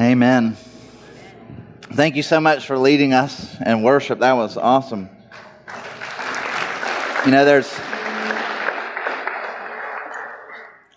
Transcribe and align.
Amen. 0.00 0.56
Thank 1.92 2.14
you 2.14 2.22
so 2.22 2.40
much 2.40 2.64
for 2.64 2.78
leading 2.78 3.12
us 3.12 3.60
in 3.60 3.82
worship. 3.82 4.20
That 4.20 4.34
was 4.34 4.56
awesome. 4.56 5.08
You 7.24 7.32
know, 7.32 7.44
there's. 7.44 7.68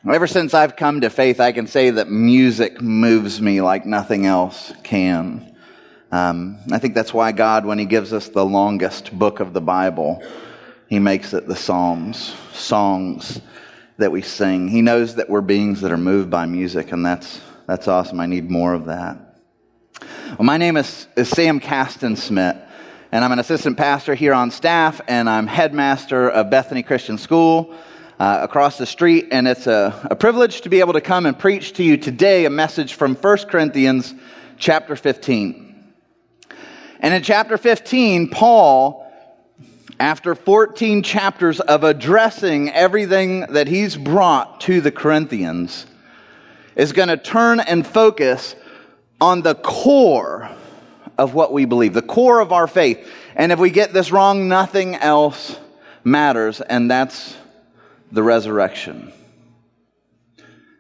Ever 0.08 0.28
since 0.28 0.54
I've 0.54 0.76
come 0.76 1.02
to 1.02 1.10
faith, 1.10 1.40
I 1.40 1.52
can 1.52 1.66
say 1.66 1.90
that 1.90 2.12
music 2.12 2.80
moves 2.80 3.42
me 3.42 3.60
like 3.62 3.88
nothing 3.88 4.28
else 4.28 4.72
can. 4.84 5.56
Um, 6.12 6.60
I 6.72 6.78
think 6.78 6.94
that's 6.94 7.12
why 7.12 7.32
God, 7.32 7.66
when 7.66 7.80
He 7.80 7.86
gives 7.86 8.14
us 8.14 8.30
the 8.30 8.46
longest 8.46 9.18
book 9.18 9.40
of 9.40 9.54
the 9.54 9.62
Bible, 9.62 10.22
He 10.88 11.00
makes 11.00 11.34
it 11.34 11.48
the 11.48 11.56
Psalms, 11.56 12.36
songs 12.54 13.42
that 13.98 14.12
we 14.12 14.22
sing. 14.22 14.68
He 14.68 14.84
knows 14.84 15.16
that 15.16 15.28
we're 15.28 15.42
beings 15.42 15.82
that 15.82 15.92
are 15.92 15.98
moved 15.98 16.30
by 16.30 16.46
music, 16.46 16.92
and 16.92 17.04
that's 17.04 17.42
that's 17.68 17.88
awesome. 17.88 18.20
I 18.20 18.26
need 18.26 18.50
more 18.50 18.74
of 18.74 18.86
that. 18.86 19.18
Well, 20.30 20.46
my 20.46 20.58
name 20.58 20.78
is, 20.78 21.08
is 21.16 21.30
Sam 21.30 21.60
Caston 21.60 22.16
Smith, 22.16 22.58
and 23.12 23.24
I'm 23.24 23.32
an 23.32 23.40
assistant 23.40 23.78
pastor 23.78 24.16
here 24.16 24.34
on 24.34 24.52
staff, 24.52 25.02
and 25.08 25.30
I'm 25.30 25.48
headmaster 25.48 26.30
of 26.30 26.50
Bethany 26.50 26.84
Christian 26.84 27.18
School 27.18 27.76
uh, 28.20 28.40
across 28.42 28.78
the 28.78 28.86
street. 28.86 29.28
And 29.32 29.48
it's 29.48 29.68
a, 29.68 30.08
a 30.12 30.16
privilege 30.16 30.62
to 30.62 30.70
be 30.70 30.80
able 30.80 30.94
to 30.94 31.02
come 31.02 31.26
and 31.26 31.38
preach 31.38 31.74
to 31.74 31.84
you 31.84 31.98
today 31.98 32.46
a 32.46 32.50
message 32.50 32.94
from 32.94 33.16
1 33.16 33.38
Corinthians 33.50 34.14
chapter 34.58 34.96
15. 34.96 35.94
And 37.00 37.14
in 37.14 37.24
chapter 37.24 37.58
15, 37.58 38.30
Paul, 38.30 39.12
after 40.00 40.36
14 40.36 41.04
chapters 41.04 41.60
of 41.60 41.84
addressing 41.84 42.70
everything 42.70 43.42
that 43.42 43.68
he's 43.68 43.98
brought 43.98 44.62
to 44.62 44.82
the 44.82 44.92
Corinthians, 44.92 45.88
is 46.76 46.94
going 46.94 47.10
to 47.10 47.18
turn 47.18 47.60
and 47.60 47.86
focus 47.86 48.56
on 49.20 49.42
the 49.42 49.56
core 49.56 50.50
of 51.18 51.34
what 51.34 51.54
we 51.54 51.66
believe, 51.66 51.94
the 51.94 52.02
core 52.02 52.40
of 52.40 52.52
our 52.52 52.68
faith. 52.68 53.08
And 53.36 53.52
if 53.52 53.60
we 53.60 53.70
get 53.70 53.94
this 53.94 54.12
wrong, 54.12 54.48
nothing 54.48 54.96
else 54.96 55.60
matters, 56.04 56.62
and 56.62 56.90
that's 56.90 57.38
the 58.12 58.24
resurrection. 58.24 59.14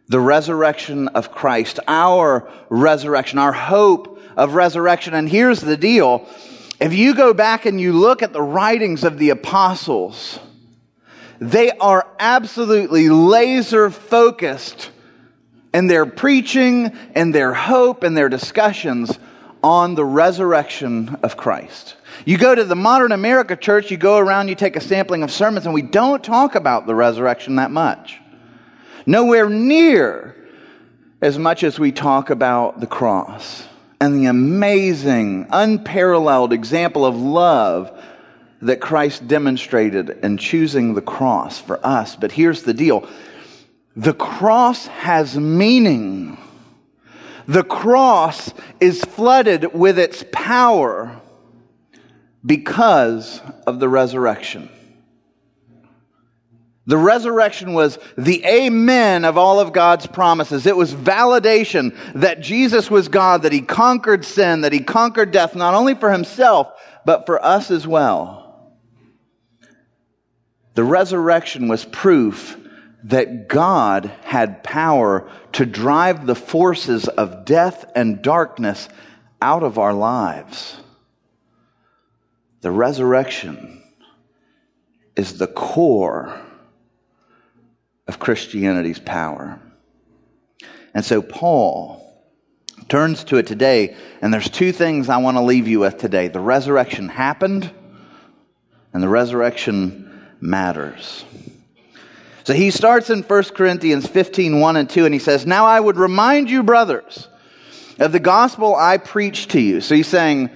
The 0.08 0.20
resurrection 0.20 1.08
of 1.10 1.32
Christ, 1.32 1.80
our 1.88 2.50
resurrection, 2.70 3.40
our 3.40 3.54
hope 3.54 4.20
of 4.36 4.56
resurrection. 4.56 5.14
And 5.14 5.30
here's 5.30 5.62
the 5.62 5.78
deal 5.78 6.28
if 6.80 6.94
you 6.94 7.14
go 7.14 7.34
back 7.34 7.68
and 7.68 7.80
you 7.80 7.94
look 7.94 8.24
at 8.24 8.34
the 8.34 8.42
writings 8.42 9.04
of 9.04 9.20
the 9.20 9.30
apostles, 9.30 10.40
they 11.40 11.72
are 11.72 12.08
absolutely 12.20 13.10
laser 13.10 13.92
focused 13.92 14.90
and 15.74 15.90
their 15.90 16.06
preaching 16.06 16.96
and 17.16 17.34
their 17.34 17.54
hope 17.54 18.04
and 18.04 18.16
their 18.16 18.30
discussions 18.30 19.18
on 19.64 19.96
the 19.96 20.06
resurrection 20.06 21.18
of 21.24 21.38
Christ. 21.38 21.96
You 22.26 22.38
go 22.38 22.54
to 22.54 22.64
the 22.64 22.76
modern 22.76 23.12
America 23.12 23.56
church, 23.56 23.92
you 23.92 23.98
go 23.98 24.18
around, 24.18 24.48
you 24.48 24.56
take 24.56 24.76
a 24.76 24.82
sampling 24.82 25.24
of 25.24 25.32
sermons, 25.32 25.66
and 25.66 25.74
we 25.74 25.82
don't 25.82 26.24
talk 26.24 26.56
about 26.56 26.88
the 26.88 26.96
resurrection 26.96 27.56
that 27.56 27.72
much. 27.72 28.20
Nowhere 29.06 29.50
near 29.50 30.36
as 31.22 31.38
much 31.38 31.64
as 31.64 31.80
we 31.80 31.92
talk 31.92 32.30
about 32.30 32.80
the 32.80 32.88
cross 32.88 33.68
and 34.00 34.20
the 34.20 34.26
amazing, 34.26 35.48
unparalleled 35.52 36.54
example 36.54 37.06
of 37.06 37.16
love 37.16 38.00
that 38.64 38.82
Christ 38.82 39.28
demonstrated 39.28 40.10
in 40.24 40.38
choosing 40.38 40.94
the 40.94 41.02
cross 41.02 41.60
for 41.60 41.84
us. 41.86 42.16
But 42.16 42.32
here's 42.32 42.64
the 42.64 42.74
deal 42.74 43.08
the 43.96 44.14
cross 44.14 44.88
has 44.88 45.38
meaning. 45.38 46.38
The 47.48 47.64
cross 47.64 48.54
is 48.80 49.04
flooded 49.04 49.74
with 49.74 50.00
its 50.00 50.24
power 50.32 51.20
because 52.46 53.42
of 53.68 53.80
the 53.80 53.90
resurrection. 53.90 54.70
The 56.88 56.98
resurrection 56.98 57.74
was 57.74 58.00
the 58.18 58.44
amen 58.44 59.24
of 59.24 59.38
all 59.38 59.60
of 59.60 59.72
God's 59.72 60.08
promises. 60.08 60.66
It 60.66 60.76
was 60.76 60.94
validation 60.94 61.96
that 62.16 62.42
Jesus 62.42 62.90
was 62.90 63.08
God, 63.08 63.44
that 63.44 63.54
he 63.54 63.62
conquered 63.62 64.26
sin, 64.26 64.62
that 64.62 64.74
he 64.74 64.80
conquered 64.80 65.32
death, 65.32 65.56
not 65.56 65.74
only 65.74 65.94
for 65.94 66.12
himself, 66.12 66.72
but 67.06 67.26
for 67.26 67.44
us 67.44 67.70
as 67.70 67.86
well. 67.86 68.74
The 70.74 70.84
resurrection 70.84 71.68
was 71.68 71.86
proof 71.86 72.58
that 73.04 73.48
God 73.48 74.12
had 74.24 74.64
power 74.64 75.30
to 75.54 75.66
drive 75.66 76.26
the 76.26 76.36
forces 76.36 77.08
of 77.08 77.46
death 77.46 77.86
and 77.96 78.22
darkness 78.22 78.88
out 79.42 79.64
of 79.64 79.78
our 79.78 79.94
lives. 79.94 80.78
The 82.62 82.72
resurrection 82.72 83.82
is 85.16 85.38
the 85.38 85.48
core 85.48 86.40
of 88.08 88.20
Christianity's 88.20 89.00
power. 89.00 89.60
And 90.94 91.04
so 91.04 91.22
Paul 91.22 92.08
turns 92.88 93.24
to 93.26 93.38
it 93.38 93.48
today, 93.48 93.96
and 94.22 94.34
there's 94.34 94.50
two 94.50 94.72
things 94.72 95.10
I 95.10 95.18
want 95.18 95.38
to 95.38 95.42
leave 95.42 95.68
you 95.68 95.80
with 95.80 95.98
today. 95.98 96.28
The 96.28 96.40
resurrection 96.40 97.10
happened, 97.10 97.72
and 98.94 99.02
the 99.02 99.10
resurrection 99.10 100.30
matters. 100.40 101.24
So 102.44 102.54
he 102.54 102.72
starts 102.72 103.10
in 103.10 103.24
1 103.24 103.44
Corinthians 103.56 104.08
15, 104.08 104.60
1 104.60 104.78
and 104.78 104.90
2, 104.90 105.06
and 105.06 105.14
he 105.14 105.20
says, 105.20 105.46
Now 105.46 105.66
I 105.66 105.80
would 105.80 105.98
remind 105.98 106.50
you, 106.50 106.64
brothers, 106.64 107.28
of 108.00 108.12
the 108.12 108.20
gospel 108.20 108.76
I 108.76 108.98
preached 108.98 109.52
to 109.52 109.60
you. 109.60 109.82
So 109.82 109.96
he's 109.96 110.08
saying, 110.08 110.50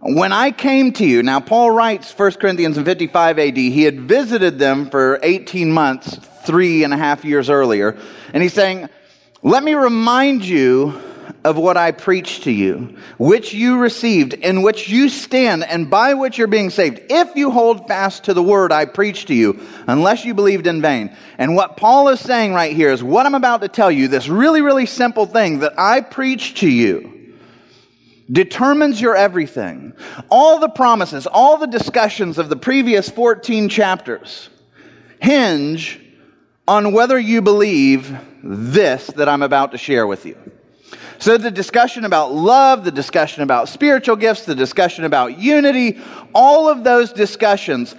when 0.00 0.32
I 0.32 0.50
came 0.50 0.92
to 0.92 1.06
you, 1.06 1.22
now 1.22 1.40
Paul 1.40 1.70
writes 1.70 2.16
1 2.16 2.32
Corinthians 2.32 2.78
in 2.78 2.84
55 2.84 3.38
AD, 3.38 3.56
he 3.56 3.82
had 3.82 4.02
visited 4.02 4.58
them 4.58 4.90
for 4.90 5.18
18 5.22 5.72
months, 5.72 6.18
three 6.44 6.84
and 6.84 6.92
a 6.92 6.96
half 6.96 7.24
years 7.24 7.48
earlier, 7.48 7.96
and 8.32 8.42
he's 8.42 8.52
saying, 8.52 8.88
let 9.42 9.62
me 9.62 9.74
remind 9.74 10.44
you 10.44 11.00
of 11.44 11.56
what 11.56 11.76
I 11.76 11.90
preached 11.92 12.44
to 12.44 12.50
you, 12.50 12.96
which 13.18 13.52
you 13.52 13.78
received, 13.78 14.34
in 14.34 14.62
which 14.62 14.88
you 14.88 15.08
stand, 15.08 15.64
and 15.64 15.90
by 15.90 16.14
which 16.14 16.38
you're 16.38 16.46
being 16.46 16.70
saved, 16.70 17.00
if 17.10 17.36
you 17.36 17.50
hold 17.50 17.86
fast 17.88 18.24
to 18.24 18.34
the 18.34 18.42
word 18.42 18.72
I 18.72 18.84
preached 18.84 19.28
to 19.28 19.34
you, 19.34 19.60
unless 19.86 20.24
you 20.24 20.34
believed 20.34 20.66
in 20.66 20.80
vain. 20.80 21.14
And 21.38 21.56
what 21.56 21.76
Paul 21.76 22.08
is 22.08 22.20
saying 22.20 22.54
right 22.54 22.74
here 22.74 22.90
is 22.90 23.02
what 23.02 23.26
I'm 23.26 23.34
about 23.34 23.60
to 23.62 23.68
tell 23.68 23.90
you, 23.90 24.08
this 24.08 24.28
really, 24.28 24.62
really 24.62 24.86
simple 24.86 25.26
thing 25.26 25.60
that 25.60 25.78
I 25.78 26.00
preached 26.00 26.58
to 26.58 26.68
you 26.68 27.34
determines 28.30 29.00
your 29.00 29.16
everything. 29.16 29.92
All 30.30 30.58
the 30.58 30.68
promises, 30.68 31.26
all 31.26 31.58
the 31.58 31.66
discussions 31.66 32.38
of 32.38 32.48
the 32.48 32.56
previous 32.56 33.10
14 33.10 33.68
chapters 33.68 34.48
hinge 35.20 36.00
on 36.66 36.92
whether 36.92 37.18
you 37.18 37.42
believe 37.42 38.16
this 38.42 39.06
that 39.08 39.28
I'm 39.28 39.42
about 39.42 39.72
to 39.72 39.78
share 39.78 40.06
with 40.06 40.26
you. 40.26 40.36
So, 41.18 41.38
the 41.38 41.50
discussion 41.50 42.04
about 42.04 42.32
love, 42.32 42.84
the 42.84 42.90
discussion 42.90 43.42
about 43.42 43.68
spiritual 43.68 44.16
gifts, 44.16 44.44
the 44.44 44.54
discussion 44.54 45.04
about 45.04 45.38
unity, 45.38 46.00
all 46.34 46.68
of 46.68 46.84
those 46.84 47.12
discussions 47.12 47.94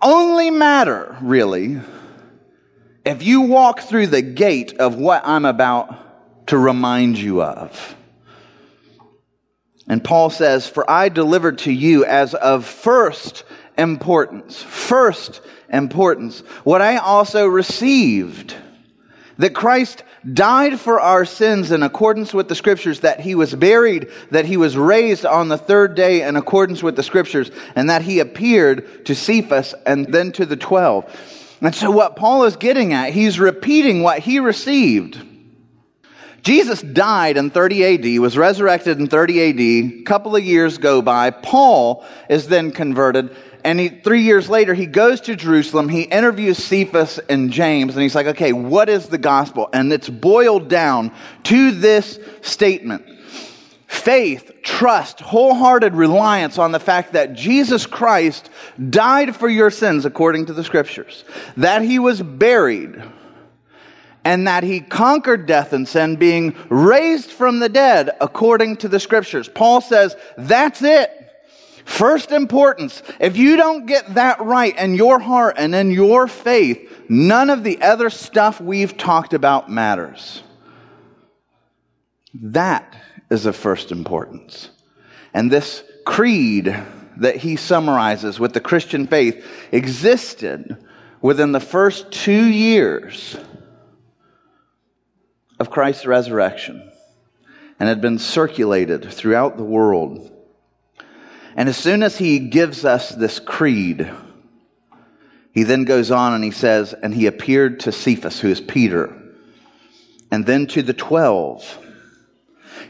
only 0.00 0.50
matter, 0.50 1.16
really, 1.20 1.80
if 3.04 3.22
you 3.22 3.42
walk 3.42 3.80
through 3.80 4.08
the 4.08 4.22
gate 4.22 4.74
of 4.78 4.96
what 4.96 5.26
I'm 5.26 5.44
about 5.44 6.46
to 6.48 6.58
remind 6.58 7.18
you 7.18 7.42
of. 7.42 7.96
And 9.88 10.02
Paul 10.02 10.30
says, 10.30 10.68
For 10.68 10.88
I 10.90 11.08
delivered 11.08 11.58
to 11.60 11.72
you 11.72 12.04
as 12.04 12.34
of 12.34 12.64
first 12.64 13.44
importance, 13.76 14.62
first 14.62 15.40
importance, 15.70 16.40
what 16.64 16.80
I 16.80 16.96
also 16.96 17.46
received 17.46 18.54
that 19.38 19.54
Christ 19.54 20.02
died 20.32 20.78
for 20.78 21.00
our 21.00 21.24
sins 21.24 21.70
in 21.70 21.82
accordance 21.82 22.32
with 22.32 22.48
the 22.48 22.54
scriptures, 22.54 23.00
that 23.00 23.20
he 23.20 23.34
was 23.34 23.54
buried, 23.54 24.10
that 24.30 24.46
he 24.46 24.56
was 24.56 24.76
raised 24.76 25.26
on 25.26 25.48
the 25.48 25.58
third 25.58 25.94
day 25.94 26.22
in 26.22 26.36
accordance 26.36 26.82
with 26.82 26.96
the 26.96 27.02
scriptures, 27.02 27.50
and 27.74 27.90
that 27.90 28.02
he 28.02 28.20
appeared 28.20 29.04
to 29.06 29.14
Cephas 29.14 29.74
and 29.86 30.06
then 30.12 30.32
to 30.32 30.46
the 30.46 30.56
twelve. 30.56 31.04
And 31.60 31.74
so 31.74 31.90
what 31.90 32.16
Paul 32.16 32.44
is 32.44 32.56
getting 32.56 32.92
at, 32.92 33.12
he's 33.12 33.38
repeating 33.38 34.02
what 34.02 34.18
he 34.18 34.38
received. 34.38 35.20
Jesus 36.42 36.82
died 36.82 37.38
in 37.38 37.48
30 37.48 38.16
AD, 38.16 38.20
was 38.20 38.36
resurrected 38.36 39.00
in 39.00 39.06
30 39.06 39.48
AD. 39.48 40.00
A 40.00 40.02
couple 40.02 40.36
of 40.36 40.44
years 40.44 40.76
go 40.76 41.00
by. 41.00 41.30
Paul 41.30 42.04
is 42.28 42.48
then 42.48 42.70
converted 42.70 43.34
and 43.64 43.80
he, 43.80 43.88
three 43.88 44.22
years 44.22 44.48
later, 44.48 44.74
he 44.74 44.86
goes 44.86 45.22
to 45.22 45.34
Jerusalem. 45.34 45.88
He 45.88 46.02
interviews 46.02 46.62
Cephas 46.62 47.18
and 47.30 47.50
James, 47.50 47.94
and 47.94 48.02
he's 48.02 48.14
like, 48.14 48.26
okay, 48.26 48.52
what 48.52 48.90
is 48.90 49.08
the 49.08 49.18
gospel? 49.18 49.70
And 49.72 49.92
it's 49.92 50.08
boiled 50.08 50.68
down 50.68 51.12
to 51.44 51.70
this 51.70 52.18
statement 52.42 53.06
faith, 53.86 54.50
trust, 54.62 55.20
wholehearted 55.20 55.94
reliance 55.94 56.58
on 56.58 56.72
the 56.72 56.80
fact 56.80 57.12
that 57.12 57.32
Jesus 57.32 57.86
Christ 57.86 58.50
died 58.90 59.36
for 59.36 59.48
your 59.48 59.70
sins 59.70 60.04
according 60.04 60.46
to 60.46 60.52
the 60.52 60.64
scriptures, 60.64 61.24
that 61.56 61.80
he 61.80 61.98
was 61.98 62.20
buried, 62.20 63.00
and 64.24 64.48
that 64.48 64.64
he 64.64 64.80
conquered 64.80 65.46
death 65.46 65.72
and 65.72 65.86
sin, 65.86 66.16
being 66.16 66.56
raised 66.68 67.30
from 67.30 67.60
the 67.60 67.68
dead 67.68 68.10
according 68.20 68.78
to 68.78 68.88
the 68.88 68.98
scriptures. 68.98 69.48
Paul 69.48 69.80
says, 69.80 70.16
that's 70.36 70.82
it. 70.82 71.23
First 71.84 72.32
importance. 72.32 73.02
If 73.20 73.36
you 73.36 73.56
don't 73.56 73.86
get 73.86 74.14
that 74.14 74.40
right 74.40 74.76
in 74.76 74.94
your 74.94 75.18
heart 75.18 75.56
and 75.58 75.74
in 75.74 75.90
your 75.90 76.26
faith, 76.26 77.04
none 77.08 77.50
of 77.50 77.62
the 77.62 77.82
other 77.82 78.10
stuff 78.10 78.60
we've 78.60 78.96
talked 78.96 79.34
about 79.34 79.70
matters. 79.70 80.42
That 82.34 82.96
is 83.30 83.46
of 83.46 83.54
first 83.54 83.92
importance. 83.92 84.70
And 85.32 85.50
this 85.50 85.84
creed 86.04 86.74
that 87.18 87.36
he 87.36 87.56
summarizes 87.56 88.40
with 88.40 88.54
the 88.54 88.60
Christian 88.60 89.06
faith 89.06 89.46
existed 89.70 90.84
within 91.20 91.52
the 91.52 91.60
first 91.60 92.10
two 92.10 92.44
years 92.44 93.36
of 95.60 95.70
Christ's 95.70 96.06
resurrection 96.06 96.90
and 97.78 97.88
had 97.88 98.00
been 98.00 98.18
circulated 98.18 99.10
throughout 99.12 99.56
the 99.56 99.64
world. 99.64 100.30
And 101.56 101.68
as 101.68 101.76
soon 101.76 102.02
as 102.02 102.16
he 102.16 102.38
gives 102.38 102.84
us 102.84 103.10
this 103.10 103.38
creed, 103.38 104.10
he 105.52 105.62
then 105.62 105.84
goes 105.84 106.10
on 106.10 106.32
and 106.32 106.42
he 106.42 106.50
says, 106.50 106.94
And 106.94 107.14
he 107.14 107.26
appeared 107.26 107.80
to 107.80 107.92
Cephas, 107.92 108.40
who 108.40 108.48
is 108.48 108.60
Peter, 108.60 109.16
and 110.30 110.44
then 110.44 110.66
to 110.68 110.82
the 110.82 110.94
twelve. 110.94 111.78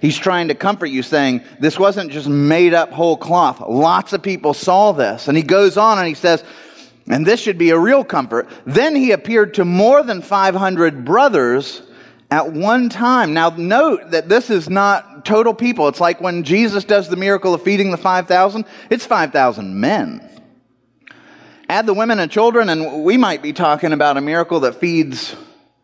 He's 0.01 0.17
trying 0.17 0.49
to 0.49 0.55
comfort 0.55 0.87
you, 0.87 1.03
saying, 1.03 1.43
This 1.61 1.79
wasn't 1.79 2.11
just 2.11 2.29
made 2.29 2.75
up 2.75 2.91
whole 2.91 3.17
cloth. 3.17 3.61
Lots 3.61 4.13
of 4.13 4.23
people 4.23 4.55
saw 4.55 4.93
this. 4.93 5.29
And 5.29 5.37
he 5.37 5.43
goes 5.43 5.77
on 5.77 5.99
and 5.99 6.09
he 6.09 6.15
says, 6.15 6.43
and 7.07 7.27
this 7.27 7.41
should 7.41 7.59
be 7.59 7.71
a 7.71 7.79
real 7.79 8.05
comfort. 8.05 8.49
Then 8.65 8.97
he 8.97 9.13
appeared 9.13 9.55
to 9.55 9.65
more 9.65 10.03
than 10.03 10.23
500 10.23 11.05
brothers 11.05 11.83
at 12.31 12.53
one 12.53 12.89
time. 12.89 13.35
Now, 13.35 13.51
note 13.51 14.11
that 14.11 14.29
this 14.29 14.49
is 14.51 14.71
not 14.71 15.14
total 15.25 15.55
people. 15.55 15.88
It's 15.88 16.00
like 16.00 16.21
when 16.21 16.44
Jesus 16.44 16.85
does 16.85 17.09
the 17.09 17.17
miracle 17.17 17.55
of 17.55 17.62
feeding 17.62 17.91
the 17.91 17.97
5,000, 17.97 18.65
it's 18.91 19.06
5,000 19.06 19.81
men. 19.81 20.31
Add 21.69 21.87
the 21.87 21.94
women 21.94 22.19
and 22.19 22.31
children, 22.31 22.69
and 22.69 23.05
we 23.05 23.17
might 23.17 23.43
be 23.43 23.53
talking 23.53 23.93
about 23.93 24.17
a 24.17 24.21
miracle 24.21 24.61
that 24.61 24.75
feeds 24.76 25.35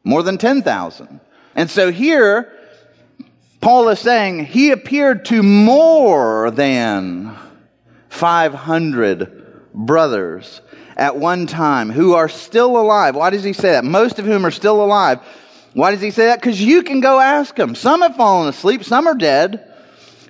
more 0.04 0.22
than 0.22 0.38
10,000. 0.38 1.20
And 1.54 1.70
so 1.70 1.90
here, 1.90 2.52
Paul 3.60 3.88
is 3.88 3.98
saying 3.98 4.46
he 4.46 4.70
appeared 4.70 5.24
to 5.26 5.42
more 5.42 6.50
than 6.50 7.34
500 8.08 9.70
brothers 9.74 10.60
at 10.96 11.16
one 11.16 11.46
time 11.46 11.90
who 11.90 12.14
are 12.14 12.28
still 12.28 12.76
alive. 12.76 13.16
Why 13.16 13.30
does 13.30 13.44
he 13.44 13.52
say 13.52 13.72
that? 13.72 13.84
Most 13.84 14.18
of 14.18 14.26
whom 14.26 14.44
are 14.44 14.50
still 14.50 14.84
alive. 14.84 15.20
Why 15.72 15.92
does 15.92 16.00
he 16.00 16.10
say 16.10 16.26
that? 16.26 16.40
Because 16.40 16.60
you 16.60 16.82
can 16.82 17.00
go 17.00 17.20
ask 17.20 17.54
them. 17.54 17.74
Some 17.74 18.02
have 18.02 18.16
fallen 18.16 18.48
asleep, 18.48 18.84
some 18.84 19.06
are 19.06 19.14
dead. 19.14 19.66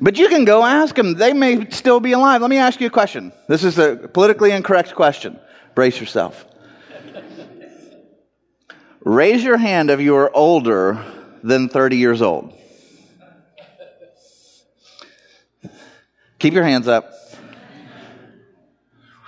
But 0.00 0.19
you 0.19 0.28
can 0.28 0.44
go 0.44 0.64
ask 0.64 0.94
them. 0.94 1.14
They 1.14 1.34
may 1.34 1.69
still 1.70 2.00
be 2.00 2.12
alive. 2.12 2.40
Let 2.40 2.48
me 2.48 2.56
ask 2.56 2.81
you 2.81 2.87
a 2.87 2.90
question. 2.90 3.32
This 3.48 3.64
is 3.64 3.78
a 3.78 3.96
politically 3.96 4.50
incorrect 4.50 4.94
question. 4.94 5.38
Brace 5.75 6.00
yourself. 6.00 6.46
Raise 9.00 9.44
your 9.44 9.56
hand 9.56 9.90
if 9.90 10.00
you 10.00 10.16
are 10.16 10.34
older 10.34 11.04
than 11.42 11.69
30 11.69 11.96
years 11.96 12.22
old. 12.22 12.54
Keep 16.38 16.54
your 16.54 16.64
hands 16.64 16.88
up. 16.88 17.12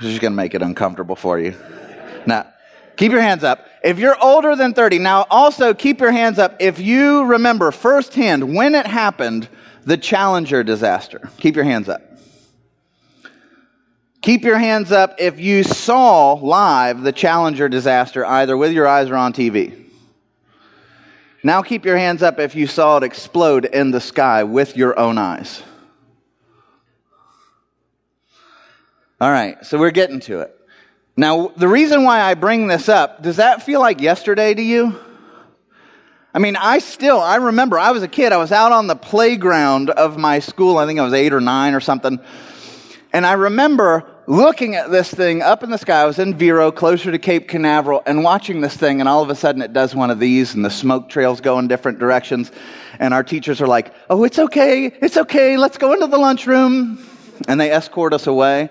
We're 0.01 0.09
just 0.09 0.21
going 0.21 0.33
to 0.33 0.37
make 0.37 0.55
it 0.55 0.63
uncomfortable 0.63 1.17
for 1.17 1.39
you. 1.39 1.55
Now, 2.27 2.47
keep 2.97 3.13
your 3.13 3.21
hands 3.21 3.45
up. 3.45 3.67
If 3.83 3.99
you're 3.99 4.17
older 4.23 4.55
than 4.57 4.75
30, 4.75 4.99
now 4.99 5.27
also 5.31 5.75
keep 5.75 6.01
your 6.01 6.13
hands 6.13 6.39
up 6.39 6.57
if 6.61 6.79
you 6.79 7.25
remember 7.25 7.71
firsthand 7.71 8.55
when 8.55 8.75
it 8.75 8.87
happened 8.87 9.49
the 9.85 9.97
Challenger 9.97 10.63
disaster. 10.63 11.31
Keep 11.39 11.57
your 11.57 11.65
hands 11.65 11.89
up. 11.89 12.03
Keep 14.21 14.45
your 14.45 14.59
hands 14.59 14.93
up 14.93 15.17
if 15.19 15.41
you 15.41 15.65
saw 15.65 16.35
live 16.35 17.03
the 17.03 17.11
Challenger 17.11 17.69
disaster, 17.69 18.25
either 18.25 18.57
with 18.57 18.73
your 18.73 18.87
eyes 18.87 19.11
or 19.11 19.17
on 19.17 19.33
TV. 19.33 19.83
Now 21.43 21.63
keep 21.63 21.85
your 21.85 21.97
hands 21.97 22.23
up 22.23 22.39
if 22.39 22.55
you 22.55 22.69
saw 22.69 22.99
it 22.99 23.03
explode 23.03 23.65
in 23.65 23.91
the 23.91 24.01
sky 24.01 24.45
with 24.45 24.77
your 24.77 24.97
own 24.97 25.19
eyes. 25.19 25.63
All 29.21 29.31
right, 29.31 29.65
so 29.65 29.79
we're 29.79 29.91
getting 29.91 30.21
to 30.21 30.41
it. 30.41 30.57
Now, 31.17 31.49
the 31.49 31.69
reason 31.69 32.05
why 32.05 32.23
I 32.23 32.35
bring 32.35 32.69
this 32.69 32.89
up, 32.89 33.23
does 33.23 33.37
that 33.37 33.63
feel 33.63 33.81
like 33.81 34.01
yesterday 34.01 34.55
to 34.55 34.63
you? 34.63 34.99
I 36.35 36.39
mean, 36.39 36.57
I 36.57 36.79
still, 36.79 37.21
I 37.21 37.37
remember 37.37 37.79
I 37.79 37.91
was 37.91 38.03
a 38.03 38.09
kid. 38.09 38.33
I 38.33 38.39
was 38.39 38.53
out 38.53 38.73
on 38.73 38.87
the 38.87 38.97
playground 38.97 39.91
of 39.91 40.17
my 40.17 40.39
school. 40.39 40.79
I 40.79 40.87
think 40.87 40.99
I 40.99 41.03
was 41.03 41.13
eight 41.13 41.35
or 41.35 41.43
nine 41.43 41.75
or 41.75 41.81
something. 41.81 42.19
And 43.13 43.27
I 43.27 43.35
remember 43.35 44.09
looking 44.27 44.75
at 44.75 44.91
this 44.91 45.11
thing 45.11 45.43
up 45.43 45.63
in 45.63 45.69
the 45.69 45.77
sky. 45.77 46.01
I 46.01 46.07
was 46.07 46.19
in 46.19 46.35
Vero, 46.35 46.73
closer 46.73 47.13
to 47.13 47.19
Cape 47.19 47.47
Canaveral, 47.47 48.03
and 48.07 48.25
watching 48.25 48.63
this 48.63 48.75
thing. 48.75 49.01
And 49.01 49.09
all 49.09 49.23
of 49.23 49.29
a 49.29 49.35
sudden 49.35 49.61
it 49.61 49.75
does 49.75 49.95
one 49.95 50.11
of 50.11 50.19
these 50.19 50.55
and 50.55 50.65
the 50.65 50.71
smoke 50.71 51.11
trails 51.11 51.43
go 51.43 51.59
in 51.59 51.69
different 51.69 51.99
directions. 51.99 52.51
And 52.99 53.13
our 53.13 53.23
teachers 53.23 53.61
are 53.61 53.67
like, 53.67 53.93
Oh, 54.09 54.25
it's 54.25 54.39
okay. 54.39 54.87
It's 54.87 55.19
okay. 55.19 55.59
Let's 55.59 55.77
go 55.77 55.93
into 55.93 56.07
the 56.07 56.17
lunchroom. 56.17 57.07
And 57.49 57.61
they 57.61 57.71
escort 57.71 58.15
us 58.15 58.27
away. 58.27 58.71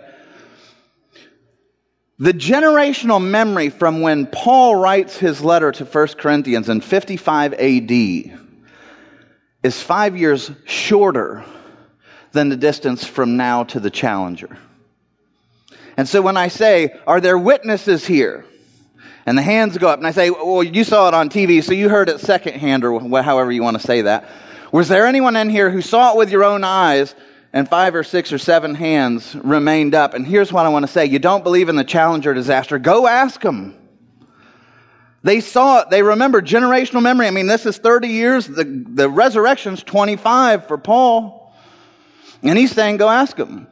The 2.22 2.34
generational 2.34 3.20
memory 3.20 3.70
from 3.70 4.02
when 4.02 4.28
Paul 4.28 4.76
writes 4.76 5.18
his 5.18 5.42
letter 5.42 5.72
to 5.72 5.86
1 5.86 6.08
Corinthians 6.20 6.70
in 6.70 6.80
55 6.80 7.54
AD 7.56 7.92
is 9.64 9.82
five 9.82 10.16
years 10.16 10.52
shorter 10.66 11.44
than 12.32 12.50
the 12.50 12.56
distance 12.56 13.04
from 13.04 13.38
now 13.38 13.64
to 13.64 13.80
the 13.80 13.90
challenger. 13.90 14.56
And 15.98 16.08
so 16.08 16.22
when 16.22 16.38
I 16.38 16.50
say, 16.50 16.96
Are 17.08 17.22
there 17.22 17.40
witnesses 17.40 18.06
here? 18.06 18.46
And 19.26 19.36
the 19.36 19.42
hands 19.42 19.80
go 19.80 19.90
up, 19.90 19.98
and 19.98 20.06
I 20.06 20.12
say, 20.12 20.30
Well, 20.30 20.62
you 20.62 20.84
saw 20.84 21.08
it 21.08 21.16
on 21.16 21.28
TV, 21.28 21.64
so 21.64 21.74
you 21.74 21.90
heard 21.90 22.08
it 22.08 22.20
secondhand, 22.20 22.86
or 22.86 23.24
however 23.24 23.52
you 23.52 23.64
want 23.64 23.82
to 23.82 23.88
say 23.88 24.04
that. 24.04 24.30
Was 24.72 24.90
there 24.90 25.08
anyone 25.08 25.36
in 25.36 25.50
here 25.50 25.72
who 25.72 25.82
saw 25.82 26.12
it 26.12 26.18
with 26.18 26.30
your 26.30 26.44
own 26.44 26.64
eyes 26.64 27.16
and 27.54 27.68
five 27.68 27.96
or 27.96 28.04
six 28.04 28.32
or 28.32 28.38
seven 28.38 28.76
hands 28.76 29.36
remained 29.36 29.94
up. 29.94 30.14
And 30.14 30.26
here's 30.26 30.54
what 30.54 30.66
I 30.66 30.70
want 30.70 30.86
to 30.86 30.92
say. 30.92 31.06
You 31.06 31.20
don't 31.20 31.44
believe 31.44 31.70
in 31.70 31.76
the 31.76 31.84
Challenger 31.84 32.34
disaster. 32.34 32.80
Go 32.80 33.08
ask 33.08 33.42
them. 33.42 33.78
They 35.24 35.40
saw 35.40 35.82
it. 35.82 35.90
They 35.90 36.02
remember 36.02 36.42
generational 36.42 37.02
memory. 37.02 37.28
I 37.28 37.32
mean, 37.32 37.48
this 37.48 37.66
is 37.66 37.78
30 37.78 38.08
years. 38.08 38.48
The, 38.48 38.64
the 38.64 39.10
resurrection's 39.10 39.84
25 39.84 40.68
for 40.68 40.78
Paul. 40.78 41.54
And 42.42 42.58
he's 42.58 42.72
saying, 42.72 42.98
go 42.98 43.08
ask 43.08 43.36
them. 43.36 43.68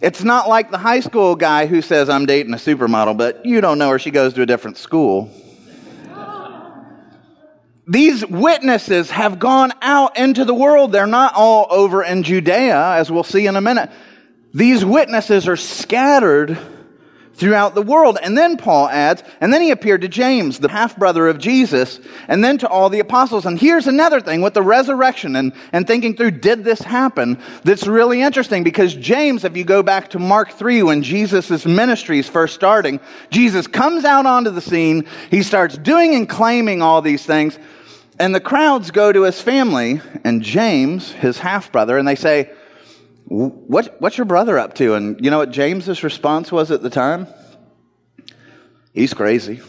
It's 0.00 0.24
not 0.24 0.48
like 0.48 0.70
the 0.70 0.78
high 0.78 1.00
school 1.00 1.36
guy 1.36 1.66
who 1.66 1.82
says, 1.82 2.08
I'm 2.08 2.26
dating 2.26 2.54
a 2.54 2.56
supermodel, 2.56 3.16
but 3.16 3.44
you 3.44 3.60
don't 3.60 3.78
know 3.78 3.90
her. 3.90 3.98
She 3.98 4.10
goes 4.10 4.32
to 4.34 4.42
a 4.42 4.46
different 4.46 4.76
school. 4.76 5.30
These 7.88 8.26
witnesses 8.26 9.10
have 9.10 9.38
gone 9.38 9.72
out 9.80 10.18
into 10.18 10.44
the 10.44 10.54
world. 10.54 10.92
They're 10.92 11.06
not 11.06 11.34
all 11.34 11.66
over 11.70 12.04
in 12.04 12.22
Judea, 12.22 12.94
as 12.96 13.10
we'll 13.10 13.24
see 13.24 13.46
in 13.46 13.56
a 13.56 13.62
minute. 13.62 13.90
These 14.52 14.84
witnesses 14.84 15.48
are 15.48 15.56
scattered 15.56 16.58
throughout 17.38 17.74
the 17.74 17.82
world. 17.82 18.18
And 18.20 18.36
then 18.36 18.56
Paul 18.56 18.88
adds, 18.88 19.22
and 19.40 19.52
then 19.52 19.62
he 19.62 19.70
appeared 19.70 20.02
to 20.02 20.08
James, 20.08 20.58
the 20.58 20.68
half 20.68 20.96
brother 20.96 21.28
of 21.28 21.38
Jesus, 21.38 22.00
and 22.26 22.42
then 22.42 22.58
to 22.58 22.68
all 22.68 22.90
the 22.90 22.98
apostles. 22.98 23.46
And 23.46 23.58
here's 23.58 23.86
another 23.86 24.20
thing 24.20 24.42
with 24.42 24.54
the 24.54 24.62
resurrection 24.62 25.36
and, 25.36 25.52
and 25.72 25.86
thinking 25.86 26.16
through, 26.16 26.32
did 26.32 26.64
this 26.64 26.80
happen? 26.80 27.40
That's 27.62 27.86
really 27.86 28.20
interesting 28.20 28.64
because 28.64 28.94
James, 28.94 29.44
if 29.44 29.56
you 29.56 29.64
go 29.64 29.82
back 29.82 30.10
to 30.10 30.18
Mark 30.18 30.52
3, 30.52 30.82
when 30.82 31.02
Jesus' 31.02 31.64
ministry 31.64 32.18
is 32.18 32.28
first 32.28 32.54
starting, 32.54 33.00
Jesus 33.30 33.66
comes 33.66 34.04
out 34.04 34.26
onto 34.26 34.50
the 34.50 34.60
scene. 34.60 35.06
He 35.30 35.42
starts 35.42 35.78
doing 35.78 36.14
and 36.16 36.28
claiming 36.28 36.82
all 36.82 37.00
these 37.00 37.24
things. 37.24 37.58
And 38.20 38.34
the 38.34 38.40
crowds 38.40 38.90
go 38.90 39.12
to 39.12 39.22
his 39.22 39.40
family 39.40 40.00
and 40.24 40.42
James, 40.42 41.12
his 41.12 41.38
half 41.38 41.70
brother, 41.70 41.96
and 41.98 42.06
they 42.06 42.16
say, 42.16 42.50
what, 43.26 44.00
What's 44.00 44.18
your 44.18 44.24
brother 44.24 44.58
up 44.58 44.74
to? 44.74 44.94
And 44.94 45.22
you 45.24 45.30
know 45.30 45.38
what 45.38 45.50
James's 45.50 46.02
response 46.02 46.50
was 46.50 46.70
at 46.70 46.82
the 46.82 46.90
time? 46.90 47.26
He's 48.92 49.14
crazy. 49.14 49.60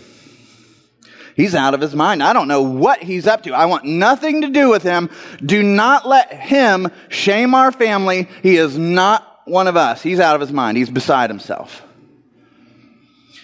He's 1.36 1.56
out 1.56 1.74
of 1.74 1.79
his 1.79 1.96
mind. 1.96 2.22
I 2.22 2.34
don't 2.34 2.48
know 2.48 2.63
what 2.63 3.01
he's 3.01 3.27
up 3.27 3.44
to. 3.44 3.53
I 3.53 3.65
want 3.65 3.86
nothing 3.86 4.41
to 4.41 4.50
do 4.50 4.70
with 4.70 4.84
him. 4.84 5.10
Do 5.46 5.63
not 5.63 6.08
let 6.08 6.34
him 6.34 6.89
shame 7.08 7.56
our 7.56 7.72
family. 7.72 8.27
He 8.44 8.58
is 8.58 8.77
not 8.77 9.41
one 9.46 9.68
of 9.68 9.77
us. 9.77 10.01
He's 10.01 10.20
out 10.20 10.36
of 10.36 10.41
his 10.41 10.51
mind. 10.51 10.77
He's 10.77 10.89
beside 10.89 11.29
himself. 11.29 11.82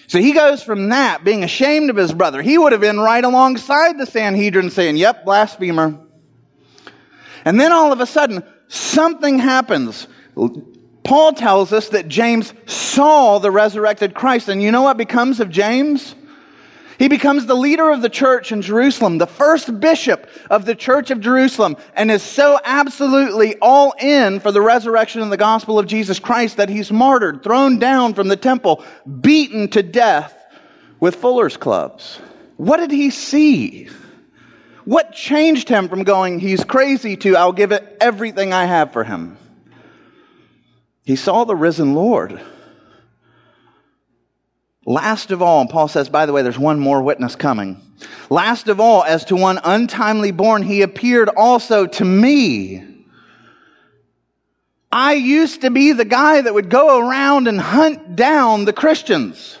So 0.08 0.20
he 0.20 0.32
goes 0.32 0.62
from 0.62 0.90
that, 0.90 1.24
being 1.24 1.42
ashamed 1.42 1.90
of 1.90 1.96
his 1.96 2.12
brother. 2.12 2.42
He 2.42 2.58
would 2.58 2.72
have 2.72 2.80
been 2.80 3.00
right 3.00 3.24
alongside 3.24 3.98
the 3.98 4.06
Sanhedrin 4.06 4.70
saying, 4.70 4.96
Yep, 4.96 5.24
blasphemer. 5.24 5.98
And 7.44 7.60
then 7.60 7.72
all 7.72 7.92
of 7.92 8.00
a 8.00 8.06
sudden, 8.06 8.44
something 8.68 9.38
happens. 9.38 10.08
Paul 11.04 11.32
tells 11.32 11.72
us 11.72 11.90
that 11.90 12.08
James 12.08 12.52
saw 12.66 13.38
the 13.38 13.50
resurrected 13.50 14.14
Christ. 14.14 14.48
And 14.48 14.62
you 14.62 14.72
know 14.72 14.82
what 14.82 14.96
becomes 14.96 15.40
of 15.40 15.50
James? 15.50 16.14
He 16.98 17.08
becomes 17.08 17.46
the 17.46 17.54
leader 17.54 17.90
of 17.90 18.00
the 18.00 18.08
church 18.08 18.52
in 18.52 18.62
Jerusalem, 18.62 19.18
the 19.18 19.26
first 19.26 19.80
bishop 19.80 20.28
of 20.50 20.64
the 20.64 20.74
church 20.74 21.10
of 21.10 21.20
Jerusalem, 21.20 21.76
and 21.94 22.10
is 22.10 22.22
so 22.22 22.58
absolutely 22.64 23.56
all 23.60 23.94
in 23.98 24.40
for 24.40 24.50
the 24.50 24.62
resurrection 24.62 25.20
and 25.20 25.30
the 25.30 25.36
gospel 25.36 25.78
of 25.78 25.86
Jesus 25.86 26.18
Christ 26.18 26.56
that 26.56 26.70
he's 26.70 26.90
martyred, 26.90 27.42
thrown 27.42 27.78
down 27.78 28.14
from 28.14 28.28
the 28.28 28.36
temple, 28.36 28.82
beaten 29.20 29.68
to 29.68 29.82
death 29.82 30.34
with 30.98 31.16
fuller's 31.16 31.56
clubs. 31.56 32.18
What 32.56 32.78
did 32.78 32.90
he 32.90 33.10
see? 33.10 33.88
What 34.86 35.12
changed 35.12 35.68
him 35.68 35.88
from 35.88 36.04
going, 36.04 36.38
he's 36.38 36.64
crazy, 36.64 37.16
to 37.18 37.36
I'll 37.36 37.52
give 37.52 37.72
it 37.72 37.96
everything 38.00 38.52
I 38.52 38.64
have 38.64 38.92
for 38.92 39.04
him? 39.04 39.36
He 41.02 41.16
saw 41.16 41.44
the 41.44 41.56
risen 41.56 41.94
Lord. 41.94 42.40
Last 44.86 45.32
of 45.32 45.42
all, 45.42 45.66
Paul 45.66 45.88
says, 45.88 46.08
by 46.08 46.26
the 46.26 46.32
way, 46.32 46.42
there's 46.42 46.58
one 46.58 46.78
more 46.78 47.02
witness 47.02 47.34
coming. 47.34 47.82
Last 48.30 48.68
of 48.68 48.78
all, 48.78 49.02
as 49.02 49.24
to 49.26 49.36
one 49.36 49.58
untimely 49.64 50.30
born, 50.30 50.62
he 50.62 50.82
appeared 50.82 51.28
also 51.28 51.86
to 51.86 52.04
me. 52.04 52.84
I 54.92 55.14
used 55.14 55.62
to 55.62 55.70
be 55.70 55.92
the 55.92 56.04
guy 56.04 56.40
that 56.40 56.54
would 56.54 56.70
go 56.70 57.00
around 57.00 57.48
and 57.48 57.60
hunt 57.60 58.14
down 58.14 58.64
the 58.64 58.72
Christians. 58.72 59.58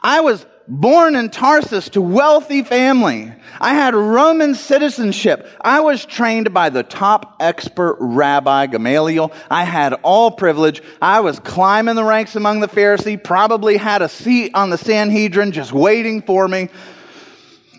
I 0.00 0.20
was 0.20 0.46
born 0.70 1.16
in 1.16 1.30
Tarsus 1.30 1.88
to 1.90 2.00
wealthy 2.00 2.62
family. 2.62 3.32
I 3.60 3.74
had 3.74 3.94
Roman 3.94 4.54
citizenship. 4.54 5.46
I 5.60 5.80
was 5.80 6.04
trained 6.04 6.54
by 6.54 6.70
the 6.70 6.84
top 6.84 7.36
expert 7.40 7.96
rabbi 7.98 8.66
Gamaliel. 8.66 9.32
I 9.50 9.64
had 9.64 9.94
all 10.02 10.30
privilege. 10.30 10.80
I 11.02 11.20
was 11.20 11.40
climbing 11.40 11.96
the 11.96 12.04
ranks 12.04 12.36
among 12.36 12.60
the 12.60 12.68
Pharisees, 12.68 13.18
probably 13.24 13.76
had 13.76 14.00
a 14.00 14.08
seat 14.08 14.52
on 14.54 14.70
the 14.70 14.78
Sanhedrin 14.78 15.50
just 15.50 15.72
waiting 15.72 16.22
for 16.22 16.46
me. 16.46 16.68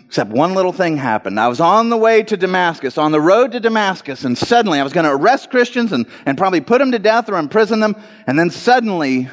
Except 0.06 0.30
one 0.30 0.52
little 0.52 0.74
thing 0.74 0.98
happened. 0.98 1.40
I 1.40 1.48
was 1.48 1.58
on 1.58 1.88
the 1.88 1.96
way 1.96 2.22
to 2.24 2.36
Damascus, 2.36 2.98
on 2.98 3.12
the 3.12 3.20
road 3.20 3.52
to 3.52 3.60
Damascus, 3.60 4.24
and 4.24 4.36
suddenly 4.36 4.78
I 4.78 4.82
was 4.82 4.92
going 4.92 5.06
to 5.06 5.12
arrest 5.12 5.48
Christians 5.48 5.90
and, 5.90 6.06
and 6.26 6.36
probably 6.36 6.60
put 6.60 6.80
them 6.80 6.92
to 6.92 6.98
death 6.98 7.30
or 7.30 7.38
imprison 7.38 7.80
them. 7.80 7.96
And 8.26 8.38
then 8.38 8.50
suddenly 8.50 9.30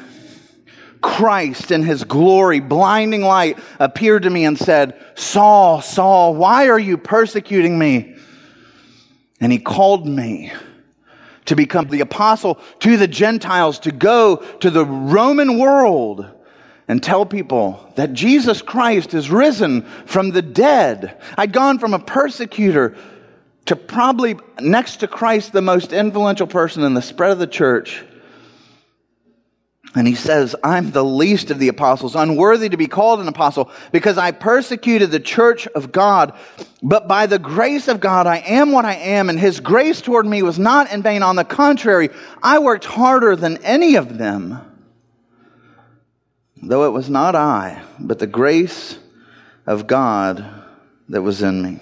Christ 1.00 1.70
in 1.70 1.82
his 1.82 2.04
glory, 2.04 2.60
blinding 2.60 3.22
light, 3.22 3.58
appeared 3.78 4.24
to 4.24 4.30
me 4.30 4.44
and 4.44 4.58
said, 4.58 5.00
Saul, 5.14 5.80
Saul, 5.80 6.34
why 6.34 6.68
are 6.68 6.78
you 6.78 6.98
persecuting 6.98 7.78
me? 7.78 8.16
And 9.40 9.50
he 9.50 9.58
called 9.58 10.06
me 10.06 10.52
to 11.46 11.56
become 11.56 11.88
the 11.88 12.00
apostle 12.00 12.60
to 12.80 12.96
the 12.96 13.08
Gentiles, 13.08 13.78
to 13.80 13.92
go 13.92 14.36
to 14.36 14.70
the 14.70 14.84
Roman 14.84 15.58
world 15.58 16.26
and 16.86 17.02
tell 17.02 17.24
people 17.24 17.92
that 17.96 18.12
Jesus 18.12 18.62
Christ 18.62 19.14
is 19.14 19.30
risen 19.30 19.82
from 20.06 20.30
the 20.30 20.42
dead. 20.42 21.20
I'd 21.38 21.52
gone 21.52 21.78
from 21.78 21.94
a 21.94 21.98
persecutor 21.98 22.96
to 23.66 23.76
probably 23.76 24.36
next 24.60 24.96
to 24.96 25.08
Christ, 25.08 25.52
the 25.52 25.62
most 25.62 25.92
influential 25.92 26.46
person 26.46 26.82
in 26.82 26.94
the 26.94 27.02
spread 27.02 27.30
of 27.30 27.38
the 27.38 27.46
church 27.46 28.04
and 29.94 30.06
he 30.06 30.14
says, 30.14 30.54
I'm 30.62 30.92
the 30.92 31.04
least 31.04 31.50
of 31.50 31.58
the 31.58 31.68
apostles, 31.68 32.14
unworthy 32.14 32.68
to 32.68 32.76
be 32.76 32.86
called 32.86 33.18
an 33.18 33.26
apostle, 33.26 33.70
because 33.90 34.18
I 34.18 34.30
persecuted 34.30 35.10
the 35.10 35.18
church 35.18 35.66
of 35.68 35.90
God. 35.90 36.32
But 36.80 37.08
by 37.08 37.26
the 37.26 37.40
grace 37.40 37.88
of 37.88 37.98
God, 37.98 38.28
I 38.28 38.38
am 38.38 38.70
what 38.70 38.84
I 38.84 38.94
am, 38.94 39.28
and 39.28 39.38
his 39.38 39.58
grace 39.58 40.00
toward 40.00 40.26
me 40.26 40.42
was 40.42 40.60
not 40.60 40.92
in 40.92 41.02
vain. 41.02 41.24
On 41.24 41.34
the 41.34 41.44
contrary, 41.44 42.10
I 42.40 42.60
worked 42.60 42.84
harder 42.84 43.34
than 43.34 43.56
any 43.64 43.96
of 43.96 44.16
them. 44.16 44.60
Though 46.62 46.84
it 46.84 46.92
was 46.92 47.10
not 47.10 47.34
I, 47.34 47.82
but 47.98 48.20
the 48.20 48.26
grace 48.28 48.98
of 49.66 49.88
God 49.88 50.44
that 51.08 51.22
was 51.22 51.42
in 51.42 51.62
me. 51.62 51.80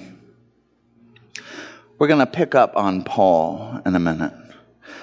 We're 1.98 2.08
going 2.08 2.20
to 2.20 2.26
pick 2.26 2.54
up 2.54 2.76
on 2.76 3.02
Paul 3.02 3.82
in 3.84 3.94
a 3.94 4.00
minute, 4.00 4.32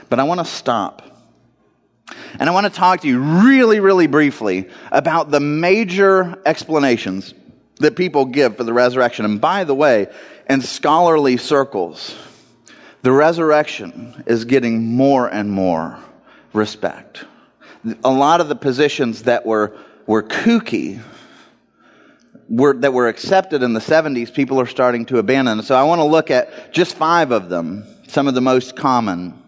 but 0.09 0.19
I 0.19 0.23
want 0.23 0.39
to 0.39 0.45
stop 0.45 1.14
and 2.39 2.49
I 2.49 2.53
want 2.53 2.65
to 2.65 2.71
talk 2.71 3.01
to 3.01 3.07
you 3.07 3.19
really, 3.19 3.79
really 3.79 4.07
briefly 4.07 4.69
about 4.91 5.31
the 5.31 5.39
major 5.39 6.39
explanations 6.45 7.33
that 7.79 7.95
people 7.95 8.25
give 8.25 8.57
for 8.57 8.63
the 8.63 8.73
resurrection. 8.73 9.25
And 9.25 9.39
by 9.41 9.63
the 9.63 9.75
way, 9.75 10.07
in 10.49 10.61
scholarly 10.61 11.37
circles, 11.37 12.15
the 13.01 13.11
resurrection 13.11 14.23
is 14.25 14.45
getting 14.45 14.95
more 14.95 15.27
and 15.27 15.49
more 15.49 15.99
respect. 16.53 17.25
A 18.03 18.11
lot 18.11 18.41
of 18.41 18.49
the 18.49 18.55
positions 18.55 19.23
that 19.23 19.45
were, 19.45 19.77
were 20.07 20.23
kooky, 20.23 21.01
were, 22.49 22.73
that 22.73 22.93
were 22.93 23.07
accepted 23.07 23.63
in 23.63 23.73
the 23.73 23.79
70s, 23.79 24.33
people 24.33 24.59
are 24.59 24.65
starting 24.65 25.05
to 25.07 25.17
abandon. 25.17 25.61
So 25.63 25.75
I 25.75 25.83
want 25.83 25.99
to 25.99 26.05
look 26.05 26.31
at 26.31 26.71
just 26.73 26.95
five 26.95 27.31
of 27.31 27.49
them, 27.49 27.85
some 28.07 28.27
of 28.27 28.33
the 28.33 28.41
most 28.41 28.75
common 28.75 29.39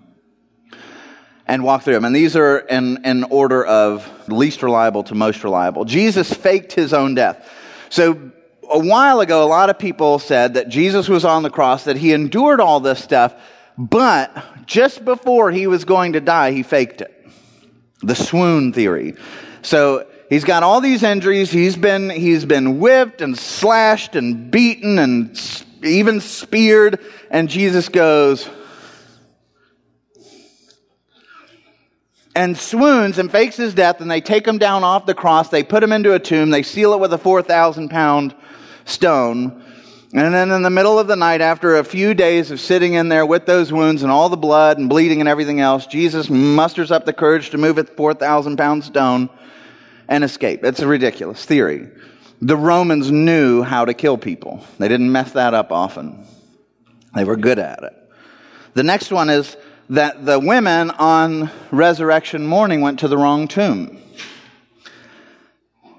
and 1.47 1.63
walk 1.63 1.83
through 1.83 1.93
them. 1.93 2.05
And 2.05 2.15
these 2.15 2.35
are 2.35 2.59
in, 2.59 3.03
in 3.05 3.23
order 3.25 3.65
of 3.65 4.29
least 4.29 4.61
reliable 4.61 5.03
to 5.05 5.15
most 5.15 5.43
reliable. 5.43 5.85
Jesus 5.85 6.31
faked 6.31 6.73
his 6.73 6.93
own 6.93 7.15
death. 7.15 7.49
So 7.89 8.31
a 8.69 8.79
while 8.79 9.21
ago, 9.21 9.43
a 9.43 9.47
lot 9.47 9.69
of 9.69 9.79
people 9.79 10.19
said 10.19 10.55
that 10.55 10.67
Jesus 10.67 11.07
was 11.07 11.23
on 11.23 11.43
the 11.43 11.49
cross, 11.49 11.85
that 11.85 11.95
he 11.95 12.13
endured 12.13 12.59
all 12.59 12.79
this 12.79 13.01
stuff, 13.01 13.33
but 13.77 14.65
just 14.65 15.05
before 15.05 15.51
he 15.51 15.67
was 15.67 15.85
going 15.85 16.13
to 16.13 16.19
die, 16.19 16.51
he 16.51 16.63
faked 16.63 17.01
it. 17.01 17.13
The 18.01 18.15
swoon 18.15 18.73
theory. 18.73 19.15
So 19.61 20.05
he's 20.29 20.43
got 20.43 20.63
all 20.63 20.81
these 20.81 21.03
injuries. 21.03 21.49
He's 21.49 21.77
been, 21.77 22.09
he's 22.09 22.45
been 22.45 22.79
whipped 22.79 23.21
and 23.21 23.37
slashed 23.37 24.15
and 24.15 24.51
beaten 24.51 24.99
and 24.99 25.39
even 25.83 26.19
speared. 26.19 26.99
And 27.31 27.49
Jesus 27.49 27.89
goes, 27.89 28.49
and 32.38 32.56
swoons 32.56 33.17
and 33.17 33.32
fakes 33.32 33.56
his 33.56 33.74
death, 33.74 34.00
and 34.00 34.12
they 34.12 34.22
take 34.22 34.48
him 34.48 34.60
down 34.60 34.84
off 34.84 35.08
the 35.08 35.15
cross. 35.15 35.50
They 35.50 35.63
put 35.63 35.82
him 35.82 35.91
into 35.91 36.13
a 36.13 36.20
tomb. 36.20 36.51
They 36.51 36.62
seal 36.62 36.94
it 36.94 37.00
with 37.00 37.12
a 37.12 37.17
4,000 37.17 37.89
pound 37.89 38.36
stone. 38.86 39.63
And 40.13 40.34
then 40.36 40.51
in 40.51 40.62
the 40.62 40.70
middle 40.70 41.00
of 41.00 41.08
the 41.08 41.15
night, 41.15 41.41
after 41.41 41.77
a 41.77 41.84
few 41.84 42.13
days 42.13 42.51
of 42.51 42.60
sitting 42.60 42.94
in 42.94 43.10
there 43.10 43.25
with 43.25 43.48
those 43.48 43.74
wounds 43.74 44.03
and 44.03 44.12
all 44.12 44.29
the 44.29 44.38
blood 44.38 44.77
and 44.77 44.88
bleeding 44.88 45.20
and 45.20 45.27
everything 45.27 45.62
else, 45.62 45.88
Jesus 45.88 46.29
musters 46.29 46.91
up 46.91 47.06
the 47.06 47.12
courage 47.12 47.50
to 47.50 47.58
move 47.58 47.79
a 47.79 47.84
4,000 47.84 48.56
pound 48.56 48.84
stone 48.84 49.32
and 50.08 50.24
escape. 50.24 50.63
It's 50.63 50.79
a 50.79 50.88
ridiculous 50.88 51.44
theory. 51.44 51.89
The 52.39 52.56
Romans 52.56 53.10
knew 53.10 53.63
how 53.63 53.84
to 53.84 53.96
kill 53.96 54.17
people. 54.20 54.63
They 54.77 54.88
didn't 54.88 55.12
mess 55.12 55.32
that 55.32 55.56
up 55.56 55.72
often. 55.72 56.27
They 57.15 57.25
were 57.25 57.36
good 57.36 57.58
at 57.58 57.82
it. 57.82 57.94
The 58.75 58.84
next 58.84 59.12
one 59.12 59.32
is 59.32 59.58
that 59.89 60.25
the 60.25 60.39
women 60.39 60.91
on 60.91 61.50
resurrection 61.72 62.46
morning 62.46 62.82
went 62.82 63.00
to 63.00 63.08
the 63.08 63.17
wrong 63.17 63.48
tomb. 63.48 64.01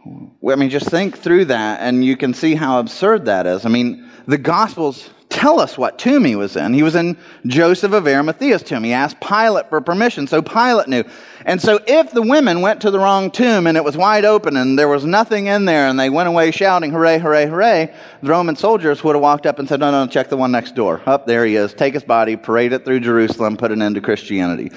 I 0.06 0.54
mean, 0.56 0.70
just 0.70 0.88
think 0.88 1.18
through 1.18 1.46
that 1.46 1.80
and 1.80 2.04
you 2.04 2.16
can 2.16 2.32
see 2.32 2.54
how 2.54 2.80
absurd 2.80 3.26
that 3.26 3.46
is. 3.46 3.66
I 3.66 3.68
mean, 3.68 4.08
the 4.26 4.38
Gospels 4.38 5.10
tell 5.28 5.60
us 5.60 5.76
what 5.76 5.98
tomb 5.98 6.24
he 6.24 6.36
was 6.36 6.56
in. 6.56 6.74
He 6.74 6.82
was 6.82 6.94
in 6.94 7.16
Joseph 7.46 7.92
of 7.92 8.04
Arimathea's 8.04 8.62
tomb. 8.62 8.84
He 8.84 8.92
asked 8.92 9.20
Pilate 9.20 9.68
for 9.68 9.80
permission, 9.80 10.26
so 10.26 10.42
Pilate 10.42 10.88
knew. 10.88 11.04
And 11.44 11.60
so 11.60 11.80
if 11.86 12.10
the 12.12 12.22
women 12.22 12.60
went 12.60 12.80
to 12.82 12.90
the 12.90 12.98
wrong 12.98 13.30
tomb 13.30 13.66
and 13.66 13.76
it 13.76 13.84
was 13.84 13.96
wide 13.96 14.24
open 14.24 14.56
and 14.56 14.78
there 14.78 14.88
was 14.88 15.04
nothing 15.04 15.46
in 15.46 15.64
there 15.64 15.88
and 15.88 15.98
they 15.98 16.10
went 16.10 16.28
away 16.28 16.50
shouting, 16.50 16.90
hooray, 16.90 17.18
hooray, 17.18 17.46
hooray, 17.46 17.94
the 18.22 18.28
Roman 18.30 18.56
soldiers 18.56 19.04
would 19.04 19.14
have 19.14 19.22
walked 19.22 19.46
up 19.46 19.58
and 19.58 19.68
said, 19.68 19.80
no, 19.80 19.90
no, 19.90 20.06
check 20.06 20.28
the 20.28 20.36
one 20.36 20.52
next 20.52 20.74
door. 20.74 21.00
Up 21.06 21.22
oh, 21.22 21.26
there 21.26 21.44
he 21.44 21.56
is. 21.56 21.72
Take 21.74 21.94
his 21.94 22.04
body, 22.04 22.36
parade 22.36 22.72
it 22.72 22.84
through 22.84 23.00
Jerusalem, 23.00 23.56
put 23.56 23.72
an 23.72 23.82
end 23.82 23.94
to 23.94 24.00
Christianity. 24.00 24.72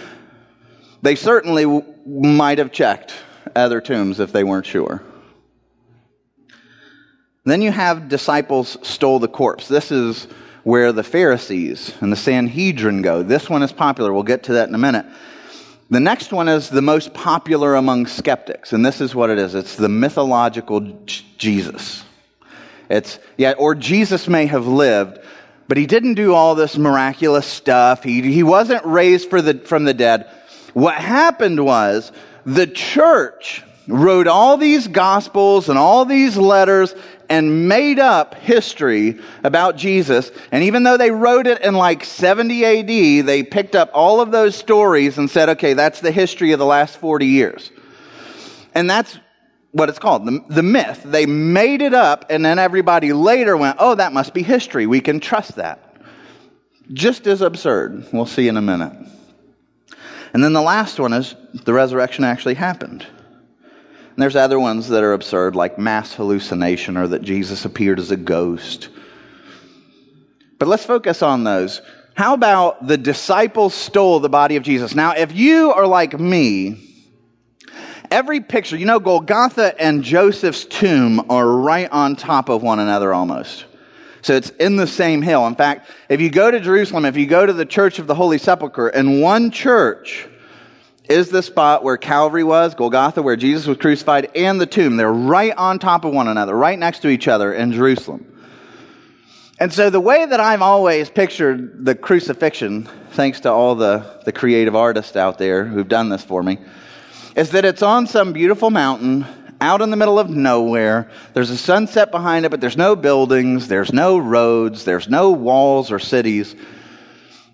They 1.01 1.15
certainly 1.15 1.63
w- 1.63 1.83
might 2.05 2.57
have 2.57 2.71
checked 2.71 3.13
other 3.55 3.81
tombs 3.81 4.19
if 4.19 4.31
they 4.31 4.43
weren't 4.43 4.65
sure. 4.65 5.03
Then 7.43 7.61
you 7.61 7.71
have 7.71 8.07
disciples 8.07 8.77
stole 8.83 9.19
the 9.19 9.27
corpse. 9.27 9.67
This 9.67 9.91
is 9.91 10.27
where 10.63 10.91
the 10.91 11.03
Pharisees 11.03 11.93
and 11.99 12.11
the 12.11 12.17
Sanhedrin 12.17 13.01
go. 13.01 13.23
This 13.23 13.49
one 13.49 13.63
is 13.63 13.71
popular. 13.71 14.13
We'll 14.13 14.23
get 14.23 14.43
to 14.43 14.53
that 14.53 14.69
in 14.69 14.75
a 14.75 14.77
minute. 14.77 15.07
The 15.89 15.99
next 15.99 16.31
one 16.31 16.47
is 16.47 16.69
the 16.69 16.83
most 16.83 17.13
popular 17.13 17.75
among 17.75 18.05
skeptics, 18.05 18.71
and 18.71 18.85
this 18.85 19.01
is 19.01 19.13
what 19.13 19.29
it 19.29 19.39
is. 19.39 19.55
It's 19.55 19.75
the 19.75 19.89
mythological 19.89 20.81
Jesus. 21.37 22.05
It's, 22.89 23.19
yeah, 23.37 23.53
or 23.57 23.73
Jesus 23.75 24.27
may 24.27 24.45
have 24.45 24.67
lived, 24.67 25.19
but 25.67 25.77
he 25.77 25.87
didn't 25.87 26.13
do 26.13 26.33
all 26.33 26.55
this 26.55 26.77
miraculous 26.77 27.45
stuff. 27.45 28.03
He, 28.03 28.21
he 28.21 28.43
wasn't 28.43 28.85
raised 28.85 29.29
the, 29.31 29.61
from 29.65 29.83
the 29.83 29.93
dead. 29.93 30.29
What 30.73 30.95
happened 30.95 31.65
was 31.65 32.11
the 32.45 32.67
church 32.67 33.63
wrote 33.91 34.27
all 34.27 34.57
these 34.57 34.87
gospels 34.87 35.69
and 35.69 35.77
all 35.77 36.05
these 36.05 36.37
letters 36.37 36.95
and 37.29 37.67
made 37.67 37.99
up 37.99 38.35
history 38.35 39.19
about 39.43 39.77
Jesus. 39.77 40.31
And 40.51 40.63
even 40.65 40.83
though 40.83 40.97
they 40.97 41.11
wrote 41.11 41.47
it 41.47 41.61
in 41.61 41.75
like 41.75 42.03
70 42.03 42.65
AD, 42.65 43.25
they 43.25 43.43
picked 43.43 43.75
up 43.75 43.89
all 43.93 44.19
of 44.19 44.31
those 44.31 44.55
stories 44.55 45.17
and 45.17 45.29
said, 45.29 45.49
okay, 45.49 45.73
that's 45.73 46.01
the 46.01 46.11
history 46.11 46.51
of 46.51 46.59
the 46.59 46.65
last 46.65 46.97
40 46.97 47.25
years. 47.25 47.71
And 48.73 48.89
that's 48.89 49.17
what 49.71 49.87
it's 49.87 49.99
called, 49.99 50.25
the, 50.25 50.43
the 50.49 50.63
myth. 50.63 51.01
They 51.05 51.25
made 51.25 51.81
it 51.81 51.93
up, 51.93 52.25
and 52.29 52.43
then 52.45 52.59
everybody 52.59 53.13
later 53.13 53.55
went, 53.55 53.77
oh, 53.79 53.95
that 53.95 54.11
must 54.11 54.33
be 54.33 54.43
history. 54.43 54.85
We 54.85 54.99
can 54.99 55.19
trust 55.19 55.55
that. 55.55 55.95
Just 56.91 57.27
as 57.27 57.41
absurd. 57.41 58.07
We'll 58.11 58.25
see 58.25 58.49
in 58.49 58.57
a 58.57 58.61
minute. 58.61 58.93
And 60.33 60.43
then 60.43 60.51
the 60.53 60.61
last 60.61 60.99
one 60.99 61.13
is 61.13 61.35
the 61.53 61.73
resurrection 61.73 62.25
actually 62.25 62.55
happened. 62.55 63.05
And 64.21 64.23
there's 64.23 64.35
other 64.35 64.59
ones 64.59 64.87
that 64.89 65.03
are 65.03 65.13
absurd, 65.13 65.55
like 65.55 65.79
mass 65.79 66.13
hallucination 66.13 66.95
or 66.95 67.07
that 67.07 67.23
Jesus 67.23 67.65
appeared 67.65 67.97
as 67.97 68.11
a 68.11 68.15
ghost. 68.15 68.89
But 70.59 70.67
let's 70.67 70.85
focus 70.85 71.23
on 71.23 71.43
those. 71.43 71.81
How 72.13 72.35
about 72.35 72.85
the 72.85 72.99
disciples 72.99 73.73
stole 73.73 74.19
the 74.19 74.29
body 74.29 74.57
of 74.57 74.61
Jesus? 74.61 74.93
Now, 74.93 75.13
if 75.15 75.33
you 75.33 75.73
are 75.73 75.87
like 75.87 76.19
me, 76.19 76.87
every 78.11 78.41
picture, 78.41 78.77
you 78.77 78.85
know, 78.85 78.99
Golgotha 78.99 79.73
and 79.81 80.03
Joseph's 80.03 80.65
tomb 80.65 81.25
are 81.31 81.47
right 81.47 81.89
on 81.91 82.15
top 82.15 82.49
of 82.49 82.61
one 82.61 82.77
another 82.77 83.15
almost. 83.15 83.65
So 84.21 84.35
it's 84.35 84.51
in 84.51 84.75
the 84.75 84.85
same 84.85 85.23
hill. 85.23 85.47
In 85.47 85.55
fact, 85.55 85.89
if 86.09 86.21
you 86.21 86.29
go 86.29 86.51
to 86.51 86.59
Jerusalem, 86.59 87.05
if 87.05 87.17
you 87.17 87.25
go 87.25 87.43
to 87.43 87.53
the 87.53 87.65
Church 87.65 87.97
of 87.97 88.05
the 88.05 88.13
Holy 88.13 88.37
Sepulchre, 88.37 88.89
in 88.89 89.19
one 89.19 89.49
church 89.49 90.27
is 91.09 91.29
the 91.29 91.43
spot 91.43 91.83
where 91.83 91.97
Calvary 91.97 92.43
was, 92.43 92.75
Golgotha, 92.75 93.21
where 93.21 93.35
Jesus 93.35 93.67
was 93.67 93.77
crucified, 93.77 94.29
and 94.35 94.61
the 94.61 94.65
tomb. 94.65 94.97
They're 94.97 95.11
right 95.11 95.55
on 95.55 95.79
top 95.79 96.05
of 96.05 96.13
one 96.13 96.27
another, 96.27 96.55
right 96.55 96.77
next 96.77 96.99
to 96.99 97.09
each 97.09 97.27
other 97.27 97.53
in 97.53 97.71
Jerusalem. 97.71 98.25
And 99.59 99.71
so 99.71 99.89
the 99.89 99.99
way 99.99 100.25
that 100.25 100.39
I've 100.39 100.61
always 100.61 101.09
pictured 101.09 101.85
the 101.85 101.93
crucifixion, 101.93 102.89
thanks 103.11 103.41
to 103.41 103.51
all 103.51 103.75
the, 103.75 104.21
the 104.25 104.31
creative 104.31 104.75
artists 104.75 105.15
out 105.15 105.37
there 105.37 105.65
who've 105.65 105.87
done 105.87 106.09
this 106.09 106.23
for 106.23 106.41
me, 106.41 106.57
is 107.35 107.51
that 107.51 107.63
it's 107.65 107.83
on 107.83 108.07
some 108.07 108.33
beautiful 108.33 108.71
mountain 108.71 109.25
out 109.61 109.81
in 109.81 109.91
the 109.91 109.97
middle 109.97 110.17
of 110.17 110.29
nowhere. 110.29 111.11
There's 111.33 111.51
a 111.51 111.57
sunset 111.57 112.09
behind 112.09 112.45
it, 112.45 112.49
but 112.49 112.59
there's 112.59 112.75
no 112.75 112.95
buildings, 112.95 113.67
there's 113.67 113.93
no 113.93 114.17
roads, 114.17 114.83
there's 114.85 115.07
no 115.07 115.29
walls 115.29 115.91
or 115.91 115.99
cities. 115.99 116.55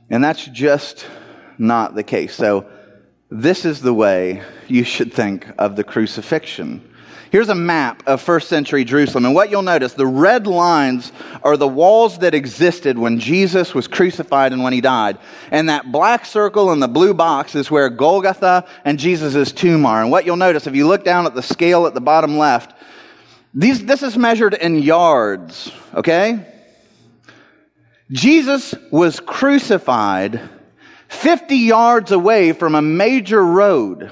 And 0.09 0.23
that's 0.23 0.45
just 0.45 1.05
not 1.57 1.93
the 1.93 2.03
case. 2.03 2.33
So, 2.33 2.65
this 3.29 3.65
is 3.65 3.81
the 3.81 3.93
way 3.93 4.41
you 4.67 4.83
should 4.83 5.13
think 5.13 5.47
of 5.57 5.75
the 5.75 5.83
crucifixion. 5.83 6.81
Here's 7.29 7.49
a 7.49 7.55
map 7.55 8.03
of 8.07 8.21
first 8.21 8.47
century 8.47 8.85
Jerusalem. 8.85 9.25
And 9.25 9.35
what 9.35 9.49
you'll 9.49 9.61
notice, 9.61 9.93
the 9.93 10.07
red 10.07 10.47
lines 10.47 11.11
are 11.43 11.57
the 11.57 11.67
walls 11.67 12.19
that 12.19 12.33
existed 12.33 12.97
when 12.97 13.19
Jesus 13.19 13.73
was 13.73 13.87
crucified 13.87 14.53
and 14.53 14.63
when 14.63 14.71
he 14.71 14.79
died. 14.79 15.17
And 15.51 15.67
that 15.67 15.91
black 15.91 16.25
circle 16.25 16.71
and 16.71 16.81
the 16.81 16.87
blue 16.87 17.13
box 17.13 17.53
is 17.53 17.69
where 17.69 17.89
Golgotha 17.89 18.65
and 18.85 18.97
Jesus' 18.97 19.51
tomb 19.51 19.85
are. 19.85 20.01
And 20.01 20.09
what 20.09 20.25
you'll 20.25 20.37
notice, 20.37 20.67
if 20.67 20.75
you 20.75 20.87
look 20.87 21.03
down 21.03 21.25
at 21.25 21.35
the 21.35 21.43
scale 21.43 21.85
at 21.85 21.93
the 21.93 22.01
bottom 22.01 22.37
left, 22.37 22.73
these, 23.53 23.85
this 23.85 24.03
is 24.03 24.17
measured 24.17 24.53
in 24.53 24.79
yards, 24.79 25.71
okay? 25.93 26.45
Jesus 28.09 28.73
was 28.89 29.19
crucified 29.19 30.39
50 31.09 31.55
yards 31.55 32.11
away 32.11 32.53
from 32.53 32.75
a 32.75 32.81
major 32.81 33.43
road. 33.43 34.11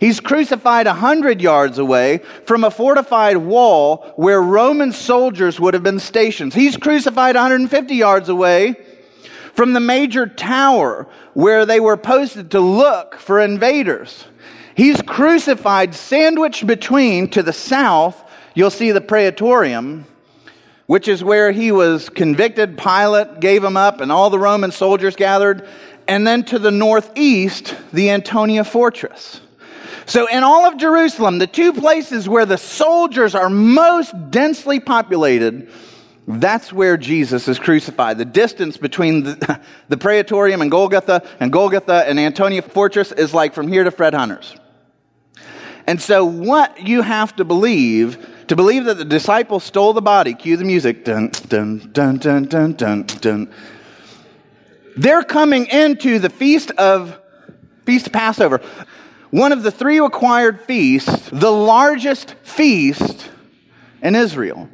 He's 0.00 0.20
crucified 0.20 0.86
100 0.86 1.40
yards 1.40 1.78
away 1.78 2.18
from 2.46 2.64
a 2.64 2.70
fortified 2.70 3.38
wall 3.38 4.12
where 4.16 4.42
Roman 4.42 4.92
soldiers 4.92 5.58
would 5.58 5.74
have 5.74 5.82
been 5.82 6.00
stationed. 6.00 6.52
He's 6.52 6.76
crucified 6.76 7.36
150 7.36 7.94
yards 7.94 8.28
away 8.28 8.74
from 9.54 9.72
the 9.72 9.80
major 9.80 10.26
tower 10.26 11.06
where 11.32 11.64
they 11.64 11.80
were 11.80 11.96
posted 11.96 12.50
to 12.50 12.60
look 12.60 13.14
for 13.14 13.40
invaders. 13.40 14.24
He's 14.76 15.00
crucified 15.00 15.94
sandwiched 15.94 16.66
between 16.66 17.28
to 17.30 17.42
the 17.42 17.52
south, 17.52 18.22
you'll 18.54 18.70
see 18.70 18.90
the 18.90 19.00
praetorium, 19.00 20.04
which 20.86 21.08
is 21.08 21.24
where 21.24 21.52
he 21.52 21.72
was 21.72 22.08
convicted. 22.08 22.76
Pilate 22.76 23.40
gave 23.40 23.64
him 23.64 23.76
up, 23.76 24.00
and 24.00 24.12
all 24.12 24.30
the 24.30 24.38
Roman 24.38 24.70
soldiers 24.70 25.16
gathered. 25.16 25.66
And 26.06 26.26
then 26.26 26.44
to 26.44 26.58
the 26.58 26.70
northeast, 26.70 27.74
the 27.92 28.10
Antonia 28.10 28.64
fortress. 28.64 29.40
So, 30.06 30.26
in 30.26 30.44
all 30.44 30.66
of 30.66 30.76
Jerusalem, 30.76 31.38
the 31.38 31.46
two 31.46 31.72
places 31.72 32.28
where 32.28 32.44
the 32.44 32.58
soldiers 32.58 33.34
are 33.34 33.48
most 33.48 34.12
densely 34.30 34.78
populated, 34.78 35.70
that's 36.28 36.72
where 36.72 36.98
Jesus 36.98 37.48
is 37.48 37.58
crucified. 37.58 38.18
The 38.18 38.26
distance 38.26 38.76
between 38.76 39.22
the, 39.22 39.60
the 39.88 39.96
Praetorium 39.96 40.60
and 40.60 40.70
Golgotha 40.70 41.26
and 41.40 41.50
Golgotha 41.50 42.04
and 42.06 42.20
Antonia 42.20 42.60
Fortress 42.60 43.12
is 43.12 43.32
like 43.32 43.54
from 43.54 43.68
here 43.68 43.84
to 43.84 43.90
Fred 43.90 44.14
Hunter's. 44.14 44.54
And 45.86 46.00
so, 46.00 46.24
what 46.24 46.86
you 46.86 47.00
have 47.00 47.36
to 47.36 47.44
believe, 47.44 48.26
to 48.48 48.56
believe 48.56 48.84
that 48.84 48.98
the 48.98 49.04
disciples 49.04 49.64
stole 49.64 49.92
the 49.92 50.02
body, 50.02 50.34
cue 50.34 50.56
the 50.56 50.64
music, 50.64 51.04
dun, 51.04 51.30
dun, 51.48 51.90
dun, 51.92 52.18
dun, 52.18 52.44
dun, 52.44 52.72
dun, 52.72 53.02
dun. 53.02 53.54
They're 54.96 55.24
coming 55.24 55.66
into 55.66 56.18
the 56.18 56.30
feast 56.30 56.70
of, 56.72 57.18
feast 57.84 58.06
of 58.06 58.12
Passover 58.12 58.60
one 59.34 59.50
of 59.50 59.64
the 59.64 59.72
three 59.72 59.98
required 59.98 60.60
feasts, 60.60 61.28
the 61.30 61.50
largest 61.50 62.36
feast 62.44 63.28
in 64.00 64.14
Israel. 64.14 64.68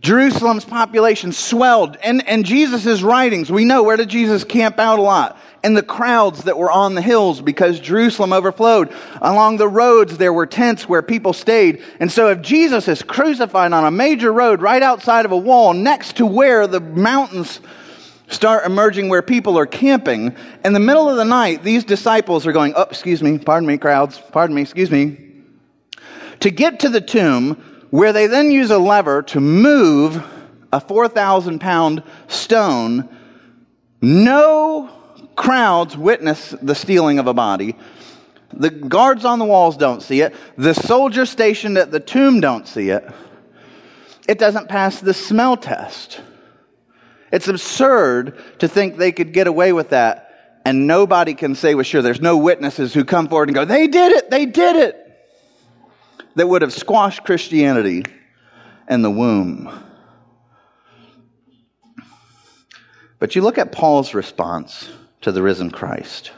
Jerusalem's 0.00 0.64
population 0.64 1.30
swelled. 1.30 1.96
And, 2.02 2.26
and 2.26 2.44
Jesus' 2.44 3.00
writings, 3.00 3.52
we 3.52 3.64
know 3.64 3.84
where 3.84 3.96
did 3.96 4.08
Jesus 4.08 4.42
camp 4.42 4.80
out 4.80 4.98
a 4.98 5.02
lot? 5.02 5.38
In 5.64 5.74
the 5.74 5.82
crowds 5.82 6.44
that 6.44 6.58
were 6.58 6.70
on 6.70 6.94
the 6.94 7.02
hills 7.02 7.40
because 7.40 7.80
Jerusalem 7.80 8.32
overflowed. 8.32 8.92
Along 9.22 9.56
the 9.56 9.66
roads, 9.66 10.18
there 10.18 10.32
were 10.32 10.46
tents 10.46 10.88
where 10.88 11.02
people 11.02 11.32
stayed. 11.32 11.82
And 11.98 12.12
so 12.12 12.28
if 12.28 12.42
Jesus 12.42 12.86
is 12.86 13.02
crucified 13.02 13.72
on 13.72 13.84
a 13.84 13.90
major 13.90 14.32
road 14.32 14.60
right 14.60 14.82
outside 14.82 15.24
of 15.24 15.32
a 15.32 15.36
wall 15.36 15.72
next 15.72 16.16
to 16.16 16.26
where 16.26 16.66
the 16.66 16.80
mountains 16.80 17.60
start 18.28 18.66
emerging 18.66 19.08
where 19.08 19.22
people 19.22 19.58
are 19.58 19.66
camping. 19.66 20.34
In 20.64 20.72
the 20.72 20.80
middle 20.80 21.08
of 21.08 21.16
the 21.16 21.24
night, 21.24 21.62
these 21.62 21.84
disciples 21.84 22.46
are 22.46 22.52
going, 22.52 22.74
oh, 22.76 22.82
excuse 22.82 23.22
me, 23.22 23.38
pardon 23.38 23.66
me, 23.66 23.78
crowds, 23.78 24.20
pardon 24.32 24.56
me, 24.56 24.62
excuse 24.62 24.90
me, 24.90 25.18
to 26.40 26.50
get 26.50 26.80
to 26.80 26.88
the 26.88 27.00
tomb 27.00 27.54
where 27.90 28.12
they 28.12 28.26
then 28.26 28.50
use 28.50 28.70
a 28.70 28.78
lever 28.78 29.22
to 29.22 29.40
move 29.40 30.22
a 30.72 30.80
4,000 30.80 31.60
pound 31.60 32.02
stone. 32.26 33.08
No 34.02 34.90
crowds 35.36 35.96
witness 35.96 36.54
the 36.62 36.74
stealing 36.74 37.18
of 37.18 37.26
a 37.26 37.34
body. 37.34 37.76
The 38.52 38.70
guards 38.70 39.24
on 39.24 39.38
the 39.38 39.44
walls 39.44 39.76
don't 39.76 40.02
see 40.02 40.20
it. 40.20 40.34
The 40.56 40.74
soldiers 40.74 41.30
stationed 41.30 41.76
at 41.76 41.90
the 41.90 42.00
tomb 42.00 42.40
don't 42.40 42.68
see 42.68 42.90
it. 42.90 43.08
It 44.28 44.38
doesn't 44.38 44.68
pass 44.68 45.00
the 45.00 45.14
smell 45.14 45.56
test. 45.56 46.20
It's 47.32 47.48
absurd 47.48 48.38
to 48.60 48.68
think 48.68 48.96
they 48.96 49.12
could 49.12 49.32
get 49.32 49.46
away 49.46 49.72
with 49.72 49.90
that 49.90 50.60
and 50.64 50.86
nobody 50.86 51.34
can 51.34 51.54
say 51.54 51.74
with 51.74 51.86
sure. 51.86 52.00
There's 52.00 52.20
no 52.20 52.36
witnesses 52.36 52.94
who 52.94 53.04
come 53.04 53.28
forward 53.28 53.48
and 53.48 53.54
go, 53.54 53.64
they 53.64 53.86
did 53.86 54.12
it, 54.12 54.30
they 54.30 54.46
did 54.46 54.76
it. 54.76 55.00
That 56.36 56.48
would 56.48 56.62
have 56.62 56.72
squashed 56.72 57.24
Christianity 57.24 58.04
in 58.88 59.02
the 59.02 59.10
womb. 59.10 59.70
But 63.18 63.36
you 63.36 63.42
look 63.42 63.58
at 63.58 63.72
Paul's 63.72 64.14
response 64.14 64.90
to 65.24 65.32
the 65.32 65.42
risen 65.42 65.70
Christ 65.70 66.30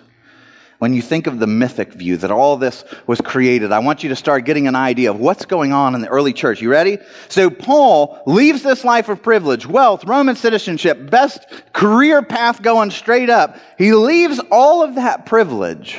when 0.79 0.92
you 0.92 1.01
think 1.01 1.27
of 1.27 1.38
the 1.38 1.46
mythic 1.46 1.92
view 1.92 2.16
that 2.18 2.31
all 2.31 2.57
this 2.57 2.85
was 3.07 3.20
created, 3.20 3.72
I 3.72 3.79
want 3.79 4.03
you 4.03 4.11
to 4.11 4.16
start 4.16 4.44
getting 4.44 4.66
an 4.66 4.77
idea 4.77 5.11
of 5.11 5.18
what's 5.18 5.46
going 5.46 5.72
on 5.72 5.94
in 5.94 6.03
the 6.03 6.09
early 6.09 6.35
church. 6.35 6.61
You 6.61 6.70
ready? 6.70 6.99
So 7.29 7.49
Paul 7.49 8.22
leaves 8.27 8.62
this 8.62 8.85
life 8.85 9.09
of 9.09 9.22
privilege, 9.22 9.66
wealth, 9.66 10.05
Roman 10.05 10.37
citizenship, 10.37 11.11
best 11.11 11.46
career 11.72 12.22
path 12.22 12.61
going 12.61 12.90
straight 12.90 13.31
up. 13.31 13.59
He 13.79 13.94
leaves 13.94 14.38
all 14.51 14.83
of 14.83 14.96
that 14.96 15.25
privilege 15.25 15.99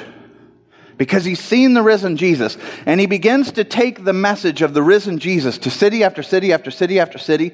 because 0.97 1.25
he's 1.25 1.39
seen 1.39 1.73
the 1.73 1.83
risen 1.83 2.15
Jesus 2.15 2.57
and 2.85 2.99
he 2.99 3.07
begins 3.07 3.53
to 3.53 3.63
take 3.63 4.03
the 4.03 4.13
message 4.13 4.61
of 4.61 4.75
the 4.75 4.83
risen 4.83 5.17
Jesus 5.17 5.57
to 5.59 5.71
city 5.71 6.03
after 6.03 6.21
city 6.21 6.53
after 6.53 6.69
city 6.69 6.99
after 6.99 7.17
city. 7.17 7.51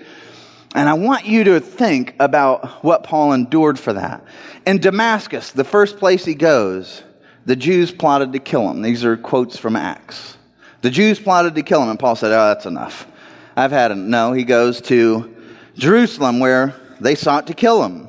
And 0.74 0.90
I 0.90 0.94
want 0.94 1.26
you 1.26 1.44
to 1.46 1.60
think 1.60 2.16
about 2.20 2.84
what 2.84 3.04
Paul 3.04 3.34
endured 3.34 3.80
for 3.80 3.94
that. 3.94 4.26
In 4.66 4.80
Damascus, 4.80 5.52
the 5.52 5.64
first 5.64 5.98
place 5.98 6.26
he 6.26 6.34
goes, 6.34 7.04
the 7.46 7.56
Jews 7.56 7.92
plotted 7.92 8.34
to 8.34 8.40
kill 8.40 8.70
him. 8.70 8.82
These 8.82 9.06
are 9.06 9.16
quotes 9.16 9.58
from 9.58 9.76
Acts. 9.76 10.38
The 10.82 10.90
Jews 10.90 11.20
plotted 11.20 11.56
to 11.56 11.64
kill 11.64 11.84
him, 11.84 11.90
and 11.90 12.00
Paul 12.00 12.16
said, 12.16 12.32
Oh, 12.32 12.48
that's 12.48 12.66
enough. 12.66 13.08
I've 13.56 13.72
had 13.72 13.92
it. 13.92 13.96
No, 13.96 14.34
he 14.34 14.44
goes 14.44 14.82
to 14.82 15.36
Jerusalem 15.76 16.40
where 16.40 16.76
they 17.00 17.16
sought 17.16 17.48
to 17.48 17.54
kill 17.54 17.84
him. 17.84 18.08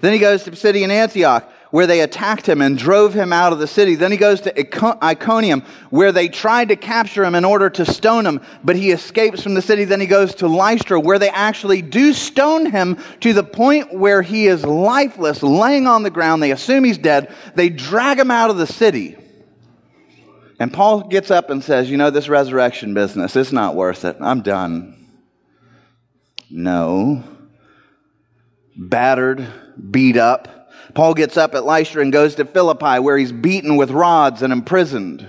Then 0.00 0.12
he 0.12 0.18
goes 0.18 0.44
to 0.44 0.50
the 0.50 0.56
city 0.56 0.84
in 0.84 0.90
Antioch 0.90 1.50
where 1.70 1.86
they 1.86 2.00
attacked 2.00 2.48
him 2.48 2.60
and 2.60 2.76
drove 2.76 3.14
him 3.14 3.32
out 3.32 3.52
of 3.52 3.58
the 3.58 3.66
city. 3.66 3.94
Then 3.94 4.10
he 4.10 4.16
goes 4.16 4.40
to 4.42 5.04
Iconium, 5.04 5.62
where 5.90 6.12
they 6.12 6.28
tried 6.28 6.68
to 6.68 6.76
capture 6.76 7.24
him 7.24 7.34
in 7.34 7.44
order 7.44 7.70
to 7.70 7.84
stone 7.84 8.26
him, 8.26 8.40
but 8.64 8.76
he 8.76 8.90
escapes 8.90 9.42
from 9.42 9.54
the 9.54 9.62
city. 9.62 9.84
Then 9.84 10.00
he 10.00 10.06
goes 10.06 10.34
to 10.36 10.48
Lystra, 10.48 10.98
where 10.98 11.18
they 11.18 11.30
actually 11.30 11.82
do 11.82 12.12
stone 12.12 12.66
him 12.66 12.98
to 13.20 13.32
the 13.32 13.44
point 13.44 13.94
where 13.94 14.22
he 14.22 14.46
is 14.46 14.64
lifeless, 14.64 15.42
laying 15.42 15.86
on 15.86 16.02
the 16.02 16.10
ground. 16.10 16.42
They 16.42 16.52
assume 16.52 16.84
he's 16.84 16.98
dead. 16.98 17.34
They 17.54 17.68
drag 17.68 18.18
him 18.18 18.30
out 18.30 18.50
of 18.50 18.56
the 18.56 18.66
city. 18.66 19.16
And 20.58 20.70
Paul 20.70 21.08
gets 21.08 21.30
up 21.30 21.48
and 21.48 21.64
says, 21.64 21.90
You 21.90 21.96
know, 21.96 22.10
this 22.10 22.28
resurrection 22.28 22.92
business, 22.92 23.34
it's 23.34 23.52
not 23.52 23.74
worth 23.74 24.04
it. 24.04 24.16
I'm 24.20 24.42
done. 24.42 24.96
No. 26.50 27.24
Battered, 28.76 29.46
beat 29.90 30.18
up. 30.18 30.59
Paul 30.94 31.14
gets 31.14 31.36
up 31.36 31.54
at 31.54 31.64
Lystra 31.64 32.02
and 32.02 32.12
goes 32.12 32.34
to 32.36 32.44
Philippi 32.44 32.98
where 32.98 33.16
he's 33.16 33.32
beaten 33.32 33.76
with 33.76 33.90
rods 33.90 34.42
and 34.42 34.52
imprisoned. 34.52 35.26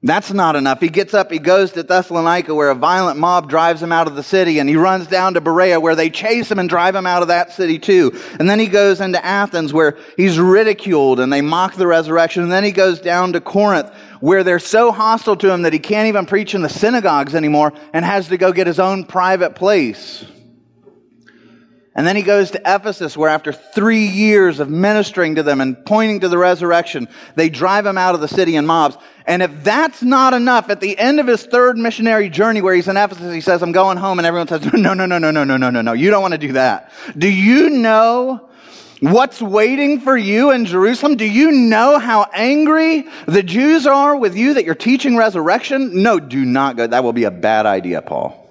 That's 0.00 0.32
not 0.32 0.54
enough. 0.54 0.78
He 0.78 0.90
gets 0.90 1.12
up, 1.12 1.28
he 1.32 1.40
goes 1.40 1.72
to 1.72 1.82
Thessalonica 1.82 2.54
where 2.54 2.70
a 2.70 2.74
violent 2.74 3.18
mob 3.18 3.50
drives 3.50 3.82
him 3.82 3.90
out 3.90 4.06
of 4.06 4.14
the 4.14 4.22
city 4.22 4.60
and 4.60 4.68
he 4.68 4.76
runs 4.76 5.08
down 5.08 5.34
to 5.34 5.40
Berea 5.40 5.80
where 5.80 5.96
they 5.96 6.08
chase 6.08 6.48
him 6.48 6.60
and 6.60 6.68
drive 6.68 6.94
him 6.94 7.06
out 7.06 7.22
of 7.22 7.28
that 7.28 7.52
city 7.52 7.80
too. 7.80 8.16
And 8.38 8.48
then 8.48 8.60
he 8.60 8.68
goes 8.68 9.00
into 9.00 9.24
Athens 9.24 9.72
where 9.72 9.98
he's 10.16 10.38
ridiculed 10.38 11.18
and 11.18 11.32
they 11.32 11.40
mock 11.40 11.74
the 11.74 11.88
resurrection. 11.88 12.44
And 12.44 12.52
then 12.52 12.62
he 12.62 12.70
goes 12.70 13.00
down 13.00 13.32
to 13.32 13.40
Corinth 13.40 13.90
where 14.20 14.44
they're 14.44 14.60
so 14.60 14.92
hostile 14.92 15.36
to 15.36 15.52
him 15.52 15.62
that 15.62 15.72
he 15.72 15.80
can't 15.80 16.06
even 16.06 16.26
preach 16.26 16.54
in 16.54 16.62
the 16.62 16.68
synagogues 16.68 17.34
anymore 17.34 17.72
and 17.92 18.04
has 18.04 18.28
to 18.28 18.36
go 18.36 18.52
get 18.52 18.68
his 18.68 18.78
own 18.78 19.04
private 19.04 19.56
place. 19.56 20.24
And 21.98 22.06
then 22.06 22.14
he 22.14 22.22
goes 22.22 22.52
to 22.52 22.60
Ephesus, 22.64 23.16
where 23.16 23.28
after 23.28 23.52
three 23.52 24.06
years 24.06 24.60
of 24.60 24.70
ministering 24.70 25.34
to 25.34 25.42
them 25.42 25.60
and 25.60 25.84
pointing 25.84 26.20
to 26.20 26.28
the 26.28 26.38
resurrection, 26.38 27.08
they 27.34 27.48
drive 27.48 27.86
him 27.86 27.98
out 27.98 28.14
of 28.14 28.20
the 28.20 28.28
city 28.28 28.54
in 28.54 28.66
mobs. 28.66 28.96
And 29.26 29.42
if 29.42 29.64
that's 29.64 30.00
not 30.00 30.32
enough, 30.32 30.70
at 30.70 30.80
the 30.80 30.96
end 30.96 31.18
of 31.18 31.26
his 31.26 31.44
third 31.44 31.76
missionary 31.76 32.28
journey 32.28 32.62
where 32.62 32.72
he's 32.72 32.86
in 32.86 32.96
Ephesus, 32.96 33.34
he 33.34 33.40
says, 33.40 33.64
I'm 33.64 33.72
going 33.72 33.96
home. 33.96 34.20
And 34.20 34.26
everyone 34.26 34.46
says, 34.46 34.64
no, 34.74 34.94
no, 34.94 35.06
no, 35.06 35.18
no, 35.18 35.32
no, 35.32 35.42
no, 35.42 35.56
no, 35.56 35.68
no, 35.70 35.80
no. 35.82 35.92
You 35.92 36.12
don't 36.12 36.22
want 36.22 36.34
to 36.34 36.38
do 36.38 36.52
that. 36.52 36.92
Do 37.18 37.28
you 37.28 37.68
know 37.68 38.48
what's 39.00 39.42
waiting 39.42 39.98
for 39.98 40.16
you 40.16 40.52
in 40.52 40.66
Jerusalem? 40.66 41.16
Do 41.16 41.24
you 41.24 41.50
know 41.50 41.98
how 41.98 42.30
angry 42.32 43.08
the 43.26 43.42
Jews 43.42 43.88
are 43.88 44.14
with 44.14 44.36
you 44.36 44.54
that 44.54 44.64
you're 44.64 44.76
teaching 44.76 45.16
resurrection? 45.16 46.00
No, 46.04 46.20
do 46.20 46.44
not 46.44 46.76
go. 46.76 46.86
That 46.86 47.02
will 47.02 47.12
be 47.12 47.24
a 47.24 47.32
bad 47.32 47.66
idea, 47.66 48.02
Paul. 48.02 48.48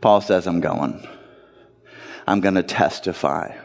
Paul 0.00 0.22
says, 0.22 0.46
I'm 0.46 0.62
going. 0.62 1.06
I'm 2.30 2.40
going 2.40 2.54
to 2.54 2.62
testify 2.62 3.56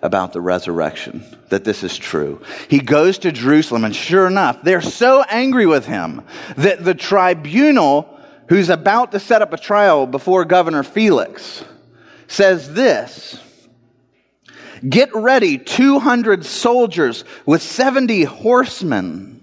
about 0.00 0.32
the 0.32 0.40
resurrection, 0.40 1.24
that 1.48 1.64
this 1.64 1.82
is 1.82 1.98
true. 1.98 2.40
He 2.68 2.78
goes 2.78 3.18
to 3.18 3.32
Jerusalem, 3.32 3.84
and 3.84 3.94
sure 3.94 4.28
enough, 4.28 4.62
they're 4.62 4.80
so 4.80 5.22
angry 5.22 5.66
with 5.66 5.86
him 5.86 6.22
that 6.56 6.84
the 6.84 6.94
tribunal, 6.94 8.16
who's 8.48 8.68
about 8.68 9.10
to 9.10 9.18
set 9.18 9.42
up 9.42 9.52
a 9.52 9.56
trial 9.56 10.06
before 10.06 10.44
Governor 10.44 10.84
Felix, 10.84 11.64
says 12.28 12.72
this 12.74 13.40
Get 14.88 15.12
ready 15.12 15.58
200 15.58 16.44
soldiers 16.44 17.24
with 17.44 17.60
70 17.60 18.22
horsemen 18.22 19.42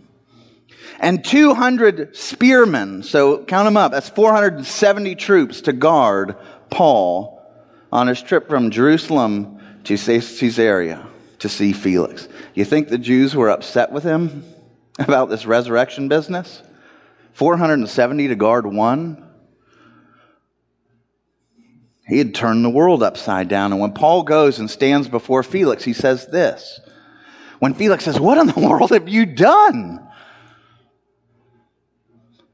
and 1.01 1.25
200 1.25 2.15
spearmen. 2.15 3.03
So 3.03 3.43
count 3.43 3.65
them 3.65 3.75
up. 3.75 3.91
That's 3.91 4.07
470 4.07 5.15
troops 5.15 5.61
to 5.61 5.73
guard 5.73 6.37
Paul 6.69 7.38
on 7.91 8.07
his 8.07 8.21
trip 8.21 8.47
from 8.47 8.71
Jerusalem 8.71 9.59
to 9.85 9.97
Caesarea 9.97 11.07
to 11.39 11.49
see 11.49 11.73
Felix. 11.73 12.27
You 12.53 12.65
think 12.65 12.89
the 12.89 12.97
Jews 12.97 13.35
were 13.35 13.49
upset 13.49 13.91
with 13.91 14.03
him 14.03 14.43
about 14.99 15.29
this 15.29 15.45
resurrection 15.45 16.07
business? 16.07 16.61
470 17.33 18.27
to 18.27 18.35
guard 18.35 18.65
one? 18.65 19.25
He 22.07 22.17
had 22.17 22.33
turned 22.33 22.65
the 22.65 22.69
world 22.69 23.03
upside 23.03 23.47
down. 23.47 23.71
And 23.71 23.79
when 23.79 23.93
Paul 23.93 24.23
goes 24.23 24.59
and 24.59 24.69
stands 24.69 25.07
before 25.07 25.43
Felix, 25.43 25.83
he 25.83 25.93
says 25.93 26.25
this. 26.27 26.79
When 27.59 27.75
Felix 27.75 28.03
says, 28.03 28.19
What 28.19 28.39
in 28.39 28.47
the 28.47 28.67
world 28.67 28.89
have 28.89 29.07
you 29.07 29.25
done? 29.25 30.05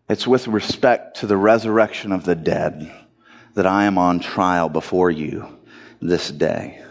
It's 0.09 0.27
with 0.27 0.47
respect 0.47 1.17
to 1.17 1.27
the 1.27 1.37
resurrection 1.37 2.11
of 2.11 2.25
the 2.25 2.35
dead 2.35 3.04
that 3.55 3.65
I 3.65 3.85
am 3.85 3.97
on 3.97 4.19
trial 4.19 4.69
before 4.69 5.09
you 5.09 5.47
this 6.01 6.29
day. 6.29 6.81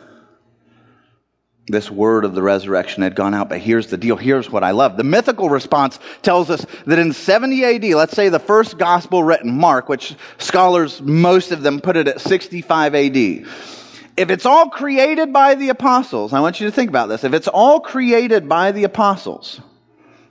This 1.67 1.91
word 1.91 2.27
of 2.27 2.35
the 2.35 2.43
resurrection 2.43 3.03
had 3.03 3.15
gone 3.15 3.33
out, 3.33 3.49
but 3.49 3.59
here's 3.59 3.87
the 3.87 3.97
deal. 3.97 4.17
Here's 4.17 4.51
what 4.51 4.63
I 4.63 4.73
love. 4.73 4.99
The 4.99 5.05
mythical 5.05 5.49
response 5.49 5.99
tells 6.21 6.51
us 6.51 6.67
that 6.85 6.99
in 6.99 7.15
70 7.15 7.65
AD, 7.65 7.85
let's 7.95 8.15
say 8.15 8.29
the 8.29 8.39
first 8.39 8.77
gospel 8.77 9.25
written, 9.25 9.51
Mark, 9.51 9.89
which 9.89 10.15
scholars, 10.37 11.01
most 11.01 11.53
of 11.53 11.63
them 11.63 11.81
put 11.81 11.97
it 11.97 12.07
at 12.07 12.21
65 12.21 12.95
AD. 12.95 13.17
If 13.17 14.31
it's 14.31 14.45
all 14.45 14.69
created 14.69 15.33
by 15.33 15.55
the 15.55 15.71
apostles, 15.71 16.35
I 16.35 16.41
want 16.41 16.61
you 16.61 16.67
to 16.67 16.73
think 16.73 16.91
about 16.91 17.09
this. 17.09 17.25
If 17.25 17.33
it's 17.33 17.49
all 17.49 17.81
created 17.81 18.47
by 18.47 18.73
the 18.73 18.85
apostles, 18.85 19.61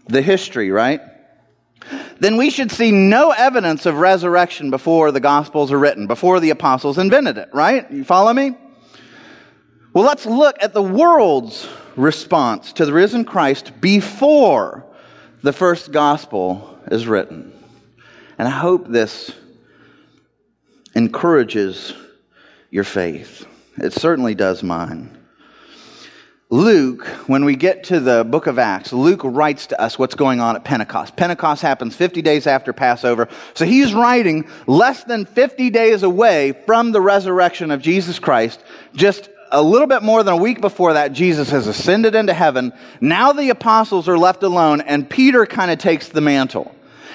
the 0.07 0.21
history, 0.21 0.69
right? 0.69 1.01
Then 2.19 2.37
we 2.37 2.49
should 2.49 2.71
see 2.71 2.91
no 2.91 3.31
evidence 3.31 3.85
of 3.85 3.95
resurrection 3.95 4.69
before 4.69 5.11
the 5.11 5.19
Gospels 5.19 5.71
are 5.71 5.79
written, 5.79 6.07
before 6.07 6.39
the 6.39 6.51
apostles 6.51 6.97
invented 6.97 7.37
it, 7.37 7.49
right? 7.53 7.89
You 7.91 8.03
follow 8.03 8.33
me? 8.33 8.55
Well, 9.93 10.05
let's 10.05 10.25
look 10.25 10.55
at 10.61 10.73
the 10.73 10.81
world's 10.81 11.67
response 11.95 12.73
to 12.73 12.85
the 12.85 12.93
risen 12.93 13.25
Christ 13.25 13.79
before 13.79 14.85
the 15.41 15.53
first 15.53 15.91
Gospel 15.91 16.79
is 16.89 17.07
written. 17.07 17.51
And 18.37 18.47
I 18.47 18.51
hope 18.51 18.87
this 18.87 19.31
encourages 20.95 21.93
your 22.71 22.83
faith. 22.83 23.45
It 23.77 23.93
certainly 23.93 24.35
does 24.35 24.63
mine. 24.63 25.17
Luke, 26.53 27.07
when 27.25 27.45
we 27.45 27.55
get 27.55 27.85
to 27.85 27.99
the 27.99 28.23
book 28.23 28.45
of 28.45 28.59
Acts, 28.59 28.93
Luke 28.93 29.21
writes 29.23 29.65
to 29.65 29.81
us 29.81 29.97
what's 29.97 30.13
going 30.13 30.39
on 30.39 30.55
at 30.55 30.63
Pentecost. 30.63 31.15
Pentecost 31.15 31.63
happens 31.63 31.95
50 31.95 32.21
days 32.21 32.45
after 32.45 32.71
Passover. 32.73 33.27
So 33.55 33.65
he's 33.65 33.91
writing 33.95 34.47
less 34.67 35.03
than 35.03 35.25
50 35.25 35.71
days 35.71 36.03
away 36.03 36.51
from 36.67 36.91
the 36.91 37.01
resurrection 37.01 37.71
of 37.71 37.81
Jesus 37.81 38.19
Christ. 38.19 38.63
Just 38.93 39.31
a 39.51 39.63
little 39.63 39.87
bit 39.87 40.03
more 40.03 40.21
than 40.21 40.35
a 40.35 40.37
week 40.37 40.61
before 40.61 40.93
that, 40.93 41.11
Jesus 41.11 41.49
has 41.49 41.65
ascended 41.65 42.13
into 42.13 42.35
heaven. 42.35 42.71
Now 43.01 43.33
the 43.33 43.49
apostles 43.49 44.07
are 44.07 44.19
left 44.19 44.43
alone 44.43 44.81
and 44.81 45.09
Peter 45.09 45.47
kind 45.47 45.71
of 45.71 45.79
takes 45.79 46.09
the 46.09 46.21
mantle. 46.21 46.71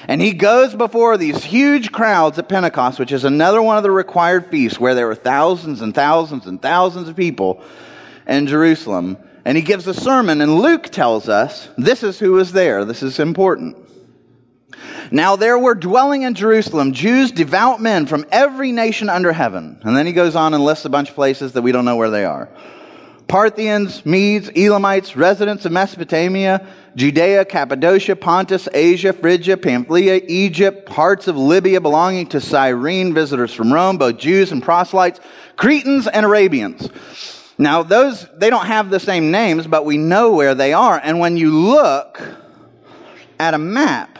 And 0.09 0.21
he 0.21 0.33
goes 0.33 0.75
before 0.75 1.15
these 1.15 1.45
huge 1.45 1.93
crowds 1.93 2.37
at 2.39 2.49
Pentecost, 2.49 2.99
which 2.99 3.13
is 3.13 3.23
another 3.23 3.61
one 3.61 3.77
of 3.77 3.83
the 3.83 3.91
required 3.91 4.51
feasts 4.51 4.81
where 4.81 4.95
there 4.95 5.07
were 5.07 5.15
thousands 5.15 5.79
and 5.79 5.95
thousands 5.95 6.45
and 6.45 6.61
thousands 6.61 7.07
of 7.07 7.15
people 7.15 7.63
in 8.27 8.45
Jerusalem 8.45 9.17
and 9.45 9.57
he 9.57 9.63
gives 9.63 9.87
a 9.87 9.93
sermon, 9.93 10.41
and 10.41 10.59
Luke 10.59 10.89
tells 10.89 11.29
us 11.29 11.69
this 11.77 12.03
is 12.03 12.19
who 12.19 12.37
is 12.39 12.51
there. 12.51 12.85
This 12.85 13.03
is 13.03 13.19
important. 13.19 13.77
Now 15.11 15.35
there 15.35 15.57
were 15.57 15.75
dwelling 15.75 16.23
in 16.23 16.35
Jerusalem 16.35 16.93
Jews, 16.93 17.31
devout 17.31 17.81
men 17.81 18.05
from 18.05 18.25
every 18.31 18.71
nation 18.71 19.09
under 19.09 19.31
heaven. 19.31 19.79
And 19.83 19.95
then 19.95 20.05
he 20.05 20.13
goes 20.13 20.35
on 20.35 20.53
and 20.53 20.63
lists 20.63 20.85
a 20.85 20.89
bunch 20.89 21.09
of 21.09 21.15
places 21.15 21.53
that 21.53 21.61
we 21.61 21.71
don't 21.71 21.85
know 21.85 21.95
where 21.95 22.11
they 22.11 22.25
are. 22.25 22.49
Parthians, 23.27 24.05
Medes, 24.05 24.49
Elamites, 24.55 25.15
residents 25.15 25.63
of 25.65 25.71
Mesopotamia, 25.71 26.65
Judea, 26.95 27.45
Cappadocia, 27.45 28.15
Pontus, 28.15 28.67
Asia, 28.73 29.13
Phrygia, 29.13 29.55
Pamphylia, 29.55 30.21
Egypt, 30.27 30.87
parts 30.87 31.27
of 31.27 31.37
Libya 31.37 31.79
belonging 31.79 32.27
to 32.27 32.41
Cyrene, 32.41 33.13
visitors 33.13 33.53
from 33.53 33.71
Rome, 33.71 33.97
both 33.97 34.17
Jews 34.17 34.51
and 34.51 34.63
proselytes, 34.63 35.19
Cretans 35.55 36.07
and 36.07 36.25
Arabians. 36.25 36.89
Now, 37.61 37.83
those, 37.83 38.25
they 38.37 38.49
don't 38.49 38.67
have 38.67 38.89
the 38.89 39.01
same 39.01 39.31
names, 39.31 39.67
but 39.67 39.83
we 39.83 39.97
know 39.97 40.31
where 40.31 40.55
they 40.55 40.71
are. 40.71 40.97
And 41.03 41.19
when 41.19 41.35
you 41.35 41.51
look 41.51 42.21
at 43.37 43.53
a 43.53 43.57
map 43.57 44.17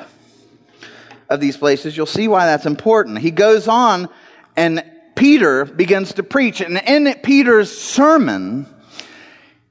of 1.29 1.39
these 1.39 1.55
places, 1.55 1.95
you'll 1.95 2.05
see 2.05 2.27
why 2.27 2.47
that's 2.47 2.65
important. 2.65 3.19
He 3.19 3.31
goes 3.31 3.69
on, 3.69 4.09
and 4.57 4.83
Peter 5.15 5.63
begins 5.63 6.13
to 6.15 6.23
preach. 6.23 6.59
And 6.59 6.81
in 6.85 7.13
Peter's 7.23 7.71
sermon, 7.75 8.67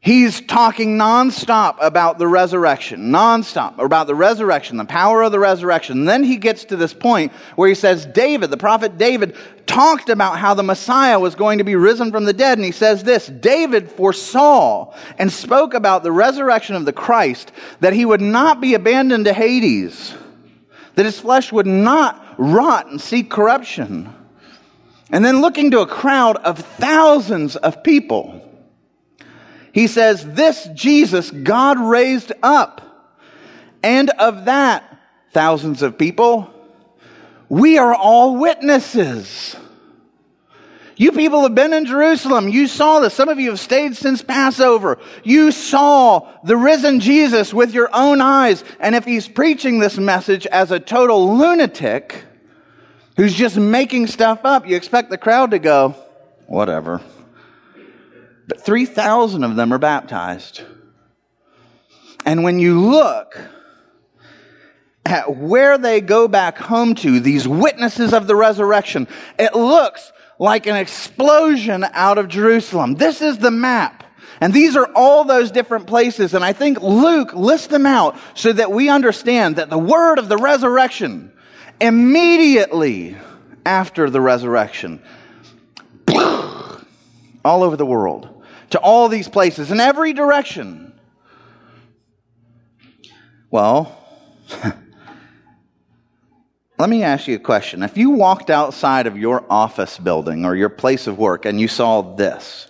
He's 0.00 0.40
talking 0.40 0.96
nonstop 0.96 1.76
about 1.80 2.18
the 2.18 2.28
resurrection, 2.28 3.10
nonstop 3.10 3.78
about 3.78 4.06
the 4.06 4.14
resurrection, 4.14 4.76
the 4.76 4.84
power 4.84 5.22
of 5.22 5.32
the 5.32 5.40
resurrection. 5.40 5.98
And 5.98 6.08
then 6.08 6.22
he 6.22 6.36
gets 6.36 6.66
to 6.66 6.76
this 6.76 6.94
point 6.94 7.32
where 7.56 7.68
he 7.68 7.74
says, 7.74 8.06
David, 8.06 8.50
the 8.50 8.56
prophet 8.56 8.96
David, 8.96 9.36
talked 9.66 10.08
about 10.08 10.38
how 10.38 10.54
the 10.54 10.62
Messiah 10.62 11.18
was 11.18 11.34
going 11.34 11.58
to 11.58 11.64
be 11.64 11.74
risen 11.74 12.12
from 12.12 12.24
the 12.24 12.32
dead. 12.32 12.58
And 12.58 12.64
he 12.64 12.70
says 12.70 13.02
this 13.02 13.26
David 13.26 13.90
foresaw 13.90 14.94
and 15.18 15.32
spoke 15.32 15.74
about 15.74 16.04
the 16.04 16.12
resurrection 16.12 16.76
of 16.76 16.84
the 16.84 16.92
Christ, 16.92 17.50
that 17.80 17.92
he 17.92 18.04
would 18.04 18.20
not 18.20 18.60
be 18.60 18.74
abandoned 18.74 19.24
to 19.24 19.32
Hades, 19.32 20.14
that 20.94 21.06
his 21.06 21.18
flesh 21.18 21.52
would 21.52 21.66
not 21.66 22.24
rot 22.38 22.86
and 22.86 23.00
seek 23.00 23.30
corruption. 23.30 24.14
And 25.10 25.24
then 25.24 25.40
looking 25.40 25.72
to 25.72 25.80
a 25.80 25.86
crowd 25.86 26.36
of 26.36 26.58
thousands 26.58 27.56
of 27.56 27.82
people 27.82 28.47
he 29.72 29.86
says, 29.86 30.24
This 30.34 30.68
Jesus 30.74 31.30
God 31.30 31.78
raised 31.78 32.32
up. 32.42 32.82
And 33.82 34.10
of 34.10 34.46
that, 34.46 34.98
thousands 35.32 35.82
of 35.82 35.98
people, 35.98 36.52
we 37.48 37.78
are 37.78 37.94
all 37.94 38.36
witnesses. 38.36 39.56
You 40.98 41.12
people 41.12 41.42
have 41.42 41.54
been 41.54 41.72
in 41.72 41.86
Jerusalem. 41.86 42.48
You 42.48 42.66
saw 42.66 42.98
this. 42.98 43.14
Some 43.14 43.28
of 43.28 43.38
you 43.38 43.50
have 43.50 43.60
stayed 43.60 43.96
since 43.96 44.20
Passover. 44.20 44.98
You 45.22 45.52
saw 45.52 46.28
the 46.42 46.56
risen 46.56 46.98
Jesus 46.98 47.54
with 47.54 47.72
your 47.72 47.88
own 47.92 48.20
eyes. 48.20 48.64
And 48.80 48.96
if 48.96 49.04
he's 49.04 49.28
preaching 49.28 49.78
this 49.78 49.96
message 49.96 50.44
as 50.48 50.72
a 50.72 50.80
total 50.80 51.38
lunatic 51.38 52.24
who's 53.16 53.32
just 53.32 53.56
making 53.56 54.08
stuff 54.08 54.40
up, 54.42 54.66
you 54.66 54.74
expect 54.74 55.10
the 55.10 55.18
crowd 55.18 55.52
to 55.52 55.60
go, 55.60 55.94
whatever. 56.48 57.00
But 58.48 58.62
3,000 58.62 59.44
of 59.44 59.56
them 59.56 59.72
are 59.72 59.78
baptized. 59.78 60.62
And 62.24 62.42
when 62.42 62.58
you 62.58 62.80
look 62.80 63.38
at 65.04 65.36
where 65.36 65.78
they 65.78 66.00
go 66.00 66.28
back 66.28 66.56
home 66.58 66.94
to, 66.96 67.20
these 67.20 67.46
witnesses 67.46 68.12
of 68.12 68.26
the 68.26 68.34
resurrection, 68.34 69.06
it 69.38 69.54
looks 69.54 70.12
like 70.38 70.66
an 70.66 70.76
explosion 70.76 71.84
out 71.92 72.18
of 72.18 72.28
Jerusalem. 72.28 72.94
This 72.94 73.22
is 73.22 73.38
the 73.38 73.50
map. 73.50 74.04
And 74.40 74.52
these 74.52 74.76
are 74.76 74.88
all 74.94 75.24
those 75.24 75.50
different 75.50 75.86
places. 75.86 76.32
And 76.32 76.44
I 76.44 76.52
think 76.52 76.80
Luke 76.80 77.34
lists 77.34 77.66
them 77.66 77.86
out 77.86 78.16
so 78.34 78.52
that 78.52 78.70
we 78.70 78.88
understand 78.88 79.56
that 79.56 79.68
the 79.68 79.78
word 79.78 80.18
of 80.18 80.28
the 80.28 80.36
resurrection, 80.36 81.32
immediately 81.80 83.16
after 83.66 84.08
the 84.08 84.20
resurrection, 84.20 85.02
all 86.14 86.82
over 87.44 87.76
the 87.76 87.86
world, 87.86 88.37
to 88.70 88.78
all 88.78 89.08
these 89.08 89.28
places, 89.28 89.70
in 89.70 89.80
every 89.80 90.12
direction. 90.12 90.92
Well, 93.50 93.96
Let 96.78 96.90
me 96.90 97.02
ask 97.02 97.26
you 97.26 97.34
a 97.34 97.40
question. 97.40 97.82
If 97.82 97.96
you 97.96 98.10
walked 98.10 98.50
outside 98.50 99.08
of 99.08 99.18
your 99.18 99.44
office 99.50 99.98
building 99.98 100.44
or 100.44 100.54
your 100.54 100.68
place 100.68 101.08
of 101.08 101.18
work 101.18 101.44
and 101.44 101.60
you 101.60 101.66
saw 101.66 102.02
this, 102.14 102.68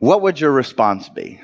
what 0.00 0.20
would 0.22 0.40
your 0.40 0.50
response 0.50 1.08
be? 1.08 1.40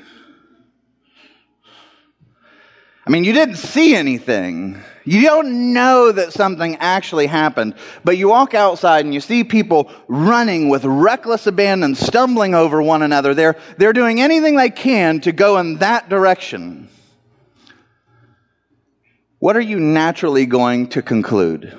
I 3.06 3.10
mean, 3.10 3.24
you 3.24 3.32
didn't 3.32 3.56
see 3.56 3.94
anything. 3.94 4.78
You 5.04 5.22
don't 5.22 5.72
know 5.72 6.12
that 6.12 6.32
something 6.32 6.76
actually 6.76 7.26
happened, 7.26 7.74
but 8.04 8.18
you 8.18 8.28
walk 8.28 8.54
outside 8.54 9.04
and 9.04 9.14
you 9.14 9.20
see 9.20 9.42
people 9.44 9.90
running 10.08 10.68
with 10.68 10.84
reckless 10.84 11.46
abandon, 11.46 11.94
stumbling 11.94 12.54
over 12.54 12.82
one 12.82 13.02
another. 13.02 13.34
They're, 13.34 13.56
they're 13.78 13.94
doing 13.94 14.20
anything 14.20 14.56
they 14.56 14.70
can 14.70 15.20
to 15.22 15.32
go 15.32 15.58
in 15.58 15.78
that 15.78 16.08
direction 16.08 16.90
what 19.40 19.56
are 19.56 19.62
you 19.62 19.80
naturally 19.80 20.44
going 20.44 20.88
to 20.88 21.00
conclude? 21.02 21.76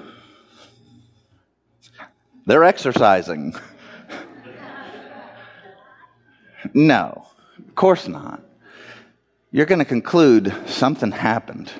They're 2.48 2.64
exercising. 2.64 3.54
no, 6.74 7.28
of 7.60 7.76
course 7.76 8.08
not. 8.08 8.42
You're 9.52 9.66
going 9.66 9.80
to 9.80 9.86
conclude 9.86 10.56
something 10.66 11.12
happened. 11.12 11.72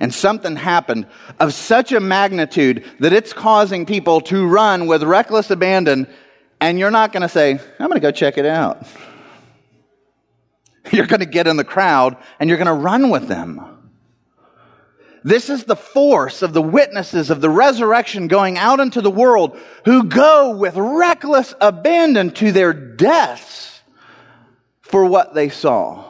And 0.00 0.14
something 0.14 0.56
happened 0.56 1.06
of 1.40 1.54
such 1.54 1.92
a 1.92 2.00
magnitude 2.00 2.84
that 3.00 3.12
it's 3.12 3.32
causing 3.32 3.86
people 3.86 4.20
to 4.22 4.46
run 4.46 4.86
with 4.86 5.02
reckless 5.02 5.50
abandon, 5.50 6.06
and 6.60 6.78
you're 6.78 6.90
not 6.90 7.12
going 7.12 7.22
to 7.22 7.28
say, 7.28 7.52
I'm 7.52 7.88
going 7.88 7.94
to 7.94 8.00
go 8.00 8.10
check 8.10 8.38
it 8.38 8.46
out. 8.46 8.86
You're 10.92 11.06
going 11.06 11.20
to 11.20 11.26
get 11.26 11.46
in 11.46 11.58
the 11.58 11.64
crowd 11.64 12.16
and 12.40 12.48
you're 12.48 12.56
going 12.56 12.66
to 12.66 12.72
run 12.72 13.10
with 13.10 13.28
them. 13.28 13.60
This 15.22 15.50
is 15.50 15.64
the 15.64 15.76
force 15.76 16.40
of 16.40 16.54
the 16.54 16.62
witnesses 16.62 17.28
of 17.28 17.42
the 17.42 17.50
resurrection 17.50 18.26
going 18.26 18.56
out 18.56 18.80
into 18.80 19.02
the 19.02 19.10
world 19.10 19.58
who 19.84 20.04
go 20.04 20.56
with 20.56 20.76
reckless 20.76 21.54
abandon 21.60 22.30
to 22.30 22.52
their 22.52 22.72
deaths 22.72 23.82
for 24.80 25.04
what 25.04 25.34
they 25.34 25.50
saw. 25.50 26.07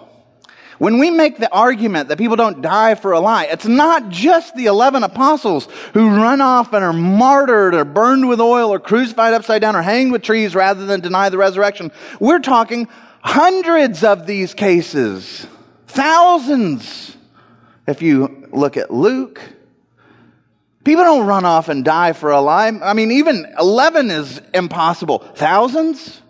When 0.79 0.99
we 0.99 1.11
make 1.11 1.39
the 1.39 1.53
argument 1.53 2.09
that 2.09 2.19
people 2.19 2.37
don't 2.37 2.63
die 2.63 2.95
for 2.95 3.13
a 3.13 3.21
lie, 3.21 3.45
it's 3.45 3.67
not 3.67 4.11
just 4.11 4.55
the 4.55 4.67
11 4.67 5.03
apostles 5.03 5.67
who 5.93 6.09
run 6.09 6.41
off 6.41 6.73
and 6.73 6.85
are 6.85 6.93
martyred 6.93 7.75
or 7.75 7.85
burned 7.85 8.29
with 8.29 8.41
oil 8.41 8.71
or 8.71 8.79
crucified 8.79 9.35
upside 9.35 9.61
down 9.61 9.75
or 9.75 9.83
hanged 9.83 10.13
with 10.13 10.23
trees 10.23 10.55
rather 10.55 10.87
than 10.87 11.01
deny 11.01 11.29
the 11.29 11.39
resurrection. 11.39 11.91
We're 12.21 12.39
talking 12.39 12.89
hundreds 13.23 14.05
of 14.05 14.27
these 14.27 14.55
cases, 14.55 15.47
thousands. 15.89 17.17
If 17.89 18.01
you 18.03 18.49
look 18.53 18.77
at 18.77 18.93
Luke, 18.93 19.41
people 20.85 21.03
don't 21.03 21.27
run 21.27 21.45
off 21.45 21.69
and 21.69 21.85
die 21.85 22.13
for 22.13 22.31
a 22.31 22.41
lie. 22.41 22.69
I 22.69 22.93
mean, 22.93 23.11
even 23.11 23.53
11 23.59 24.11
is 24.11 24.41
impossible. 24.55 25.19
Thousands? 25.35 26.23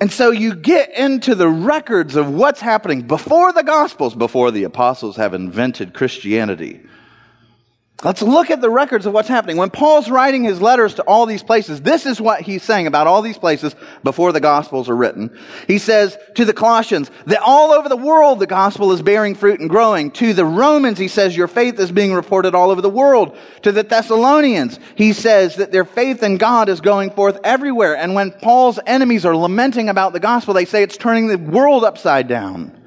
And 0.00 0.12
so 0.12 0.30
you 0.30 0.54
get 0.54 0.96
into 0.96 1.34
the 1.34 1.48
records 1.48 2.14
of 2.14 2.30
what's 2.30 2.60
happening 2.60 3.02
before 3.02 3.52
the 3.52 3.64
Gospels, 3.64 4.14
before 4.14 4.50
the 4.52 4.62
apostles 4.62 5.16
have 5.16 5.34
invented 5.34 5.92
Christianity. 5.92 6.80
Let's 8.04 8.22
look 8.22 8.48
at 8.50 8.60
the 8.60 8.70
records 8.70 9.06
of 9.06 9.12
what's 9.12 9.26
happening. 9.26 9.56
When 9.56 9.70
Paul's 9.70 10.08
writing 10.08 10.44
his 10.44 10.62
letters 10.62 10.94
to 10.94 11.02
all 11.02 11.26
these 11.26 11.42
places, 11.42 11.80
this 11.80 12.06
is 12.06 12.20
what 12.20 12.42
he's 12.42 12.62
saying 12.62 12.86
about 12.86 13.08
all 13.08 13.22
these 13.22 13.38
places 13.38 13.74
before 14.04 14.30
the 14.30 14.38
Gospels 14.38 14.88
are 14.88 14.94
written. 14.94 15.36
He 15.66 15.78
says 15.78 16.16
to 16.36 16.44
the 16.44 16.52
Colossians 16.52 17.10
that 17.26 17.42
all 17.44 17.72
over 17.72 17.88
the 17.88 17.96
world 17.96 18.38
the 18.38 18.46
Gospel 18.46 18.92
is 18.92 19.02
bearing 19.02 19.34
fruit 19.34 19.58
and 19.58 19.68
growing. 19.68 20.12
To 20.12 20.32
the 20.32 20.44
Romans, 20.44 20.96
he 20.96 21.08
says 21.08 21.36
your 21.36 21.48
faith 21.48 21.80
is 21.80 21.90
being 21.90 22.14
reported 22.14 22.54
all 22.54 22.70
over 22.70 22.80
the 22.80 22.88
world. 22.88 23.36
To 23.62 23.72
the 23.72 23.82
Thessalonians, 23.82 24.78
he 24.94 25.12
says 25.12 25.56
that 25.56 25.72
their 25.72 25.84
faith 25.84 26.22
in 26.22 26.36
God 26.36 26.68
is 26.68 26.80
going 26.80 27.10
forth 27.10 27.40
everywhere. 27.42 27.96
And 27.96 28.14
when 28.14 28.30
Paul's 28.30 28.78
enemies 28.86 29.26
are 29.26 29.36
lamenting 29.36 29.88
about 29.88 30.12
the 30.12 30.20
Gospel, 30.20 30.54
they 30.54 30.66
say 30.66 30.84
it's 30.84 30.96
turning 30.96 31.26
the 31.26 31.36
world 31.36 31.82
upside 31.82 32.28
down. 32.28 32.77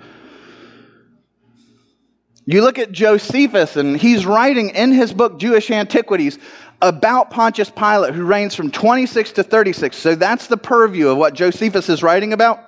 You 2.54 2.62
look 2.62 2.80
at 2.80 2.92
Josephus, 2.92 3.76
and 3.78 3.96
he's 3.96 4.26
writing 4.26 4.72
in 4.72 4.92
his 4.92 5.14
book, 5.14 5.40
Jewish 5.40 5.72
Antiquities, 5.72 6.38
about 6.82 7.30
Pontius 7.30 7.70
Pilate, 7.70 8.14
who 8.14 8.26
reigns 8.26 8.56
from 8.56 8.72
26 8.72 9.34
to 9.34 9.44
36. 9.44 9.96
So 9.96 10.16
that's 10.16 10.48
the 10.48 10.58
purview 10.58 11.10
of 11.10 11.18
what 11.18 11.34
Josephus 11.34 11.90
is 11.90 12.04
writing 12.04 12.34
about 12.34 12.60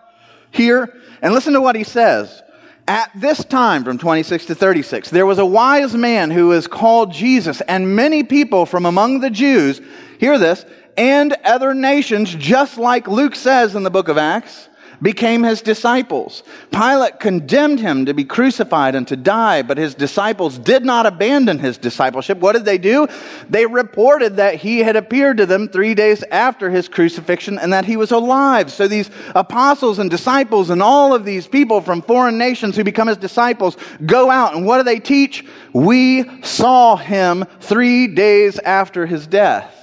here. 0.52 0.94
And 1.22 1.34
listen 1.34 1.54
to 1.54 1.62
what 1.62 1.76
he 1.76 1.84
says. 1.84 2.42
At 2.88 3.12
this 3.16 3.44
time, 3.46 3.84
from 3.84 3.98
26 3.98 4.48
to 4.48 4.56
36, 4.56 5.10
there 5.10 5.26
was 5.26 5.40
a 5.40 5.46
wise 5.46 5.96
man 5.96 6.32
who 6.32 6.48
was 6.48 6.68
called 6.68 7.14
Jesus, 7.14 7.62
and 7.62 7.96
many 7.96 8.24
people 8.24 8.66
from 8.66 8.86
among 8.86 9.22
the 9.22 9.30
Jews, 9.30 9.82
hear 10.20 10.38
this, 10.38 10.66
and 10.98 11.34
other 11.46 11.74
nations, 11.74 12.36
just 12.36 12.78
like 12.78 13.08
Luke 13.08 13.36
says 13.36 13.74
in 13.76 13.84
the 13.84 13.90
book 13.90 14.10
of 14.10 14.18
Acts, 14.18 14.68
became 15.04 15.44
his 15.44 15.62
disciples. 15.62 16.42
Pilate 16.72 17.20
condemned 17.20 17.80
him 17.80 18.06
to 18.06 18.14
be 18.14 18.24
crucified 18.24 18.96
and 18.96 19.08
to 19.10 19.18
die, 19.18 19.62
but 19.62 19.78
his 19.78 19.94
disciples 19.94 20.58
did 20.58 20.84
not 20.84 21.06
abandon 21.06 21.60
his 21.60 21.78
discipleship. 21.78 22.40
What 22.40 22.54
did 22.54 22.66
they 22.66 22.78
do? 22.78 23.08
They 23.50 23.66
reported 23.66 24.38
that 24.38 24.56
he 24.56 24.80
had 24.80 24.96
appeared 24.96 25.38
to 25.38 25.46
them 25.46 25.68
three 25.68 25.94
days 25.94 26.24
after 26.32 26.70
his 26.70 26.88
crucifixion 26.88 27.60
and 27.60 27.74
that 27.74 27.86
he 27.86 27.98
was 27.98 28.12
alive. 28.12 28.72
So 28.72 28.88
these 28.88 29.12
apostles 29.36 30.00
and 30.00 30.10
disciples 30.10 30.70
and 30.70 30.82
all 30.82 31.14
of 31.14 31.26
these 31.26 31.46
people 31.46 31.82
from 31.82 32.02
foreign 32.02 32.38
nations 32.38 32.76
who 32.76 32.84
become 32.84 33.10
his 33.10 33.18
disciples 33.18 33.78
go 34.06 34.32
out 34.32 34.56
and 34.56 34.66
what 34.66 34.78
do 34.78 34.84
they 34.84 35.00
teach? 35.00 35.46
We 35.74 36.42
saw 36.44 36.96
him 36.96 37.46
three 37.60 38.08
days 38.08 38.58
after 38.60 39.06
his 39.06 39.28
death. 39.28 39.83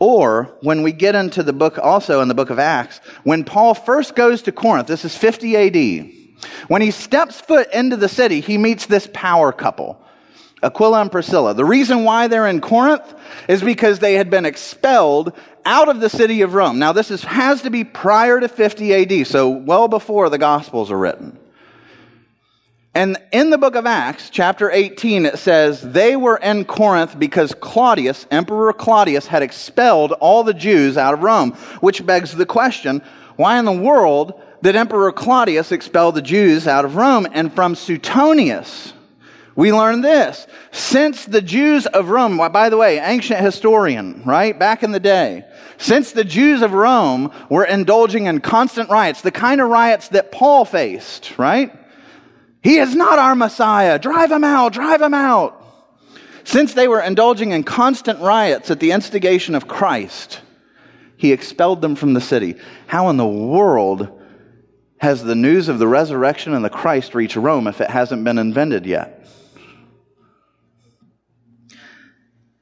Or 0.00 0.56
when 0.62 0.82
we 0.82 0.92
get 0.92 1.14
into 1.14 1.42
the 1.42 1.52
book, 1.52 1.78
also 1.78 2.22
in 2.22 2.28
the 2.28 2.34
book 2.34 2.50
of 2.50 2.58
Acts, 2.58 3.00
when 3.22 3.44
Paul 3.44 3.74
first 3.74 4.16
goes 4.16 4.42
to 4.42 4.52
Corinth, 4.52 4.88
this 4.88 5.04
is 5.04 5.14
50 5.16 5.56
AD, 5.56 6.10
when 6.68 6.80
he 6.80 6.90
steps 6.90 7.40
foot 7.40 7.70
into 7.72 7.96
the 7.96 8.08
city, 8.08 8.40
he 8.40 8.56
meets 8.56 8.86
this 8.86 9.08
power 9.12 9.52
couple, 9.52 10.02
Aquila 10.62 11.02
and 11.02 11.12
Priscilla. 11.12 11.52
The 11.52 11.66
reason 11.66 12.04
why 12.04 12.28
they're 12.28 12.46
in 12.46 12.62
Corinth 12.62 13.14
is 13.46 13.62
because 13.62 13.98
they 13.98 14.14
had 14.14 14.30
been 14.30 14.46
expelled 14.46 15.34
out 15.66 15.90
of 15.90 16.00
the 16.00 16.08
city 16.08 16.40
of 16.40 16.54
Rome. 16.54 16.78
Now, 16.78 16.92
this 16.92 17.10
is, 17.10 17.22
has 17.22 17.60
to 17.62 17.70
be 17.70 17.84
prior 17.84 18.40
to 18.40 18.48
50 18.48 18.94
AD, 18.94 19.26
so 19.26 19.50
well 19.50 19.86
before 19.86 20.30
the 20.30 20.38
Gospels 20.38 20.90
are 20.90 20.98
written. 20.98 21.38
And 22.92 23.18
in 23.30 23.50
the 23.50 23.58
book 23.58 23.76
of 23.76 23.86
Acts, 23.86 24.30
chapter 24.30 24.68
18, 24.68 25.24
it 25.24 25.38
says, 25.38 25.80
They 25.80 26.16
were 26.16 26.38
in 26.38 26.64
Corinth 26.64 27.16
because 27.18 27.54
Claudius, 27.54 28.26
Emperor 28.32 28.72
Claudius, 28.72 29.28
had 29.28 29.44
expelled 29.44 30.12
all 30.12 30.42
the 30.42 30.54
Jews 30.54 30.96
out 30.96 31.14
of 31.14 31.22
Rome, 31.22 31.52
which 31.80 32.04
begs 32.04 32.32
the 32.32 32.46
question, 32.46 33.00
why 33.36 33.58
in 33.58 33.64
the 33.64 33.72
world 33.72 34.42
did 34.62 34.74
Emperor 34.74 35.12
Claudius 35.12 35.72
expel 35.72 36.10
the 36.10 36.20
Jews 36.20 36.66
out 36.66 36.84
of 36.84 36.96
Rome? 36.96 37.28
And 37.32 37.54
from 37.54 37.76
Suetonius, 37.76 38.92
we 39.54 39.72
learn 39.72 40.00
this. 40.00 40.48
Since 40.72 41.26
the 41.26 41.40
Jews 41.40 41.86
of 41.86 42.08
Rome, 42.08 42.36
by 42.36 42.68
the 42.68 42.76
way, 42.76 42.98
ancient 42.98 43.40
historian, 43.40 44.22
right? 44.24 44.58
Back 44.58 44.82
in 44.82 44.90
the 44.90 45.00
day, 45.00 45.44
since 45.78 46.10
the 46.12 46.24
Jews 46.24 46.60
of 46.60 46.72
Rome 46.72 47.32
were 47.48 47.64
indulging 47.64 48.26
in 48.26 48.40
constant 48.40 48.90
riots, 48.90 49.22
the 49.22 49.30
kind 49.30 49.60
of 49.60 49.70
riots 49.70 50.08
that 50.08 50.32
Paul 50.32 50.64
faced, 50.64 51.38
right? 51.38 51.72
He 52.62 52.76
is 52.76 52.94
not 52.94 53.18
our 53.18 53.34
Messiah. 53.34 53.98
Drive 53.98 54.30
him 54.30 54.44
out. 54.44 54.72
Drive 54.72 55.00
him 55.00 55.14
out. 55.14 55.56
Since 56.44 56.74
they 56.74 56.88
were 56.88 57.00
indulging 57.00 57.52
in 57.52 57.64
constant 57.64 58.20
riots 58.20 58.70
at 58.70 58.80
the 58.80 58.92
instigation 58.92 59.54
of 59.54 59.68
Christ, 59.68 60.40
he 61.16 61.32
expelled 61.32 61.80
them 61.80 61.96
from 61.96 62.14
the 62.14 62.20
city. 62.20 62.56
How 62.86 63.08
in 63.10 63.16
the 63.16 63.26
world 63.26 64.20
has 64.98 65.22
the 65.22 65.34
news 65.34 65.68
of 65.68 65.78
the 65.78 65.86
resurrection 65.86 66.54
and 66.54 66.64
the 66.64 66.70
Christ 66.70 67.14
reached 67.14 67.36
Rome 67.36 67.66
if 67.66 67.80
it 67.80 67.90
hasn't 67.90 68.24
been 68.24 68.38
invented 68.38 68.86
yet? 68.86 69.26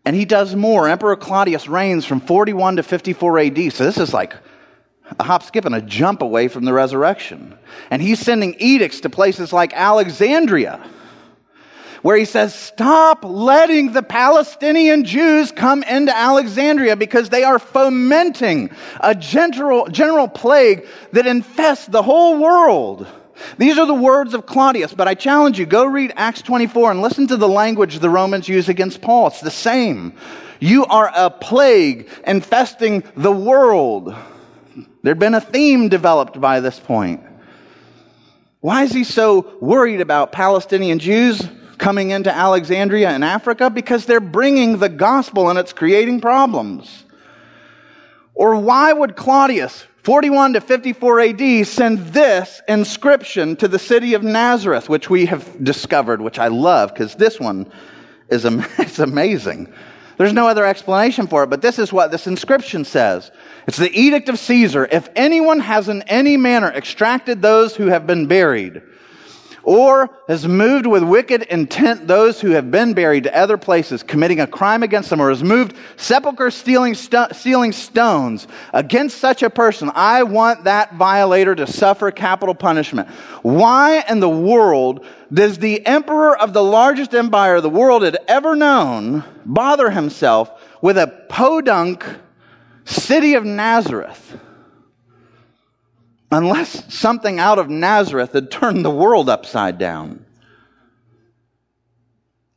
And 0.04 0.16
he 0.16 0.24
does 0.24 0.54
more. 0.54 0.88
Emperor 0.88 1.16
Claudius 1.16 1.68
reigns 1.68 2.04
from 2.04 2.20
41 2.20 2.76
to 2.76 2.82
54 2.82 3.38
AD. 3.40 3.72
So 3.72 3.84
this 3.84 3.98
is 3.98 4.14
like 4.14 4.34
a 5.18 5.22
hop, 5.22 5.42
skip, 5.42 5.64
and 5.64 5.74
a 5.74 5.82
jump 5.82 6.22
away 6.22 6.48
from 6.48 6.64
the 6.64 6.72
resurrection. 6.72 7.56
And 7.90 8.02
he's 8.02 8.20
sending 8.20 8.54
edicts 8.58 9.00
to 9.00 9.10
places 9.10 9.52
like 9.52 9.72
Alexandria 9.74 10.84
where 12.02 12.16
he 12.16 12.24
says, 12.24 12.54
Stop 12.54 13.24
letting 13.24 13.92
the 13.92 14.02
Palestinian 14.02 15.04
Jews 15.04 15.52
come 15.52 15.82
into 15.82 16.16
Alexandria 16.16 16.96
because 16.96 17.28
they 17.28 17.44
are 17.44 17.58
fomenting 17.58 18.70
a 19.00 19.14
general, 19.14 19.86
general 19.88 20.28
plague 20.28 20.86
that 21.12 21.26
infests 21.26 21.86
the 21.86 22.02
whole 22.02 22.38
world. 22.38 23.06
These 23.56 23.78
are 23.78 23.86
the 23.86 23.94
words 23.94 24.34
of 24.34 24.46
Claudius, 24.46 24.92
but 24.92 25.06
I 25.06 25.14
challenge 25.14 25.58
you 25.58 25.66
go 25.66 25.86
read 25.86 26.12
Acts 26.16 26.42
24 26.42 26.90
and 26.90 27.02
listen 27.02 27.26
to 27.28 27.36
the 27.36 27.48
language 27.48 27.98
the 27.98 28.10
Romans 28.10 28.48
use 28.48 28.68
against 28.68 29.00
Paul. 29.00 29.28
It's 29.28 29.40
the 29.40 29.50
same. 29.50 30.14
You 30.60 30.86
are 30.86 31.10
a 31.14 31.30
plague 31.30 32.08
infesting 32.26 33.04
the 33.16 33.30
world. 33.30 34.14
There'd 35.08 35.18
been 35.18 35.32
a 35.32 35.40
theme 35.40 35.88
developed 35.88 36.38
by 36.38 36.60
this 36.60 36.78
point. 36.78 37.22
Why 38.60 38.82
is 38.82 38.92
he 38.92 39.04
so 39.04 39.54
worried 39.58 40.02
about 40.02 40.32
Palestinian 40.32 40.98
Jews? 40.98 41.48
coming 41.78 42.10
into 42.10 42.30
Alexandria 42.30 43.14
in 43.14 43.22
Africa? 43.22 43.70
Because 43.70 44.04
they're 44.04 44.20
bringing 44.20 44.76
the 44.78 44.90
gospel 44.90 45.48
and 45.48 45.58
it's 45.58 45.72
creating 45.72 46.20
problems. 46.20 47.04
Or 48.34 48.56
why 48.56 48.92
would 48.92 49.16
Claudius, 49.16 49.86
41 50.02 50.52
to 50.52 50.60
54 50.60 51.20
AD, 51.20 51.66
send 51.66 51.98
this 52.08 52.60
inscription 52.68 53.56
to 53.56 53.68
the 53.68 53.78
city 53.78 54.12
of 54.12 54.22
Nazareth, 54.22 54.90
which 54.90 55.08
we 55.08 55.24
have 55.24 55.64
discovered, 55.64 56.20
which 56.20 56.38
I 56.38 56.48
love 56.48 56.92
because 56.92 57.14
this 57.14 57.40
one 57.40 57.72
is 58.28 58.44
it's 58.78 58.98
amazing. 58.98 59.72
There's 60.18 60.32
no 60.32 60.48
other 60.48 60.66
explanation 60.66 61.28
for 61.28 61.44
it, 61.44 61.50
but 61.50 61.62
this 61.62 61.78
is 61.78 61.92
what 61.92 62.10
this 62.10 62.26
inscription 62.26 62.84
says. 62.84 63.30
It's 63.68 63.76
the 63.76 63.96
edict 63.96 64.28
of 64.28 64.38
Caesar. 64.38 64.86
If 64.90 65.08
anyone 65.14 65.60
has 65.60 65.88
in 65.88 66.02
any 66.02 66.36
manner 66.36 66.68
extracted 66.68 67.40
those 67.40 67.76
who 67.76 67.86
have 67.86 68.06
been 68.06 68.26
buried, 68.26 68.82
or 69.68 70.08
has 70.28 70.48
moved 70.48 70.86
with 70.86 71.02
wicked 71.02 71.42
intent 71.42 72.06
those 72.06 72.40
who 72.40 72.52
have 72.52 72.70
been 72.70 72.94
buried 72.94 73.24
to 73.24 73.38
other 73.38 73.58
places, 73.58 74.02
committing 74.02 74.40
a 74.40 74.46
crime 74.46 74.82
against 74.82 75.10
them, 75.10 75.20
or 75.20 75.28
has 75.28 75.44
moved 75.44 75.76
sepulchre 75.98 76.50
stealing, 76.50 76.94
st- 76.94 77.36
stealing 77.36 77.70
stones 77.70 78.48
against 78.72 79.18
such 79.18 79.42
a 79.42 79.50
person, 79.50 79.90
I 79.94 80.22
want 80.22 80.64
that 80.64 80.94
violator 80.94 81.54
to 81.54 81.66
suffer 81.66 82.10
capital 82.10 82.54
punishment. 82.54 83.10
Why 83.42 84.02
in 84.08 84.20
the 84.20 84.28
world 84.30 85.04
does 85.30 85.58
the 85.58 85.84
emperor 85.84 86.34
of 86.34 86.54
the 86.54 86.64
largest 86.64 87.14
empire 87.14 87.60
the 87.60 87.68
world 87.68 88.04
had 88.04 88.16
ever 88.26 88.56
known 88.56 89.22
bother 89.44 89.90
himself 89.90 90.50
with 90.80 90.96
a 90.96 91.08
podunk 91.28 92.06
city 92.86 93.34
of 93.34 93.44
Nazareth? 93.44 94.38
Unless 96.30 96.92
something 96.92 97.38
out 97.38 97.58
of 97.58 97.70
Nazareth 97.70 98.32
had 98.32 98.50
turned 98.50 98.84
the 98.84 98.90
world 98.90 99.28
upside 99.28 99.78
down. 99.78 100.24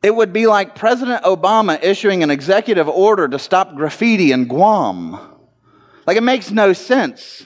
It 0.03 0.15
would 0.15 0.33
be 0.33 0.47
like 0.47 0.75
President 0.75 1.23
Obama 1.23 1.81
issuing 1.81 2.23
an 2.23 2.31
executive 2.31 2.89
order 2.89 3.27
to 3.27 3.37
stop 3.37 3.75
graffiti 3.75 4.31
in 4.31 4.47
Guam. 4.47 5.19
Like 6.07 6.17
it 6.17 6.23
makes 6.23 6.51
no 6.51 6.73
sense. 6.73 7.45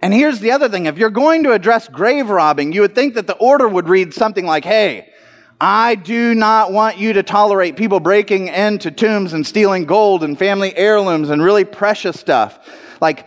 And 0.00 0.14
here's 0.14 0.40
the 0.40 0.52
other 0.52 0.68
thing. 0.68 0.86
If 0.86 0.96
you're 0.96 1.10
going 1.10 1.42
to 1.42 1.52
address 1.52 1.88
grave 1.88 2.30
robbing, 2.30 2.72
you 2.72 2.80
would 2.82 2.94
think 2.94 3.14
that 3.14 3.26
the 3.26 3.36
order 3.36 3.68
would 3.68 3.88
read 3.88 4.14
something 4.14 4.46
like, 4.46 4.64
hey, 4.64 5.12
I 5.60 5.96
do 5.96 6.34
not 6.34 6.72
want 6.72 6.98
you 6.98 7.14
to 7.14 7.24
tolerate 7.24 7.76
people 7.76 7.98
breaking 7.98 8.46
into 8.46 8.92
tombs 8.92 9.32
and 9.32 9.44
stealing 9.44 9.86
gold 9.86 10.22
and 10.22 10.38
family 10.38 10.74
heirlooms 10.76 11.30
and 11.30 11.42
really 11.42 11.64
precious 11.64 12.18
stuff. 12.18 12.58
Like, 13.00 13.26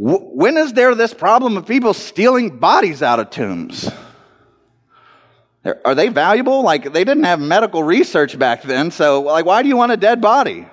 when 0.00 0.56
is 0.56 0.74
there 0.74 0.94
this 0.94 1.12
problem 1.12 1.56
of 1.56 1.66
people 1.66 1.92
stealing 1.92 2.58
bodies 2.58 3.02
out 3.02 3.18
of 3.18 3.30
tombs? 3.30 3.90
Are 5.84 5.94
they 5.94 6.08
valuable? 6.08 6.62
Like, 6.62 6.92
they 6.92 7.02
didn't 7.02 7.24
have 7.24 7.40
medical 7.40 7.82
research 7.82 8.38
back 8.38 8.62
then, 8.62 8.92
so, 8.92 9.22
like, 9.22 9.44
why 9.44 9.62
do 9.62 9.68
you 9.68 9.76
want 9.76 9.90
a 9.90 9.96
dead 9.96 10.20
body? 10.20 10.68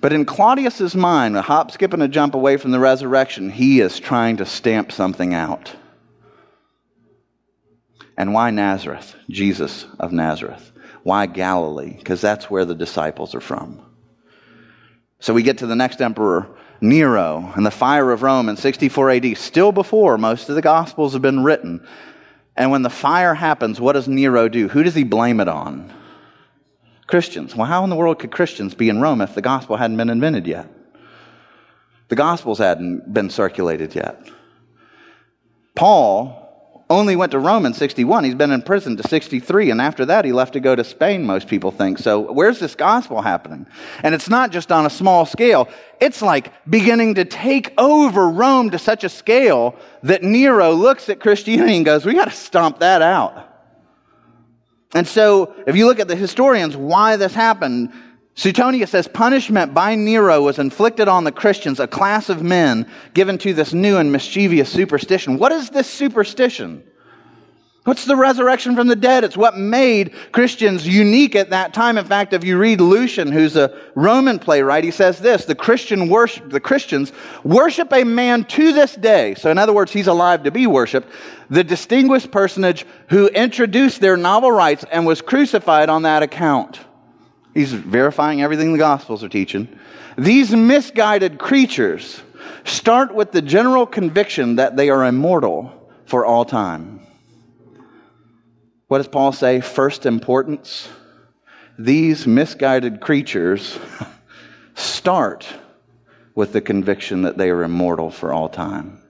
But 0.00 0.12
in 0.12 0.24
Claudius's 0.24 0.94
mind, 0.94 1.36
a 1.36 1.42
hop, 1.42 1.72
skip, 1.72 1.92
and 1.92 2.02
a 2.02 2.08
jump 2.08 2.34
away 2.34 2.56
from 2.56 2.70
the 2.70 2.78
resurrection, 2.78 3.50
he 3.50 3.80
is 3.80 3.98
trying 3.98 4.36
to 4.36 4.46
stamp 4.46 4.92
something 4.92 5.34
out. 5.34 5.74
And 8.16 8.32
why 8.32 8.50
Nazareth? 8.50 9.16
Jesus 9.28 9.86
of 9.98 10.12
Nazareth. 10.12 10.70
Why 11.02 11.26
Galilee? 11.26 11.96
Because 11.96 12.20
that's 12.20 12.48
where 12.48 12.64
the 12.64 12.74
disciples 12.74 13.34
are 13.34 13.40
from. 13.40 13.80
So 15.18 15.34
we 15.34 15.42
get 15.42 15.58
to 15.58 15.66
the 15.66 15.76
next 15.76 16.00
emperor, 16.00 16.48
Nero 16.82 17.52
and 17.54 17.64
the 17.64 17.70
fire 17.70 18.10
of 18.10 18.22
Rome 18.22 18.48
in 18.48 18.56
64 18.56 19.10
AD, 19.10 19.36
still 19.38 19.72
before 19.72 20.18
most 20.18 20.48
of 20.48 20.56
the 20.56 20.62
Gospels 20.62 21.12
have 21.12 21.22
been 21.22 21.44
written. 21.44 21.86
And 22.56 22.70
when 22.70 22.82
the 22.82 22.90
fire 22.90 23.34
happens, 23.34 23.80
what 23.80 23.92
does 23.92 24.08
Nero 24.08 24.48
do? 24.48 24.68
Who 24.68 24.82
does 24.82 24.94
he 24.94 25.04
blame 25.04 25.40
it 25.40 25.48
on? 25.48 25.92
Christians. 27.06 27.54
Well, 27.54 27.66
how 27.66 27.84
in 27.84 27.90
the 27.90 27.96
world 27.96 28.18
could 28.18 28.32
Christians 28.32 28.74
be 28.74 28.88
in 28.88 29.00
Rome 29.00 29.20
if 29.20 29.34
the 29.34 29.42
gospel 29.42 29.76
hadn't 29.76 29.96
been 29.96 30.10
invented 30.10 30.46
yet? 30.46 30.68
The 32.08 32.16
gospels 32.16 32.58
hadn't 32.58 33.12
been 33.12 33.30
circulated 33.30 33.94
yet. 33.94 34.28
Paul 35.74 36.41
only 36.92 37.16
went 37.16 37.32
to 37.32 37.38
Rome 37.38 37.66
in 37.66 37.74
61. 37.74 38.24
He's 38.24 38.34
been 38.34 38.52
in 38.52 38.62
prison 38.62 38.96
to 38.96 39.02
63, 39.08 39.70
and 39.70 39.80
after 39.80 40.04
that, 40.06 40.24
he 40.24 40.32
left 40.32 40.52
to 40.52 40.60
go 40.60 40.76
to 40.76 40.84
Spain, 40.84 41.24
most 41.24 41.48
people 41.48 41.70
think. 41.70 41.98
So, 41.98 42.32
where's 42.32 42.58
this 42.58 42.74
gospel 42.74 43.22
happening? 43.22 43.66
And 44.02 44.14
it's 44.14 44.28
not 44.28 44.52
just 44.52 44.70
on 44.70 44.86
a 44.86 44.90
small 44.90 45.26
scale, 45.26 45.68
it's 46.00 46.22
like 46.22 46.52
beginning 46.68 47.14
to 47.16 47.24
take 47.24 47.72
over 47.78 48.28
Rome 48.28 48.70
to 48.70 48.78
such 48.78 49.04
a 49.04 49.08
scale 49.08 49.76
that 50.02 50.22
Nero 50.22 50.72
looks 50.72 51.08
at 51.08 51.20
Christianity 51.20 51.76
and 51.76 51.84
goes, 51.84 52.04
We 52.04 52.14
got 52.14 52.26
to 52.26 52.36
stomp 52.36 52.80
that 52.80 53.02
out. 53.02 53.48
And 54.94 55.08
so, 55.08 55.54
if 55.66 55.74
you 55.74 55.86
look 55.86 56.00
at 56.00 56.08
the 56.08 56.16
historians, 56.16 56.76
why 56.76 57.16
this 57.16 57.34
happened, 57.34 57.92
Suetonius 58.34 58.90
says 58.90 59.08
punishment 59.08 59.74
by 59.74 59.94
Nero 59.94 60.42
was 60.42 60.58
inflicted 60.58 61.06
on 61.06 61.24
the 61.24 61.32
Christians, 61.32 61.78
a 61.78 61.86
class 61.86 62.28
of 62.28 62.42
men 62.42 62.88
given 63.12 63.36
to 63.38 63.52
this 63.52 63.74
new 63.74 63.98
and 63.98 64.10
mischievous 64.10 64.70
superstition. 64.70 65.38
What 65.38 65.52
is 65.52 65.70
this 65.70 65.88
superstition? 65.88 66.82
What's 67.84 68.04
the 68.04 68.14
resurrection 68.14 68.76
from 68.76 68.86
the 68.86 68.94
dead? 68.94 69.24
It's 69.24 69.36
what 69.36 69.58
made 69.58 70.14
Christians 70.30 70.86
unique 70.86 71.34
at 71.34 71.50
that 71.50 71.74
time. 71.74 71.98
In 71.98 72.04
fact, 72.06 72.32
if 72.32 72.44
you 72.44 72.56
read 72.56 72.80
Lucian, 72.80 73.32
who's 73.32 73.56
a 73.56 73.76
Roman 73.96 74.38
playwright, 74.38 74.84
he 74.84 74.92
says 74.92 75.18
this, 75.18 75.46
the 75.46 75.56
Christian 75.56 76.08
worship, 76.08 76.48
the 76.48 76.60
Christians 76.60 77.12
worship 77.42 77.92
a 77.92 78.04
man 78.04 78.44
to 78.44 78.72
this 78.72 78.94
day. 78.94 79.34
So 79.34 79.50
in 79.50 79.58
other 79.58 79.72
words, 79.72 79.90
he's 79.90 80.06
alive 80.06 80.44
to 80.44 80.52
be 80.52 80.68
worshiped. 80.68 81.08
The 81.50 81.64
distinguished 81.64 82.30
personage 82.30 82.86
who 83.08 83.26
introduced 83.26 84.00
their 84.00 84.16
novel 84.16 84.52
rites 84.52 84.84
and 84.92 85.04
was 85.04 85.20
crucified 85.20 85.88
on 85.88 86.02
that 86.02 86.22
account. 86.22 86.78
He's 87.54 87.72
verifying 87.72 88.42
everything 88.42 88.72
the 88.72 88.78
Gospels 88.78 89.22
are 89.22 89.28
teaching. 89.28 89.68
These 90.16 90.52
misguided 90.52 91.38
creatures 91.38 92.22
start 92.64 93.14
with 93.14 93.32
the 93.32 93.42
general 93.42 93.86
conviction 93.86 94.56
that 94.56 94.76
they 94.76 94.90
are 94.90 95.04
immortal 95.04 95.90
for 96.06 96.24
all 96.24 96.44
time. 96.44 97.00
What 98.88 98.98
does 98.98 99.08
Paul 99.08 99.32
say? 99.32 99.60
First 99.60 100.06
importance. 100.06 100.88
These 101.78 102.26
misguided 102.26 103.00
creatures 103.00 103.78
start 104.74 105.46
with 106.34 106.52
the 106.52 106.60
conviction 106.60 107.22
that 107.22 107.38
they 107.38 107.50
are 107.50 107.62
immortal 107.62 108.10
for 108.10 108.32
all 108.32 108.48
time 108.48 109.02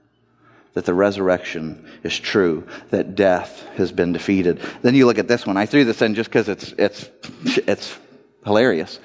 that 0.74 0.86
the 0.86 0.94
resurrection 0.94 1.86
is 2.02 2.18
true, 2.18 2.66
that 2.90 3.14
death 3.14 3.66
has 3.76 3.92
been 3.92 4.12
defeated. 4.12 4.60
Then 4.80 4.94
you 4.94 5.06
look 5.06 5.18
at 5.18 5.28
this 5.28 5.46
one. 5.46 5.56
I 5.56 5.66
threw 5.66 5.84
this 5.84 6.00
in 6.00 6.14
just 6.14 6.30
because 6.30 6.48
it's, 6.48 6.72
it's, 6.78 7.10
it's 7.68 7.98
hilarious. 8.44 8.98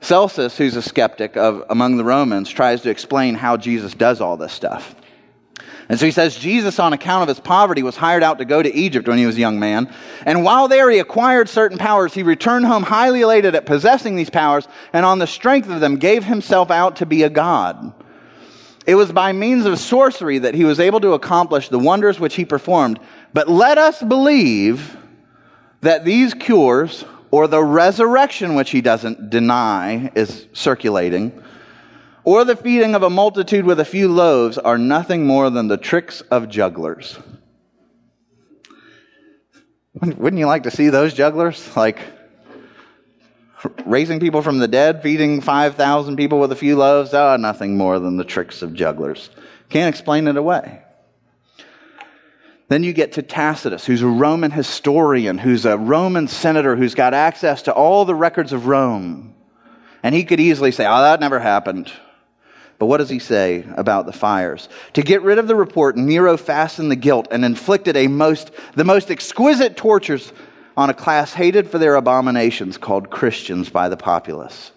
Celsus, 0.00 0.56
who's 0.56 0.76
a 0.76 0.82
skeptic 0.82 1.36
of, 1.36 1.64
among 1.68 1.96
the 1.96 2.04
Romans, 2.04 2.48
tries 2.48 2.82
to 2.82 2.90
explain 2.90 3.34
how 3.34 3.56
Jesus 3.56 3.94
does 3.94 4.20
all 4.20 4.36
this 4.36 4.52
stuff. 4.52 4.94
And 5.90 5.98
so 5.98 6.06
he 6.06 6.12
says 6.12 6.36
Jesus, 6.36 6.78
on 6.78 6.92
account 6.92 7.22
of 7.22 7.28
his 7.28 7.40
poverty, 7.40 7.82
was 7.82 7.96
hired 7.96 8.22
out 8.22 8.38
to 8.38 8.44
go 8.44 8.62
to 8.62 8.72
Egypt 8.72 9.08
when 9.08 9.18
he 9.18 9.26
was 9.26 9.36
a 9.36 9.40
young 9.40 9.58
man. 9.58 9.92
And 10.24 10.44
while 10.44 10.68
there 10.68 10.88
he 10.88 11.00
acquired 11.00 11.48
certain 11.48 11.78
powers, 11.78 12.14
he 12.14 12.22
returned 12.22 12.64
home 12.64 12.84
highly 12.84 13.22
elated 13.22 13.56
at 13.56 13.66
possessing 13.66 14.14
these 14.14 14.30
powers, 14.30 14.68
and 14.92 15.04
on 15.04 15.18
the 15.18 15.26
strength 15.26 15.68
of 15.68 15.80
them 15.80 15.96
gave 15.96 16.22
himself 16.22 16.70
out 16.70 16.96
to 16.96 17.06
be 17.06 17.24
a 17.24 17.28
god. 17.28 17.92
It 18.86 18.94
was 18.94 19.12
by 19.12 19.32
means 19.32 19.66
of 19.66 19.78
sorcery 19.78 20.38
that 20.38 20.54
he 20.54 20.64
was 20.64 20.80
able 20.80 21.00
to 21.00 21.12
accomplish 21.12 21.68
the 21.68 21.78
wonders 21.78 22.20
which 22.20 22.36
he 22.36 22.44
performed. 22.44 23.00
But 23.34 23.48
let 23.48 23.76
us 23.76 24.00
believe 24.00 24.96
that 25.80 26.04
these 26.04 26.34
cures, 26.34 27.04
or 27.30 27.46
the 27.46 27.62
resurrection, 27.62 28.54
which 28.54 28.70
he 28.70 28.80
doesn't 28.80 29.30
deny 29.30 30.10
is 30.14 30.46
circulating, 30.52 31.42
or 32.24 32.44
the 32.44 32.56
feeding 32.56 32.94
of 32.94 33.02
a 33.02 33.10
multitude 33.10 33.64
with 33.64 33.80
a 33.80 33.84
few 33.84 34.08
loaves 34.08 34.58
are 34.58 34.78
nothing 34.78 35.26
more 35.26 35.50
than 35.50 35.68
the 35.68 35.76
tricks 35.76 36.20
of 36.30 36.48
jugglers. 36.48 37.18
Wouldn't 39.94 40.38
you 40.38 40.46
like 40.46 40.64
to 40.64 40.70
see 40.70 40.88
those 40.88 41.14
jugglers? 41.14 41.76
Like 41.76 41.98
raising 43.84 44.20
people 44.20 44.42
from 44.42 44.58
the 44.58 44.68
dead, 44.68 45.02
feeding 45.02 45.40
5,000 45.40 46.16
people 46.16 46.40
with 46.40 46.52
a 46.52 46.56
few 46.56 46.76
loaves? 46.76 47.12
Oh, 47.12 47.36
nothing 47.36 47.76
more 47.76 47.98
than 47.98 48.16
the 48.16 48.24
tricks 48.24 48.62
of 48.62 48.74
jugglers. 48.74 49.30
Can't 49.68 49.88
explain 49.88 50.28
it 50.28 50.36
away. 50.36 50.82
Then 52.70 52.84
you 52.84 52.92
get 52.92 53.14
to 53.14 53.22
Tacitus, 53.22 53.84
who's 53.84 54.02
a 54.02 54.06
Roman 54.06 54.52
historian, 54.52 55.38
who's 55.38 55.66
a 55.66 55.76
Roman 55.76 56.28
senator 56.28 56.76
who's 56.76 56.94
got 56.94 57.14
access 57.14 57.62
to 57.62 57.74
all 57.74 58.04
the 58.04 58.14
records 58.14 58.52
of 58.52 58.68
Rome. 58.68 59.34
And 60.04 60.14
he 60.14 60.22
could 60.22 60.38
easily 60.38 60.70
say, 60.70 60.86
oh, 60.86 61.02
that 61.02 61.18
never 61.18 61.40
happened. 61.40 61.90
But 62.78 62.86
what 62.86 62.98
does 62.98 63.10
he 63.10 63.18
say 63.18 63.64
about 63.76 64.06
the 64.06 64.12
fires? 64.12 64.68
To 64.92 65.02
get 65.02 65.22
rid 65.22 65.40
of 65.40 65.48
the 65.48 65.56
report, 65.56 65.96
Nero 65.96 66.36
fastened 66.36 66.92
the 66.92 66.96
guilt 66.96 67.26
and 67.32 67.44
inflicted 67.44 67.96
a 67.96 68.06
most, 68.06 68.52
the 68.76 68.84
most 68.84 69.10
exquisite 69.10 69.76
tortures 69.76 70.32
on 70.76 70.90
a 70.90 70.94
class 70.94 71.32
hated 71.32 71.68
for 71.68 71.78
their 71.78 71.96
abominations 71.96 72.78
called 72.78 73.10
Christians 73.10 73.68
by 73.68 73.88
the 73.88 73.96
populace. 73.96 74.70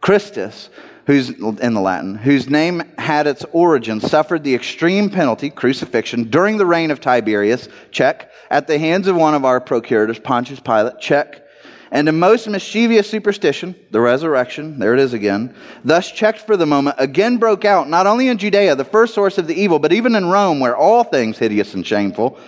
Christus 0.00 0.70
who's 1.08 1.30
in 1.30 1.72
the 1.72 1.80
Latin, 1.80 2.16
whose 2.16 2.50
name 2.50 2.82
had 2.98 3.26
its 3.26 3.42
origin, 3.52 3.98
suffered 3.98 4.44
the 4.44 4.54
extreme 4.54 5.08
penalty, 5.08 5.48
crucifixion, 5.48 6.24
during 6.24 6.58
the 6.58 6.66
reign 6.66 6.90
of 6.90 7.00
Tiberius, 7.00 7.66
check, 7.90 8.30
at 8.50 8.66
the 8.66 8.78
hands 8.78 9.06
of 9.06 9.16
one 9.16 9.34
of 9.34 9.42
our 9.42 9.58
procurators, 9.58 10.18
Pontius 10.18 10.60
Pilate, 10.60 11.00
check, 11.00 11.48
and 11.90 12.10
a 12.10 12.12
most 12.12 12.46
mischievous 12.46 13.08
superstition, 13.08 13.74
the 13.90 14.02
resurrection, 14.02 14.78
there 14.78 14.92
it 14.92 15.00
is 15.00 15.14
again, 15.14 15.54
thus 15.82 16.12
checked 16.12 16.40
for 16.40 16.58
the 16.58 16.66
moment, 16.66 16.96
again 16.98 17.38
broke 17.38 17.64
out, 17.64 17.88
not 17.88 18.06
only 18.06 18.28
in 18.28 18.36
Judea, 18.36 18.76
the 18.76 18.84
first 18.84 19.14
source 19.14 19.38
of 19.38 19.46
the 19.46 19.58
evil, 19.58 19.78
but 19.78 19.94
even 19.94 20.14
in 20.14 20.26
Rome, 20.26 20.60
where 20.60 20.76
all 20.76 21.04
things 21.04 21.38
hideous 21.38 21.72
and 21.72 21.86
shameful, 21.86 22.38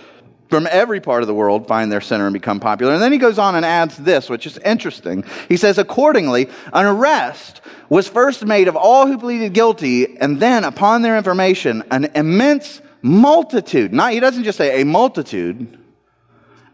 from 0.51 0.67
every 0.69 0.99
part 0.99 1.23
of 1.23 1.27
the 1.27 1.33
world 1.33 1.65
find 1.65 1.89
their 1.91 2.01
center 2.01 2.27
and 2.27 2.33
become 2.33 2.59
popular. 2.59 2.93
And 2.93 3.01
then 3.01 3.13
he 3.13 3.17
goes 3.17 3.39
on 3.39 3.55
and 3.55 3.65
adds 3.65 3.97
this, 3.97 4.29
which 4.29 4.45
is 4.45 4.57
interesting. 4.59 5.23
He 5.47 5.55
says, 5.55 5.77
accordingly, 5.77 6.49
an 6.73 6.85
arrest 6.85 7.61
was 7.89 8.07
first 8.07 8.45
made 8.45 8.67
of 8.67 8.75
all 8.75 9.07
who 9.07 9.17
pleaded 9.17 9.53
guilty, 9.53 10.17
and 10.17 10.39
then 10.39 10.65
upon 10.65 11.01
their 11.01 11.17
information, 11.17 11.83
an 11.89 12.11
immense 12.15 12.81
multitude, 13.01 13.93
not, 13.93 14.11
he 14.11 14.19
doesn't 14.19 14.43
just 14.43 14.57
say 14.57 14.81
a 14.81 14.85
multitude, 14.85 15.79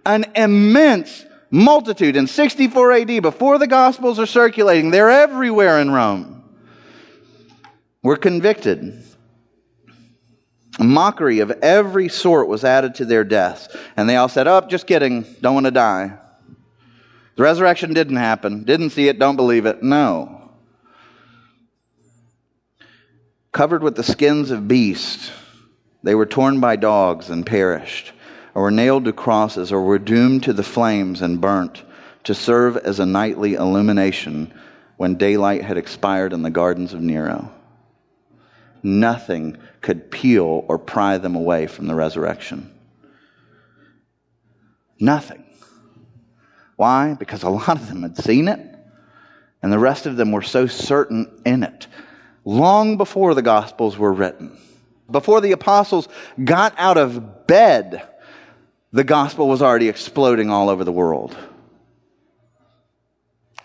an 0.06 0.26
immense 0.36 1.26
multitude 1.52 2.16
in 2.16 2.26
64 2.28 2.92
AD, 2.94 3.22
before 3.22 3.60
the 3.60 3.68
Gospels 3.68 4.20
are 4.20 4.26
circulating, 4.26 4.90
they're 4.90 5.10
everywhere 5.10 5.80
in 5.80 5.92
Rome, 5.92 6.44
were 8.02 8.18
convicted 8.18 9.04
mockery 10.80 11.40
of 11.40 11.52
every 11.62 12.10
sort 12.10 12.48
was 12.48 12.64
added 12.64 12.96
to 12.96 13.06
their 13.06 13.24
deaths. 13.24 13.68
And 13.96 14.08
they 14.08 14.16
all 14.16 14.30
said, 14.30 14.48
Oh, 14.48 14.62
just 14.62 14.88
kidding. 14.88 15.26
Don't 15.42 15.54
want 15.54 15.66
to 15.66 15.72
die. 15.72 16.18
The 17.36 17.44
resurrection 17.44 17.94
didn't 17.94 18.18
happen. 18.18 18.64
Didn't 18.64 18.92
see 18.92 19.08
it. 19.08 19.20
Don't 19.20 19.36
believe 19.36 19.66
it. 19.66 19.84
No. 19.84 20.52
Covered 23.52 23.84
with 23.84 23.96
the 23.96 24.04
skins 24.04 24.52
of 24.52 24.68
beasts, 24.68 25.32
they 26.04 26.16
were 26.16 26.26
torn 26.26 26.60
by 26.60 26.76
dogs 26.76 27.30
and 27.30 27.46
perished, 27.46 28.12
or 28.54 28.64
were 28.64 28.72
nailed 28.72 29.06
to 29.06 29.14
crosses, 29.14 29.72
or 29.72 29.84
were 29.84 30.00
doomed 30.00 30.44
to 30.44 30.54
the 30.54 30.64
flames 30.64 31.22
and 31.22 31.42
burnt 31.42 31.84
to 32.24 32.36
serve 32.36 32.78
as 32.78 33.00
a 33.00 33.06
nightly 33.06 33.54
illumination 33.54 34.54
when 34.98 35.16
daylight 35.16 35.64
had 35.64 35.78
expired 35.78 36.34
in 36.34 36.42
the 36.42 36.50
gardens 36.50 36.94
of 36.94 37.02
Nero. 37.02 37.52
Nothing 38.88 39.58
could 39.82 40.10
peel 40.10 40.64
or 40.70 40.80
pry 40.80 41.18
them 41.18 41.36
away 41.36 41.68
from 41.68 41.88
the 41.88 41.94
resurrection. 41.94 42.74
Nothing. 44.98 45.44
Why? 46.78 47.14
Because 47.14 47.44
a 47.44 47.50
lot 47.50 47.76
of 47.76 47.90
them 47.90 48.04
had 48.04 48.18
seen 48.18 48.48
it, 48.48 48.62
and 49.62 49.74
the 49.74 49.78
rest 49.78 50.06
of 50.06 50.16
them 50.16 50.32
were 50.32 50.42
so 50.42 50.68
certain 50.68 51.42
in 51.46 51.64
it 51.64 51.88
long 52.46 52.96
before 52.96 53.34
the 53.34 53.42
Gospels 53.42 53.98
were 53.98 54.14
written. 54.14 54.58
Before 55.12 55.42
the 55.42 55.52
apostles 55.52 56.08
got 56.42 56.74
out 56.78 56.98
of 56.98 57.46
bed, 57.46 58.08
the 58.94 59.04
gospel 59.04 59.50
was 59.50 59.62
already 59.62 59.90
exploding 59.90 60.50
all 60.50 60.70
over 60.70 60.86
the 60.86 60.94
world. 60.94 61.36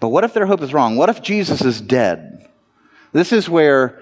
But 0.00 0.08
what 0.08 0.24
if 0.24 0.34
their 0.34 0.46
hope 0.46 0.62
is 0.62 0.74
wrong? 0.74 0.96
What 0.96 1.10
if 1.10 1.22
Jesus 1.22 1.62
is 1.62 1.80
dead? 1.80 2.48
This 3.12 3.32
is 3.32 3.48
where 3.48 4.01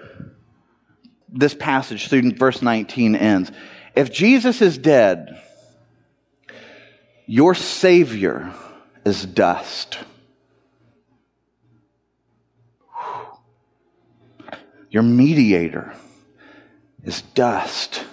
this 1.33 1.55
passage 1.55 2.09
through 2.09 2.33
verse 2.33 2.63
19 2.63 3.17
ends. 3.17 3.51
If 3.95 4.13
Jesus 4.13 4.63
is 4.63 4.79
dead, 4.79 5.41
your 7.27 7.55
Savior 7.55 8.53
is 9.05 9.25
dust. 9.25 9.99
Your 14.91 15.03
mediator 15.05 15.95
is 17.05 17.23
dust. 17.23 18.05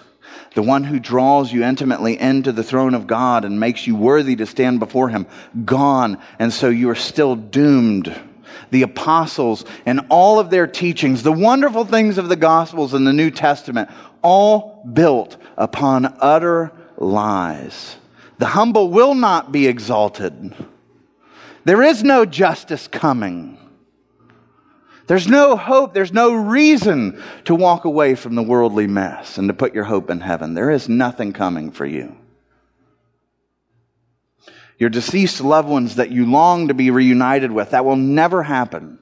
The 0.54 0.62
one 0.62 0.84
who 0.84 1.00
draws 1.00 1.52
you 1.52 1.64
intimately 1.64 2.20
into 2.20 2.52
the 2.52 2.64
throne 2.64 2.94
of 2.94 3.08
God 3.08 3.46
and 3.46 3.60
makes 3.60 3.86
you 3.86 3.96
worthy 3.96 4.36
to 4.38 4.46
stand 4.46 4.80
before 4.80 5.10
Him, 5.10 5.28
gone. 5.66 6.20
And 6.40 6.54
so 6.54 6.70
you 6.70 6.90
are 6.90 6.96
still 6.96 7.36
doomed 7.36 8.16
the 8.72 8.82
apostles, 8.82 9.66
and 9.86 10.02
all 10.10 10.40
of 10.40 10.50
their 10.50 10.68
teachings, 10.68 11.24
the 11.24 11.32
wonderful 11.32 11.86
things 11.86 12.18
of 12.18 12.30
the 12.30 12.36
Gospels 12.36 12.94
and 12.94 13.06
the 13.06 13.14
New 13.14 13.32
Testament, 13.32 13.90
all 14.22 14.84
built 14.94 15.38
upon 15.58 16.18
utter 16.20 16.72
lies. 16.98 17.98
The 18.40 18.48
humble 18.48 18.90
will 18.90 19.16
not 19.16 19.52
be 19.52 19.68
exalted. 19.68 20.54
There 21.64 21.82
is 21.82 22.04
no 22.04 22.26
justice 22.26 22.88
coming. 22.88 23.58
There's 25.08 25.28
no 25.28 25.56
hope. 25.56 25.94
There's 25.94 26.14
no 26.14 26.34
reason 26.34 27.22
to 27.46 27.56
walk 27.56 27.86
away 27.86 28.16
from 28.16 28.36
the 28.36 28.44
worldly 28.44 28.88
mess 28.88 29.38
and 29.38 29.48
to 29.48 29.54
put 29.54 29.74
your 29.74 29.86
hope 29.86 30.10
in 30.10 30.20
heaven. 30.20 30.54
There 30.54 30.70
is 30.70 30.90
nothing 30.90 31.34
coming 31.34 31.72
for 31.72 31.86
you 31.86 32.16
your 34.78 34.90
deceased 34.90 35.42
loved 35.42 35.70
ones 35.70 35.96
that 35.96 36.12
you 36.12 36.26
long 36.26 36.68
to 36.68 36.74
be 36.74 36.92
reunited 36.92 37.52
with. 37.52 37.72
That 37.72 37.86
will 37.86 37.96
never 37.96 38.44
happen. 38.44 39.00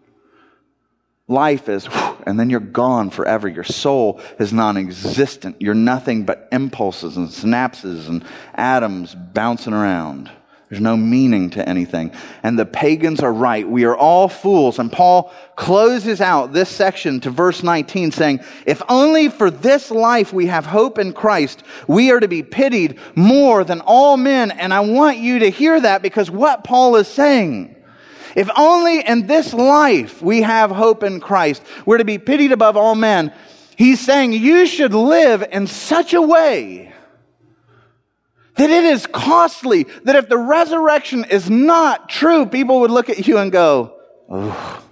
Life 1.28 1.70
is, 1.70 1.88
and 2.28 2.40
then 2.40 2.50
you're 2.50 2.60
gone 2.60 3.10
forever. 3.10 3.48
Your 3.48 3.64
soul 3.64 4.22
is 4.40 4.54
non 4.54 4.78
existent. 4.78 5.58
You're 5.60 5.74
nothing 5.74 6.24
but 6.24 6.48
impulses 6.52 7.18
and 7.18 7.30
synapses 7.30 8.08
and 8.08 8.24
atoms 8.54 9.16
bouncing 9.16 9.74
around. 9.74 10.30
There's 10.76 10.84
no 10.84 10.98
meaning 10.98 11.52
to 11.52 11.70
anything. 11.70 12.12
And 12.44 12.60
the 12.60 12.66
pagans 12.66 13.22
are 13.22 13.32
right. 13.32 13.66
We 13.66 13.86
are 13.86 13.96
all 13.96 14.28
fools. 14.28 14.78
And 14.78 14.92
Paul 14.92 15.32
closes 15.56 16.20
out 16.20 16.52
this 16.52 16.68
section 16.70 17.22
to 17.22 17.30
verse 17.30 17.64
19 17.64 18.12
saying, 18.12 18.42
If 18.66 18.82
only 18.90 19.30
for 19.30 19.50
this 19.50 19.90
life 19.90 20.34
we 20.34 20.48
have 20.48 20.66
hope 20.66 21.00
in 21.00 21.14
Christ, 21.14 21.64
we 21.88 22.12
are 22.12 22.20
to 22.20 22.28
be 22.28 22.44
pitied 22.44 23.00
more 23.16 23.64
than 23.64 23.80
all 23.80 24.18
men. 24.18 24.52
And 24.52 24.74
I 24.74 24.82
want 24.82 25.20
you 25.20 25.40
to 25.40 25.50
hear 25.50 25.80
that 25.80 26.02
because 26.02 26.30
what 26.30 26.66
Paul 26.66 26.98
is 26.98 27.08
saying. 27.08 27.74
If 28.36 28.50
only 28.58 29.00
in 29.00 29.28
this 29.28 29.54
life 29.54 30.22
we 30.22 30.42
have 30.42 30.72
hope 30.72 31.04
in 31.04 31.22
Christ, 31.22 31.64
we're 31.86 32.00
to 32.00 32.04
be 32.04 32.18
pitied 32.18 32.52
above 32.52 32.76
all 32.76 32.96
men. 32.96 33.32
He's 33.78 34.02
saying 34.02 34.34
you 34.34 34.66
should 34.66 34.94
live 34.94 35.42
in 35.54 35.68
such 35.68 36.14
a 36.14 36.22
way 36.22 36.92
that 38.56 38.70
it 38.70 38.84
is 38.84 39.06
costly, 39.08 39.84
that 40.04 40.16
if 40.16 40.30
the 40.30 40.38
resurrection 40.38 41.26
is 41.26 41.50
not 41.50 42.10
true, 42.10 42.46
people 42.46 42.82
would 42.82 42.92
look 42.92 43.10
at 43.10 43.28
you 43.28 43.38
and 43.38 43.52
go, 43.52 43.98
oh, 44.30 44.84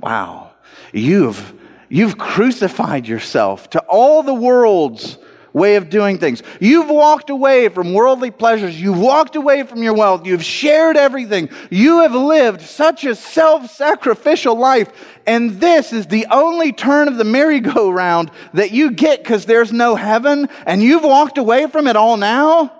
wow, 0.00 0.50
you've, 0.92 1.52
you've 1.88 2.18
crucified 2.18 3.06
yourself 3.06 3.70
to 3.70 3.80
all 3.80 4.22
the 4.22 4.34
world's 4.34 5.18
way 5.58 5.76
of 5.76 5.90
doing 5.90 6.18
things. 6.18 6.42
You've 6.60 6.88
walked 6.88 7.28
away 7.28 7.68
from 7.68 7.92
worldly 7.92 8.30
pleasures. 8.30 8.80
You've 8.80 8.98
walked 8.98 9.36
away 9.36 9.64
from 9.64 9.82
your 9.82 9.94
wealth. 9.94 10.26
You've 10.26 10.44
shared 10.44 10.96
everything. 10.96 11.50
You 11.70 12.00
have 12.00 12.14
lived 12.14 12.62
such 12.62 13.04
a 13.04 13.14
self 13.14 13.70
sacrificial 13.70 14.56
life. 14.56 14.90
And 15.26 15.60
this 15.60 15.92
is 15.92 16.06
the 16.06 16.26
only 16.30 16.72
turn 16.72 17.08
of 17.08 17.16
the 17.16 17.24
merry-go-round 17.24 18.30
that 18.54 18.70
you 18.70 18.92
get 18.92 19.22
because 19.22 19.44
there's 19.44 19.72
no 19.72 19.94
heaven 19.94 20.48
and 20.64 20.82
you've 20.82 21.04
walked 21.04 21.36
away 21.36 21.66
from 21.66 21.86
it 21.86 21.96
all 21.96 22.16
now? 22.16 22.72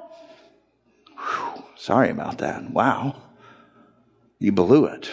Whew, 1.17 1.65
sorry 1.77 2.09
about 2.09 2.39
that. 2.39 2.71
Wow. 2.71 3.17
You 4.39 4.53
blew 4.53 4.87
it. 4.87 5.11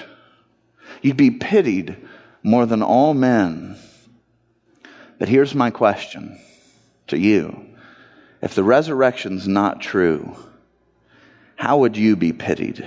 You'd 1.02 1.18
be 1.18 1.32
pitied 1.32 1.98
more 2.44 2.66
than 2.66 2.82
all 2.82 3.14
men. 3.14 3.76
But 5.18 5.30
here's 5.30 5.56
my 5.56 5.72
question 5.72 6.40
to 7.08 7.18
you. 7.18 7.66
If 8.42 8.56
the 8.56 8.64
resurrection's 8.64 9.48
not 9.48 9.82
true, 9.82 10.36
how 11.56 11.80
would 11.80 11.98
you 11.98 12.16
be 12.16 12.34
pitied? 12.34 12.86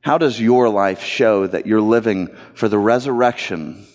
How 0.00 0.18
does 0.18 0.40
your 0.40 0.68
life 0.68 1.02
show 1.02 1.46
that 1.46 1.66
you're 1.66 1.80
living 1.80 2.28
for 2.54 2.68
the 2.68 2.78
resurrection 2.78 3.86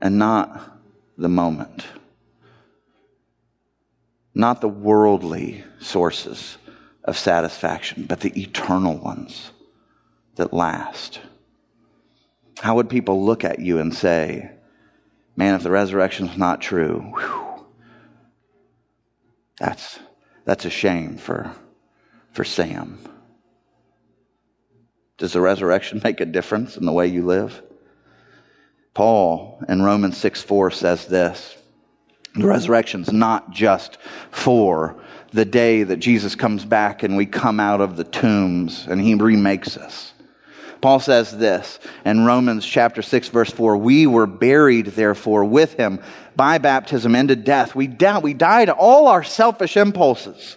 and 0.00 0.18
not 0.18 0.78
the 1.18 1.28
moment? 1.28 1.84
Not 4.32 4.60
the 4.60 4.68
worldly 4.68 5.64
sources 5.80 6.56
of 7.02 7.18
satisfaction, 7.18 8.04
but 8.04 8.20
the 8.20 8.40
eternal 8.40 8.96
ones 8.96 9.50
that 10.36 10.52
last. 10.52 11.18
How 12.60 12.76
would 12.76 12.88
people 12.88 13.24
look 13.24 13.42
at 13.42 13.58
you 13.58 13.78
and 13.78 13.92
say, 13.92 14.52
man, 15.36 15.54
if 15.54 15.62
the 15.62 15.70
resurrection's 15.70 16.36
not 16.36 16.60
true, 16.60 17.00
whew, 17.14 17.66
that's, 19.58 19.98
that's 20.44 20.64
a 20.64 20.70
shame 20.70 21.16
for, 21.16 21.54
for 22.32 22.44
Sam. 22.44 22.98
Does 25.18 25.34
the 25.34 25.40
resurrection 25.40 26.00
make 26.04 26.20
a 26.20 26.26
difference 26.26 26.76
in 26.76 26.86
the 26.86 26.92
way 26.92 27.06
you 27.06 27.24
live? 27.24 27.62
Paul 28.94 29.62
in 29.68 29.82
Romans 29.82 30.16
6 30.16 30.42
4 30.42 30.70
says 30.72 31.06
this 31.06 31.56
the 32.34 32.46
resurrection's 32.46 33.12
not 33.12 33.50
just 33.50 33.98
for 34.30 35.02
the 35.32 35.44
day 35.44 35.82
that 35.82 35.96
Jesus 35.96 36.34
comes 36.34 36.64
back 36.64 37.02
and 37.02 37.16
we 37.16 37.26
come 37.26 37.58
out 37.58 37.80
of 37.80 37.96
the 37.96 38.04
tombs 38.04 38.86
and 38.88 39.00
he 39.00 39.14
remakes 39.14 39.76
us. 39.76 40.12
Paul 40.80 41.00
says 41.00 41.36
this 41.36 41.78
in 42.04 42.24
Romans 42.24 42.64
chapter 42.64 43.02
6 43.02 43.28
verse 43.28 43.50
4, 43.50 43.76
we 43.76 44.06
were 44.06 44.26
buried 44.26 44.86
therefore 44.86 45.44
with 45.44 45.74
him 45.74 46.00
by 46.36 46.58
baptism 46.58 47.14
into 47.14 47.36
death. 47.36 47.74
We, 47.74 47.86
di- 47.86 48.18
we 48.18 48.34
died 48.34 48.70
all 48.70 49.08
our 49.08 49.22
selfish 49.22 49.76
impulses. 49.76 50.56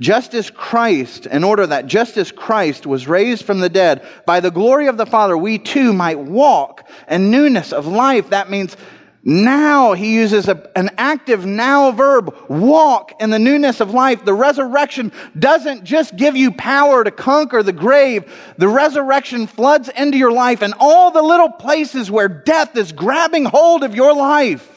Just 0.00 0.34
as 0.34 0.50
Christ, 0.50 1.26
in 1.26 1.44
order 1.44 1.66
that 1.66 1.86
just 1.86 2.16
as 2.16 2.32
Christ 2.32 2.86
was 2.86 3.06
raised 3.06 3.44
from 3.44 3.60
the 3.60 3.68
dead 3.68 4.04
by 4.26 4.40
the 4.40 4.50
glory 4.50 4.88
of 4.88 4.96
the 4.96 5.06
Father, 5.06 5.36
we 5.36 5.58
too 5.58 5.92
might 5.92 6.18
walk 6.18 6.88
in 7.08 7.30
newness 7.30 7.72
of 7.72 7.86
life. 7.86 8.30
That 8.30 8.50
means 8.50 8.76
now, 9.24 9.92
he 9.92 10.14
uses 10.14 10.48
a, 10.48 10.68
an 10.76 10.90
active 10.98 11.46
now 11.46 11.92
verb, 11.92 12.34
walk 12.48 13.12
in 13.20 13.30
the 13.30 13.38
newness 13.38 13.80
of 13.80 13.94
life. 13.94 14.24
The 14.24 14.34
resurrection 14.34 15.12
doesn't 15.38 15.84
just 15.84 16.16
give 16.16 16.34
you 16.34 16.50
power 16.50 17.04
to 17.04 17.10
conquer 17.12 17.62
the 17.62 17.72
grave. 17.72 18.24
The 18.58 18.66
resurrection 18.66 19.46
floods 19.46 19.88
into 19.88 20.18
your 20.18 20.32
life 20.32 20.60
and 20.60 20.74
all 20.80 21.12
the 21.12 21.22
little 21.22 21.50
places 21.50 22.10
where 22.10 22.28
death 22.28 22.76
is 22.76 22.90
grabbing 22.90 23.44
hold 23.44 23.84
of 23.84 23.94
your 23.94 24.12
life. 24.12 24.71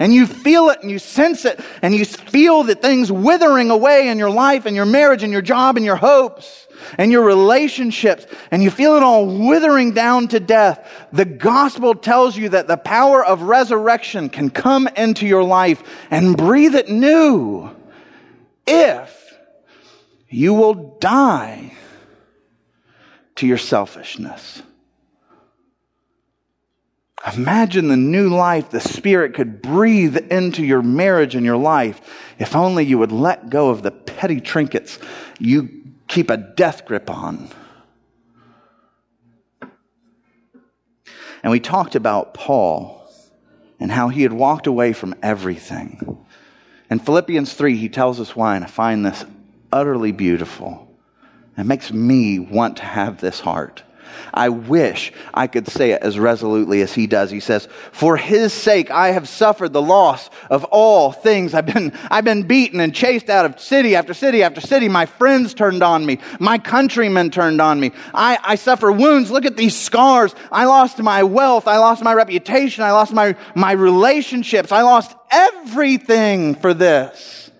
And 0.00 0.14
you 0.14 0.26
feel 0.26 0.70
it 0.70 0.80
and 0.80 0.90
you 0.90 0.98
sense 0.98 1.44
it 1.44 1.60
and 1.82 1.94
you 1.94 2.06
feel 2.06 2.62
the 2.62 2.74
things 2.74 3.12
withering 3.12 3.70
away 3.70 4.08
in 4.08 4.18
your 4.18 4.30
life 4.30 4.64
and 4.64 4.74
your 4.74 4.86
marriage 4.86 5.22
and 5.22 5.30
your 5.30 5.42
job 5.42 5.76
and 5.76 5.84
your 5.84 5.96
hopes 5.96 6.66
and 6.96 7.12
your 7.12 7.22
relationships 7.22 8.24
and 8.50 8.62
you 8.62 8.70
feel 8.70 8.96
it 8.96 9.02
all 9.02 9.26
withering 9.26 9.92
down 9.92 10.26
to 10.28 10.40
death. 10.40 10.90
The 11.12 11.26
gospel 11.26 11.94
tells 11.94 12.34
you 12.34 12.48
that 12.48 12.66
the 12.66 12.78
power 12.78 13.22
of 13.22 13.42
resurrection 13.42 14.30
can 14.30 14.48
come 14.48 14.88
into 14.88 15.26
your 15.26 15.44
life 15.44 15.82
and 16.10 16.34
breathe 16.34 16.74
it 16.74 16.88
new 16.88 17.70
if 18.66 19.34
you 20.30 20.54
will 20.54 20.96
die 20.98 21.74
to 23.34 23.46
your 23.46 23.58
selfishness. 23.58 24.62
Imagine 27.36 27.88
the 27.88 27.96
new 27.96 28.30
life 28.30 28.70
the 28.70 28.80
Spirit 28.80 29.34
could 29.34 29.60
breathe 29.60 30.16
into 30.32 30.64
your 30.64 30.82
marriage 30.82 31.34
and 31.34 31.44
your 31.44 31.56
life 31.56 32.00
if 32.38 32.56
only 32.56 32.84
you 32.84 32.98
would 32.98 33.12
let 33.12 33.50
go 33.50 33.68
of 33.68 33.82
the 33.82 33.90
petty 33.90 34.40
trinkets 34.40 34.98
you 35.38 35.68
keep 36.08 36.30
a 36.30 36.36
death 36.36 36.86
grip 36.86 37.10
on. 37.10 37.50
And 41.42 41.50
we 41.50 41.60
talked 41.60 41.94
about 41.94 42.34
Paul 42.34 43.06
and 43.78 43.92
how 43.92 44.08
he 44.08 44.22
had 44.22 44.32
walked 44.32 44.66
away 44.66 44.92
from 44.92 45.14
everything. 45.22 46.18
In 46.90 46.98
Philippians 46.98 47.52
3, 47.54 47.76
he 47.76 47.88
tells 47.88 48.18
us 48.20 48.34
why, 48.34 48.56
and 48.56 48.64
I 48.64 48.68
find 48.68 49.04
this 49.04 49.24
utterly 49.72 50.12
beautiful. 50.12 50.86
It 51.56 51.64
makes 51.64 51.92
me 51.92 52.38
want 52.38 52.78
to 52.78 52.84
have 52.84 53.20
this 53.20 53.40
heart. 53.40 53.82
I 54.32 54.48
wish 54.48 55.12
I 55.34 55.46
could 55.46 55.68
say 55.68 55.92
it 55.92 56.02
as 56.02 56.18
resolutely 56.18 56.82
as 56.82 56.92
he 56.92 57.06
does. 57.06 57.30
He 57.30 57.40
says, 57.40 57.68
For 57.92 58.16
his 58.16 58.52
sake 58.52 58.90
I 58.90 59.12
have 59.12 59.28
suffered 59.28 59.72
the 59.72 59.82
loss 59.82 60.30
of 60.50 60.64
all 60.64 61.12
things. 61.12 61.54
I've 61.54 61.66
been, 61.66 61.92
I've 62.10 62.24
been 62.24 62.44
beaten 62.44 62.80
and 62.80 62.94
chased 62.94 63.28
out 63.28 63.44
of 63.44 63.60
city 63.60 63.94
after 63.96 64.14
city 64.14 64.42
after 64.42 64.60
city. 64.60 64.88
My 64.88 65.06
friends 65.06 65.54
turned 65.54 65.82
on 65.82 66.04
me. 66.04 66.18
My 66.38 66.58
countrymen 66.58 67.30
turned 67.30 67.60
on 67.60 67.80
me. 67.80 67.92
I, 68.14 68.38
I 68.42 68.54
suffer 68.54 68.90
wounds. 68.90 69.30
Look 69.30 69.44
at 69.44 69.56
these 69.56 69.78
scars. 69.78 70.34
I 70.50 70.66
lost 70.66 70.98
my 70.98 71.22
wealth. 71.22 71.66
I 71.66 71.78
lost 71.78 72.02
my 72.02 72.14
reputation. 72.14 72.84
I 72.84 72.92
lost 72.92 73.12
my, 73.12 73.36
my 73.54 73.72
relationships. 73.72 74.72
I 74.72 74.82
lost 74.82 75.14
everything 75.30 76.54
for 76.54 76.74
this. 76.74 77.50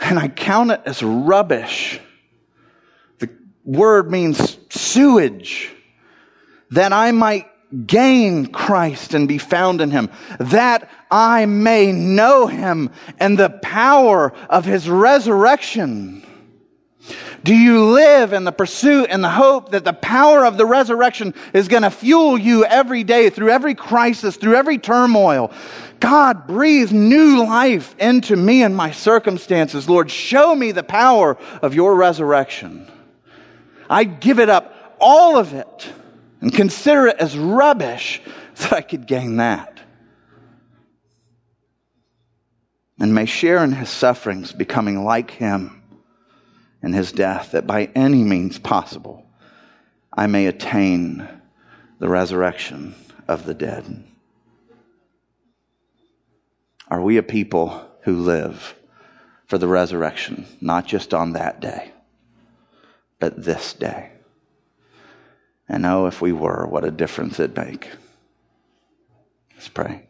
And 0.00 0.18
I 0.18 0.28
count 0.28 0.70
it 0.70 0.82
as 0.84 1.02
rubbish 1.02 2.00
word 3.66 4.10
means 4.10 4.56
sewage, 4.70 5.70
that 6.70 6.92
I 6.92 7.12
might 7.12 7.46
gain 7.86 8.46
Christ 8.46 9.12
and 9.12 9.26
be 9.26 9.38
found 9.38 9.80
in 9.80 9.90
him, 9.90 10.08
that 10.38 10.88
I 11.10 11.46
may 11.46 11.92
know 11.92 12.46
him 12.46 12.90
and 13.18 13.36
the 13.36 13.50
power 13.50 14.32
of 14.48 14.64
his 14.64 14.88
resurrection. 14.88 16.22
Do 17.42 17.54
you 17.54 17.84
live 17.84 18.32
in 18.32 18.44
the 18.44 18.52
pursuit 18.52 19.06
and 19.10 19.22
the 19.22 19.30
hope 19.30 19.70
that 19.70 19.84
the 19.84 19.92
power 19.92 20.44
of 20.44 20.56
the 20.56 20.66
resurrection 20.66 21.34
is 21.52 21.68
going 21.68 21.84
to 21.84 21.90
fuel 21.90 22.36
you 22.38 22.64
every 22.64 23.04
day 23.04 23.30
through 23.30 23.50
every 23.50 23.74
crisis, 23.74 24.36
through 24.36 24.56
every 24.56 24.78
turmoil? 24.78 25.52
God, 26.00 26.46
breathe 26.46 26.90
new 26.90 27.44
life 27.44 27.94
into 27.98 28.36
me 28.36 28.62
and 28.62 28.76
my 28.76 28.90
circumstances. 28.90 29.88
Lord, 29.88 30.10
show 30.10 30.54
me 30.54 30.72
the 30.72 30.82
power 30.82 31.38
of 31.62 31.74
your 31.74 31.94
resurrection. 31.94 32.90
I'd 33.88 34.20
give 34.20 34.38
it 34.38 34.48
up, 34.48 34.96
all 35.00 35.38
of 35.38 35.52
it, 35.52 35.88
and 36.40 36.52
consider 36.52 37.06
it 37.06 37.16
as 37.18 37.36
rubbish 37.36 38.20
that 38.56 38.72
I 38.72 38.80
could 38.80 39.06
gain 39.06 39.36
that. 39.36 39.80
And 42.98 43.14
may 43.14 43.26
share 43.26 43.62
in 43.62 43.72
his 43.72 43.90
sufferings, 43.90 44.52
becoming 44.52 45.04
like 45.04 45.30
him 45.30 45.82
in 46.82 46.92
his 46.92 47.12
death, 47.12 47.52
that 47.52 47.66
by 47.66 47.90
any 47.94 48.24
means 48.24 48.58
possible 48.58 49.26
I 50.12 50.26
may 50.26 50.46
attain 50.46 51.28
the 51.98 52.08
resurrection 52.08 52.94
of 53.28 53.44
the 53.44 53.54
dead. 53.54 54.04
Are 56.88 57.02
we 57.02 57.16
a 57.16 57.22
people 57.22 57.86
who 58.02 58.14
live 58.22 58.74
for 59.46 59.58
the 59.58 59.68
resurrection, 59.68 60.46
not 60.60 60.86
just 60.86 61.12
on 61.12 61.32
that 61.32 61.60
day? 61.60 61.92
But 63.18 63.42
this 63.42 63.72
day. 63.72 64.10
And 65.68 65.84
oh, 65.84 66.06
if 66.06 66.20
we 66.20 66.32
were, 66.32 66.66
what 66.66 66.84
a 66.84 66.90
difference 66.90 67.40
it'd 67.40 67.56
make. 67.56 67.90
Let's 69.54 69.68
pray. 69.68 70.02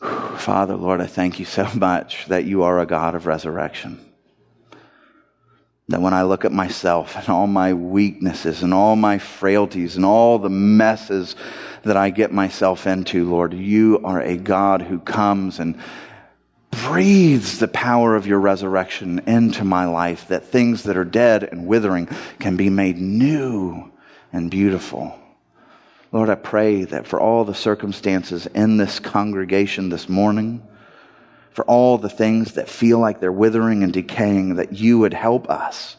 Father, 0.00 0.76
Lord, 0.76 1.00
I 1.00 1.06
thank 1.06 1.38
you 1.38 1.44
so 1.44 1.68
much 1.74 2.26
that 2.26 2.44
you 2.44 2.62
are 2.62 2.80
a 2.80 2.86
God 2.86 3.14
of 3.14 3.26
resurrection. 3.26 4.00
That 5.88 6.00
when 6.00 6.14
I 6.14 6.22
look 6.22 6.44
at 6.44 6.52
myself 6.52 7.16
and 7.16 7.28
all 7.28 7.46
my 7.46 7.72
weaknesses 7.72 8.62
and 8.62 8.74
all 8.74 8.96
my 8.96 9.18
frailties 9.18 9.94
and 9.94 10.04
all 10.04 10.38
the 10.38 10.50
messes 10.50 11.36
that 11.84 11.96
I 11.96 12.10
get 12.10 12.32
myself 12.32 12.88
into, 12.88 13.28
Lord, 13.30 13.54
you 13.54 14.00
are 14.02 14.20
a 14.20 14.36
God 14.36 14.82
who 14.82 14.98
comes 14.98 15.60
and 15.60 15.78
breathes 16.84 17.58
the 17.58 17.68
power 17.68 18.16
of 18.16 18.26
your 18.26 18.40
resurrection 18.40 19.20
into 19.26 19.64
my 19.64 19.84
life, 19.84 20.28
that 20.28 20.44
things 20.44 20.84
that 20.84 20.96
are 20.96 21.04
dead 21.04 21.42
and 21.44 21.66
withering 21.66 22.08
can 22.38 22.56
be 22.56 22.70
made 22.70 22.98
new 22.98 23.90
and 24.32 24.50
beautiful. 24.50 25.18
Lord, 26.12 26.30
I 26.30 26.34
pray 26.34 26.84
that 26.84 27.06
for 27.06 27.20
all 27.20 27.44
the 27.44 27.54
circumstances 27.54 28.46
in 28.46 28.76
this 28.76 29.00
congregation 29.00 29.88
this 29.88 30.08
morning, 30.08 30.66
for 31.50 31.64
all 31.64 31.98
the 31.98 32.08
things 32.08 32.52
that 32.52 32.68
feel 32.68 32.98
like 32.98 33.20
they're 33.20 33.32
withering 33.32 33.82
and 33.82 33.92
decaying, 33.92 34.56
that 34.56 34.72
you 34.72 34.98
would 34.98 35.14
help 35.14 35.48
us 35.50 35.96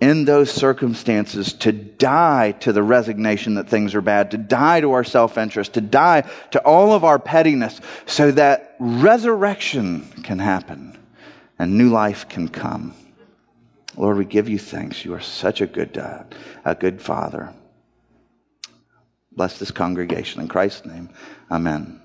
in 0.00 0.24
those 0.24 0.50
circumstances 0.50 1.52
to 1.52 1.72
die 1.72 2.52
to 2.52 2.72
the 2.72 2.82
resignation 2.82 3.54
that 3.54 3.68
things 3.68 3.94
are 3.94 4.00
bad, 4.00 4.30
to 4.30 4.38
die 4.38 4.80
to 4.80 4.92
our 4.92 5.04
self 5.04 5.36
interest, 5.36 5.74
to 5.74 5.80
die 5.80 6.28
to 6.52 6.60
all 6.60 6.92
of 6.92 7.04
our 7.04 7.18
pettiness, 7.18 7.80
so 8.06 8.30
that 8.30 8.76
resurrection 8.78 10.02
can 10.22 10.38
happen 10.38 10.96
and 11.58 11.76
new 11.76 11.90
life 11.90 12.28
can 12.28 12.48
come. 12.48 12.94
Lord, 13.96 14.16
we 14.16 14.24
give 14.24 14.48
you 14.48 14.58
thanks. 14.58 15.04
You 15.04 15.14
are 15.14 15.20
such 15.20 15.60
a 15.60 15.66
good 15.66 15.92
dad, 15.92 16.32
a 16.64 16.76
good 16.76 17.02
father. 17.02 17.52
Bless 19.32 19.58
this 19.58 19.72
congregation. 19.72 20.40
In 20.40 20.48
Christ's 20.48 20.86
name, 20.86 21.10
amen. 21.50 22.00